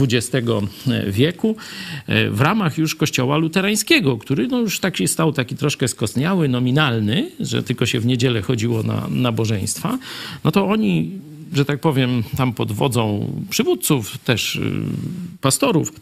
XX 0.00 0.36
e, 0.36 1.10
wieku 1.10 1.56
w 2.30 2.40
ramach 2.40 2.78
już 2.78 2.94
kościoła 2.94 3.36
luterańskiego, 3.36 4.18
który 4.18 4.48
no 4.48 4.60
już 4.60 4.80
tak 4.80 4.96
się 4.96 5.08
stał 5.08 5.32
taki 5.32 5.56
troszkę 5.56 5.88
skostniały, 5.88 6.48
nominalny, 6.48 7.30
że 7.40 7.62
tylko 7.62 7.86
się 7.86 8.00
w 8.00 8.06
niedzielę 8.06 8.42
chodziło 8.42 8.82
na 8.82 9.06
nabożeństwa. 9.10 9.98
No 10.44 10.50
to 10.50 10.66
oni 10.66 11.10
że 11.52 11.64
tak 11.64 11.80
powiem, 11.80 12.22
tam 12.36 12.52
pod 12.52 12.72
wodzą 12.72 13.32
przywódców, 13.50 14.18
też 14.18 14.56
y, 14.56 14.60
pastorów, 15.40 15.92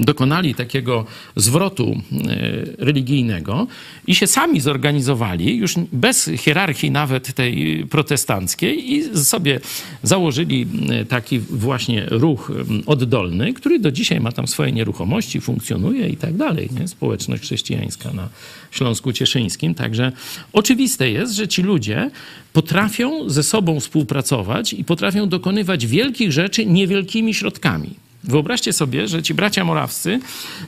dokonali 0.00 0.54
takiego 0.54 1.04
zwrotu 1.36 1.92
e, 2.12 2.84
religijnego 2.84 3.66
i 4.06 4.14
się 4.14 4.26
sami 4.26 4.60
zorganizowali, 4.60 5.56
już 5.56 5.74
bez 5.92 6.30
hierarchii 6.36 6.90
nawet 6.90 7.34
tej 7.34 7.86
protestanckiej, 7.90 8.92
i 8.92 9.16
sobie 9.18 9.60
założyli 10.02 10.66
e, 10.90 11.04
taki 11.04 11.38
właśnie 11.38 12.06
ruch 12.10 12.52
oddolny, 12.86 13.52
który 13.52 13.78
do 13.78 13.92
dzisiaj 13.92 14.20
ma 14.20 14.32
tam 14.32 14.48
swoje 14.48 14.72
nieruchomości, 14.72 15.40
funkcjonuje 15.40 16.08
i 16.08 16.16
tak 16.16 16.36
dalej. 16.36 16.68
Nie? 16.80 16.88
Społeczność 16.88 17.42
chrześcijańska 17.42 18.12
na 18.12 18.28
Śląsku 18.70 19.12
Cieszyńskim. 19.12 19.74
Także 19.74 20.12
oczywiste 20.52 21.10
jest, 21.10 21.34
że 21.34 21.48
ci 21.48 21.62
ludzie 21.62 22.10
potrafią 22.52 23.30
ze 23.30 23.42
sobą 23.42 23.80
współpracować 23.80 24.72
i 24.72 24.84
potrafią 24.84 25.28
dokonywać 25.28 25.86
wielkich 25.86 26.32
rzeczy 26.32 26.66
niewielkimi 26.66 27.34
środkami. 27.34 28.09
Wyobraźcie 28.24 28.72
sobie, 28.72 29.08
że 29.08 29.22
ci 29.22 29.34
bracia 29.34 29.64
morawscy, 29.64 30.20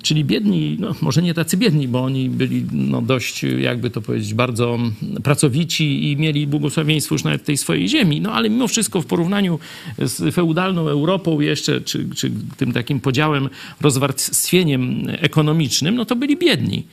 czyli 0.03 0.25
biedni, 0.25 0.77
no 0.81 0.95
może 1.01 1.23
nie 1.23 1.35
tacy 1.35 1.57
biedni, 1.57 1.89
bo 1.89 2.05
oni 2.05 2.31
byli 2.31 2.65
no 2.73 3.03
dość, 3.03 3.43
jakby 3.43 3.91
to 3.91 4.01
powiedzieć, 4.01 4.35
bardzo 4.35 4.79
pracowici 5.23 6.11
i 6.11 6.17
mieli 6.17 6.47
błogosławieństwo 6.47 7.15
już 7.15 7.25
nawet 7.25 7.45
tej 7.45 7.57
swojej 7.57 7.89
ziemi, 7.89 8.21
no 8.21 8.33
ale 8.33 8.51
mimo 8.51 8.69
wszystko 8.69 9.03
w 9.03 9.07
porównaniu 9.07 9.59
z 9.99 10.35
feudalną 10.35 10.89
Europą 10.89 11.41
jeszcze, 11.41 11.81
czy, 11.81 12.09
czy 12.17 12.31
tym 12.57 12.73
takim 12.73 13.01
podziałem, 13.01 13.49
rozwarstwieniem 13.81 15.03
ekonomicznym, 15.09 15.95
no 15.95 16.05
to 16.05 16.17
byli 16.17 16.37
biedni. 16.37 16.85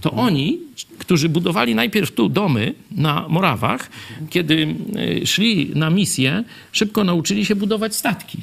To 0.00 0.10
oni, 0.10 0.58
którzy 0.98 1.28
budowali 1.28 1.74
najpierw 1.74 2.12
tu 2.12 2.28
domy 2.28 2.74
na 2.90 3.28
Morawach, 3.28 3.90
kiedy 4.30 4.74
e, 5.22 5.26
szli 5.26 5.70
na 5.74 5.90
misję, 5.90 6.44
szybko 6.72 7.04
nauczyli 7.04 7.46
się 7.46 7.56
budować 7.56 7.96
statki. 7.96 8.38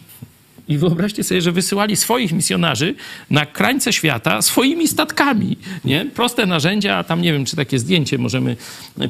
I 0.70 0.78
wyobraźcie 0.78 1.24
sobie, 1.24 1.42
że 1.42 1.52
wysyłali 1.52 1.96
swoich 1.96 2.32
misjonarzy 2.32 2.96
na 3.30 3.46
krańce 3.46 3.94
świata 3.94 4.42
swoimi 4.42 4.88
statkami. 4.88 5.58
Nie? 5.86 6.06
Proste 6.06 6.46
narzędzia, 6.46 6.96
a 6.96 7.04
tam 7.04 7.22
nie 7.22 7.34
wiem, 7.34 7.46
czy 7.46 7.56
takie 7.56 7.80
zdjęcie 7.80 8.18
możemy 8.18 8.56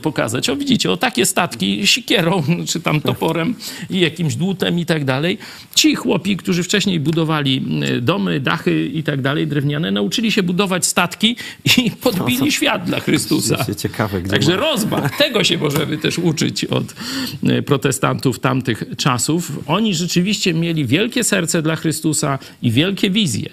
pokazać. 0.01 0.49
O 0.49 0.55
widzicie, 0.55 0.91
o 0.91 0.97
takie 0.97 1.25
statki 1.25 1.87
sikierą, 1.87 2.43
czy 2.71 2.81
tam 2.81 3.01
toporem 3.01 3.55
i 3.89 3.99
jakimś 3.99 4.35
dłutem 4.35 4.79
i 4.79 4.85
tak 4.85 5.05
dalej. 5.05 5.37
Ci 5.75 5.95
chłopi, 5.95 6.37
którzy 6.37 6.63
wcześniej 6.63 6.99
budowali 6.99 7.65
e, 7.81 8.01
domy, 8.01 8.39
dachy 8.39 8.85
i 8.85 9.03
tak 9.03 9.21
dalej, 9.21 9.47
drewniane, 9.47 9.91
nauczyli 9.91 10.31
się 10.31 10.43
budować 10.43 10.85
statki 10.85 11.35
i 11.77 11.91
podbili 12.03 12.39
no, 12.39 12.51
świat 12.51 12.85
dla 12.85 12.99
Chrystusa. 12.99 13.65
Ciekawe, 13.77 14.21
gdzie 14.21 14.31
Także 14.31 14.51
ma... 14.51 14.57
rozmach. 14.57 15.17
Tego 15.17 15.43
się 15.43 15.57
możemy 15.57 15.97
też 15.97 16.17
uczyć 16.17 16.65
od 16.65 16.95
e, 17.43 17.61
protestantów 17.61 18.39
tamtych 18.39 18.83
czasów. 18.97 19.51
Oni 19.67 19.95
rzeczywiście 19.95 20.53
mieli 20.53 20.85
wielkie 20.85 21.23
serce 21.23 21.46
serce 21.47 21.61
dla 21.61 21.75
Chrystusa 21.75 22.39
i 22.61 22.71
wielkie 22.71 23.09
wizje. 23.09 23.49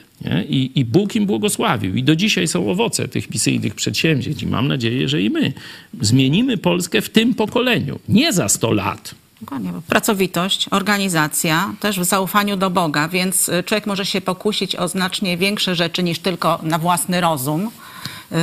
I, 0.48 0.70
I 0.74 0.84
Bóg 0.84 1.16
im 1.16 1.26
błogosławił. 1.26 1.94
I 1.94 2.02
do 2.02 2.16
dzisiaj 2.16 2.48
są 2.48 2.70
owoce 2.70 3.08
tych 3.08 3.30
misyjnych 3.30 3.74
przedsięwzięć. 3.74 4.42
I 4.42 4.46
mam 4.46 4.68
nadzieję, 4.68 5.08
że 5.08 5.22
i 5.22 5.30
my 5.30 5.52
zmienimy 6.00 6.56
Polskę 6.56 7.02
w 7.02 7.10
tym 7.10 7.34
pokoleniu. 7.34 7.98
Nie 8.08 8.32
za 8.32 8.48
100 8.48 8.72
lat. 8.72 9.14
Dokładnie. 9.40 9.72
Pracowitość, 9.86 10.66
organizacja, 10.70 11.74
też 11.80 12.00
w 12.00 12.04
zaufaniu 12.04 12.56
do 12.56 12.70
Boga, 12.70 13.08
więc 13.08 13.48
y, 13.48 13.62
człowiek 13.62 13.86
może 13.86 14.06
się 14.06 14.20
pokusić 14.20 14.76
o 14.76 14.88
znacznie 14.88 15.36
większe 15.36 15.74
rzeczy 15.74 16.02
niż 16.02 16.18
tylko 16.18 16.60
na 16.62 16.78
własny 16.78 17.20
rozum. 17.20 17.66
Y, 17.66 18.36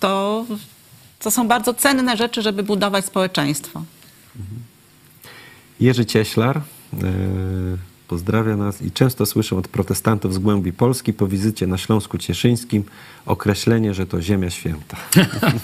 to, 0.00 0.44
to 1.18 1.30
są 1.30 1.48
bardzo 1.48 1.74
cenne 1.74 2.16
rzeczy, 2.16 2.42
żeby 2.42 2.62
budować 2.62 3.04
społeczeństwo. 3.04 3.82
Jerzy 5.80 6.06
Cieślar, 6.06 6.56
y, 6.56 7.91
pozdrawia 8.12 8.56
nas 8.56 8.82
i 8.82 8.90
często 8.90 9.26
słyszę 9.26 9.56
od 9.56 9.68
protestantów 9.68 10.34
z 10.34 10.38
głębi 10.38 10.72
Polski 10.72 11.12
po 11.12 11.26
wizycie 11.26 11.66
na 11.66 11.78
Śląsku 11.78 12.18
Cieszyńskim 12.18 12.84
określenie, 13.26 13.94
że 13.94 14.06
to 14.06 14.22
Ziemia 14.22 14.50
Święta. 14.50 14.96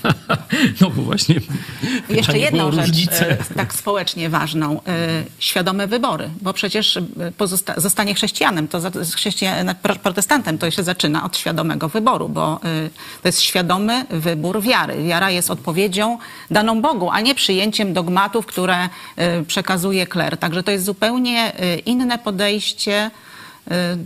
no 0.81 0.91
bo 0.91 1.03
właśnie. 1.03 1.35
Jeszcze 2.09 2.39
jedną 2.39 2.73
rzecz 2.73 2.87
różnice. 2.87 3.37
tak 3.57 3.75
społecznie 3.75 4.31
ważną. 4.31 4.81
E, 4.87 5.25
świadome 5.39 5.87
wybory, 5.87 6.31
bo 6.43 6.53
przecież 6.53 6.97
e, 6.97 7.03
zostanie 7.77 8.15
chrześcijanem, 8.15 8.69
to 8.69 8.81
chrześcijan, 9.15 9.75
protestantem 10.03 10.59
to 10.59 10.71
się 10.71 10.83
zaczyna 10.83 11.25
od 11.25 11.37
świadomego 11.37 11.89
wyboru, 11.89 12.29
bo 12.29 12.61
e, 12.65 12.91
to 13.23 13.29
jest 13.29 13.41
świadomy 13.41 14.05
wybór 14.11 14.63
wiary. 14.63 15.05
Wiara 15.05 15.31
jest 15.31 15.51
odpowiedzią 15.51 16.19
daną 16.51 16.83
Bogu, 16.83 17.11
a 17.11 17.21
nie 17.21 17.35
przyjęciem 17.35 17.93
dogmatów, 17.93 18.47
które 18.47 18.89
przekazuje 19.47 20.07
kler. 20.07 20.37
Także 20.37 20.63
to 20.63 20.71
jest 20.71 20.85
zupełnie 20.85 21.53
inne 21.87 22.19
podejście 22.19 22.38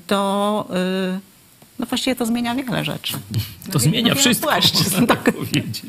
do 0.08 0.66
no 1.78 1.86
właściwie 1.86 2.16
to 2.16 2.26
zmienia 2.26 2.54
wiele 2.54 2.84
rzeczy. 2.84 3.14
To 3.66 3.72
no, 3.74 3.80
zmienia 3.80 4.14
wszystko, 4.14 4.50
można 4.84 5.06
tak 5.06 5.32
powiedzieć. 5.32 5.82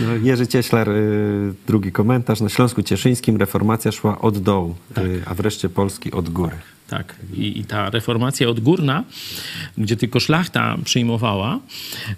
No, 0.00 0.14
Jerzy 0.22 0.46
Cieślar, 0.46 0.88
y, 0.88 1.54
drugi 1.66 1.92
komentarz. 1.92 2.40
Na 2.40 2.48
Śląsku 2.48 2.82
Cieszyńskim 2.82 3.36
reformacja 3.36 3.92
szła 3.92 4.18
od 4.18 4.38
dołu, 4.38 4.74
tak. 4.94 5.04
y, 5.04 5.22
a 5.26 5.34
wreszcie 5.34 5.68
Polski 5.68 6.12
od 6.12 6.28
góry. 6.28 6.56
Tak. 6.92 7.14
I, 7.36 7.58
I, 7.60 7.64
ta 7.64 7.90
reformacja 7.90 8.48
odgórna, 8.48 9.04
gdzie 9.78 9.96
tylko 9.96 10.20
szlachta 10.20 10.76
przyjmowała, 10.84 11.60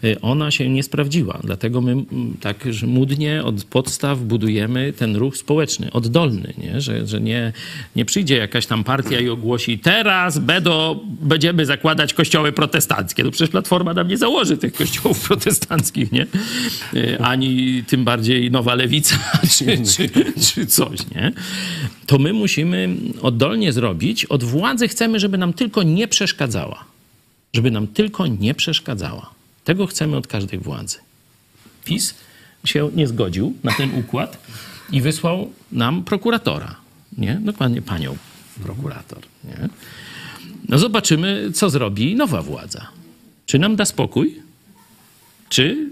y, 0.05 0.21
ona 0.21 0.51
się 0.51 0.69
nie 0.69 0.83
sprawdziła. 0.83 1.39
Dlatego 1.45 1.81
my 1.81 1.97
tak 2.41 2.69
mudnie 2.87 3.45
od 3.45 3.65
podstaw 3.65 4.19
budujemy 4.19 4.93
ten 4.93 5.17
ruch 5.17 5.37
społeczny, 5.37 5.93
oddolny, 5.93 6.55
nie? 6.59 6.81
Że, 6.81 7.07
że 7.07 7.21
nie, 7.21 7.53
nie 7.97 8.05
przyjdzie 8.05 8.37
jakaś 8.37 8.67
tam 8.67 8.85
partia 8.85 9.21
i 9.21 9.29
ogłosi 9.29 9.79
teraz 9.79 10.39
bedo, 10.39 11.01
będziemy 11.05 11.67
zakładać 11.67 12.15
kościoły 12.15 12.53
protestanckie. 12.53 13.25
No 13.25 13.31
przecież 13.31 13.51
Platforma 13.51 13.95
nam 13.95 14.09
nie 14.09 14.19
założy 14.19 14.57
tych 14.57 14.73
kościołów 14.73 15.21
protestanckich, 15.29 16.13
nie? 16.13 16.27
Y, 16.95 17.19
ani 17.21 17.85
tym 17.87 18.05
bardziej 18.05 18.51
Nowa 18.51 18.75
Lewica, 18.75 19.17
czy, 19.59 19.65
czy, 19.85 20.09
czy 20.41 20.67
coś, 20.67 20.99
nie? 21.15 21.33
To 22.07 22.19
my 22.19 22.33
musimy 22.33 22.97
oddolnie 23.23 23.73
zrobić 23.73 24.25
od 24.25 24.45
władzy 24.45 24.89
chcemy, 24.89 25.21
żeby 25.21 25.39
nam 25.39 25.53
tylko 25.53 25.83
nie 25.83 26.09
przeszkadzała. 26.09 26.85
żeby 27.55 27.71
nam 27.71 27.87
tylko 27.87 28.27
nie 28.27 28.55
przeszkadzała. 28.55 29.31
Tego 29.65 29.87
chcemy 29.87 30.17
od 30.17 30.27
każdej 30.27 30.59
władzy. 30.59 30.99
PiS 31.85 32.15
się 32.65 32.91
nie 32.95 33.07
zgodził 33.07 33.55
na 33.65 33.73
ten 33.73 33.95
układ 33.99 34.39
i 34.93 35.01
wysłał 35.01 35.53
nam 35.73 36.05
prokuratora. 36.05 36.77
Nie? 37.19 37.35
Dokładnie 37.45 37.83
panią 37.83 38.17
prokurator. 38.63 39.19
Nie? 39.45 39.69
No 40.69 40.79
zobaczymy, 40.79 41.51
co 41.55 41.71
zrobi 41.71 42.15
nowa 42.15 42.43
władza. 42.43 42.87
Czy 43.47 43.59
nam 43.59 43.77
da 43.77 43.85
spokój? 43.85 44.43
Czy 45.49 45.91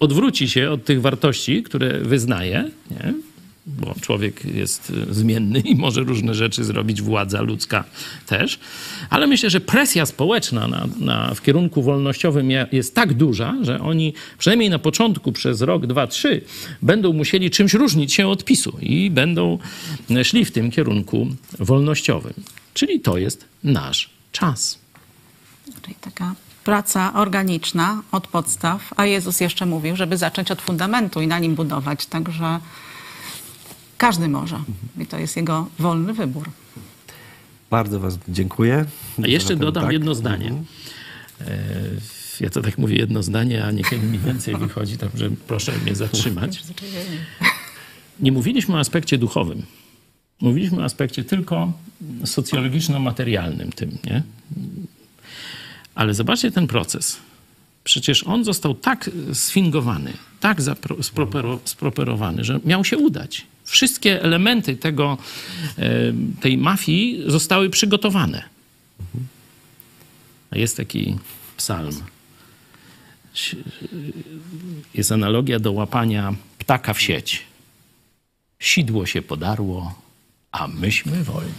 odwróci 0.00 0.48
się 0.48 0.70
od 0.70 0.84
tych 0.84 1.00
wartości, 1.00 1.62
które 1.62 2.00
wyznaje? 2.00 2.70
Nie? 2.90 3.14
Bo 3.66 3.94
człowiek 4.00 4.44
jest 4.44 4.92
e, 5.10 5.14
zmienny 5.14 5.60
i 5.60 5.74
może 5.74 6.00
różne 6.00 6.34
rzeczy 6.34 6.64
zrobić, 6.64 7.02
władza 7.02 7.42
ludzka 7.42 7.84
też. 8.26 8.58
Ale 9.10 9.26
myślę, 9.26 9.50
że 9.50 9.60
presja 9.60 10.06
społeczna 10.06 10.68
na, 10.68 10.86
na, 10.98 11.34
w 11.34 11.42
kierunku 11.42 11.82
wolnościowym 11.82 12.50
je- 12.50 12.66
jest 12.72 12.94
tak 12.94 13.14
duża, 13.14 13.54
że 13.62 13.80
oni 13.80 14.14
przynajmniej 14.38 14.70
na 14.70 14.78
początku 14.78 15.32
przez 15.32 15.60
rok, 15.60 15.86
dwa, 15.86 16.06
trzy 16.06 16.40
będą 16.82 17.12
musieli 17.12 17.50
czymś 17.50 17.74
różnić 17.74 18.12
się 18.12 18.28
od 18.28 18.44
PiSu 18.44 18.76
i 18.80 19.10
będą 19.10 19.58
szli 20.22 20.44
w 20.44 20.50
tym 20.52 20.70
kierunku 20.70 21.26
wolnościowym. 21.58 22.34
Czyli 22.74 23.00
to 23.00 23.18
jest 23.18 23.44
nasz 23.64 24.10
czas. 24.32 24.78
Czyli 25.82 25.94
taka 26.00 26.34
praca 26.64 27.12
organiczna 27.14 28.02
od 28.12 28.26
podstaw, 28.26 28.90
a 28.96 29.06
Jezus 29.06 29.40
jeszcze 29.40 29.66
mówił, 29.66 29.96
żeby 29.96 30.16
zacząć 30.16 30.50
od 30.50 30.62
fundamentu 30.62 31.20
i 31.20 31.26
na 31.26 31.38
nim 31.38 31.54
budować. 31.54 32.06
Także 32.06 32.60
każdy 34.02 34.28
może. 34.28 34.58
I 34.98 35.06
to 35.06 35.18
jest 35.18 35.36
jego 35.36 35.68
wolny 35.78 36.14
wybór. 36.14 36.50
Bardzo 37.70 38.00
Was 38.00 38.18
dziękuję. 38.28 38.84
A 39.24 39.26
jeszcze 39.26 39.56
dodam 39.56 39.82
tak. 39.84 39.92
jedno 39.92 40.14
zdanie. 40.14 40.52
E, 41.40 41.58
Ja 42.40 42.50
to 42.50 42.62
tak 42.62 42.78
mówię 42.78 42.96
jedno 42.96 43.22
zdanie, 43.22 43.64
a 43.64 43.70
niekiedy 43.70 44.06
mi 44.06 44.18
więcej 44.18 44.56
wychodzi, 44.56 44.98
także 44.98 45.30
proszę 45.46 45.72
mnie 45.82 45.94
zatrzymać. 45.94 46.62
Nie 48.20 48.32
mówiliśmy 48.32 48.74
o 48.74 48.78
aspekcie 48.78 49.18
duchowym. 49.18 49.62
Mówiliśmy 50.40 50.80
o 50.80 50.84
aspekcie 50.84 51.24
tylko 51.24 51.72
socjologiczno-materialnym 52.24 53.72
tym, 53.72 53.98
nie? 54.04 54.22
Ale 55.94 56.14
zobaczcie 56.14 56.50
ten 56.50 56.66
proces. 56.66 57.18
Przecież 57.84 58.24
on 58.24 58.44
został 58.44 58.74
tak 58.74 59.10
sfingowany, 59.32 60.12
tak 60.40 60.60
spropero- 60.60 61.58
sproperowany, 61.64 62.44
że 62.44 62.60
miał 62.64 62.84
się 62.84 62.98
udać. 62.98 63.46
Wszystkie 63.64 64.22
elementy 64.22 64.76
tego, 64.76 65.18
e, 65.78 66.12
tej 66.40 66.58
mafii 66.58 67.22
zostały 67.26 67.70
przygotowane. 67.70 68.42
Jest 70.52 70.76
taki 70.76 71.16
psalm. 71.56 72.02
Jest 74.94 75.12
analogia 75.12 75.58
do 75.58 75.72
łapania 75.72 76.34
ptaka 76.58 76.94
w 76.94 77.00
sieć. 77.00 77.42
Sidło 78.58 79.06
się 79.06 79.22
podarło, 79.22 79.94
a 80.52 80.68
myśmy 80.68 81.24
wolni. 81.24 81.52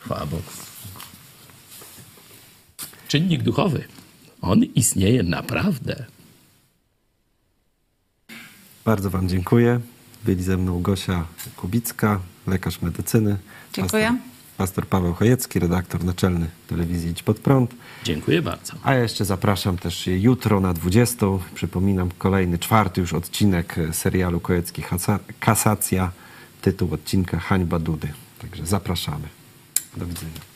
Chwała 0.00 0.26
Bogu. 0.26 0.42
Czynnik 3.08 3.42
duchowy. 3.42 3.84
On 4.40 4.64
istnieje 4.64 5.22
naprawdę. 5.22 6.04
Bardzo 8.84 9.10
Wam 9.10 9.28
dziękuję. 9.28 9.80
Byli 10.24 10.42
ze 10.42 10.56
mną 10.56 10.82
Gosia 10.82 11.24
Kubicka, 11.56 12.20
lekarz 12.46 12.82
medycyny. 12.82 13.38
Dziękuję. 13.72 14.04
Pastor, 14.04 14.56
pastor 14.56 14.86
Paweł 14.86 15.14
Chojecki, 15.14 15.58
redaktor 15.58 16.04
naczelny 16.04 16.46
telewizji 16.68 17.10
Idź 17.10 17.22
Pod 17.22 17.38
Prąd. 17.38 17.74
Dziękuję 18.04 18.42
bardzo. 18.42 18.72
A 18.82 18.94
ja 18.94 19.02
jeszcze 19.02 19.24
zapraszam 19.24 19.78
też 19.78 20.06
jutro 20.06 20.60
na 20.60 20.72
20. 20.74 21.26
Przypominam 21.54 22.10
kolejny, 22.18 22.58
czwarty 22.58 23.00
już 23.00 23.12
odcinek 23.12 23.76
serialu 23.92 24.40
Kojecki 24.40 24.82
Kasacja. 25.40 26.12
Tytuł 26.60 26.94
odcinka 26.94 27.38
Hańba 27.38 27.78
Dudy. 27.78 28.12
Także 28.38 28.66
zapraszamy. 28.66 29.28
Do 29.96 30.06
widzenia. 30.06 30.55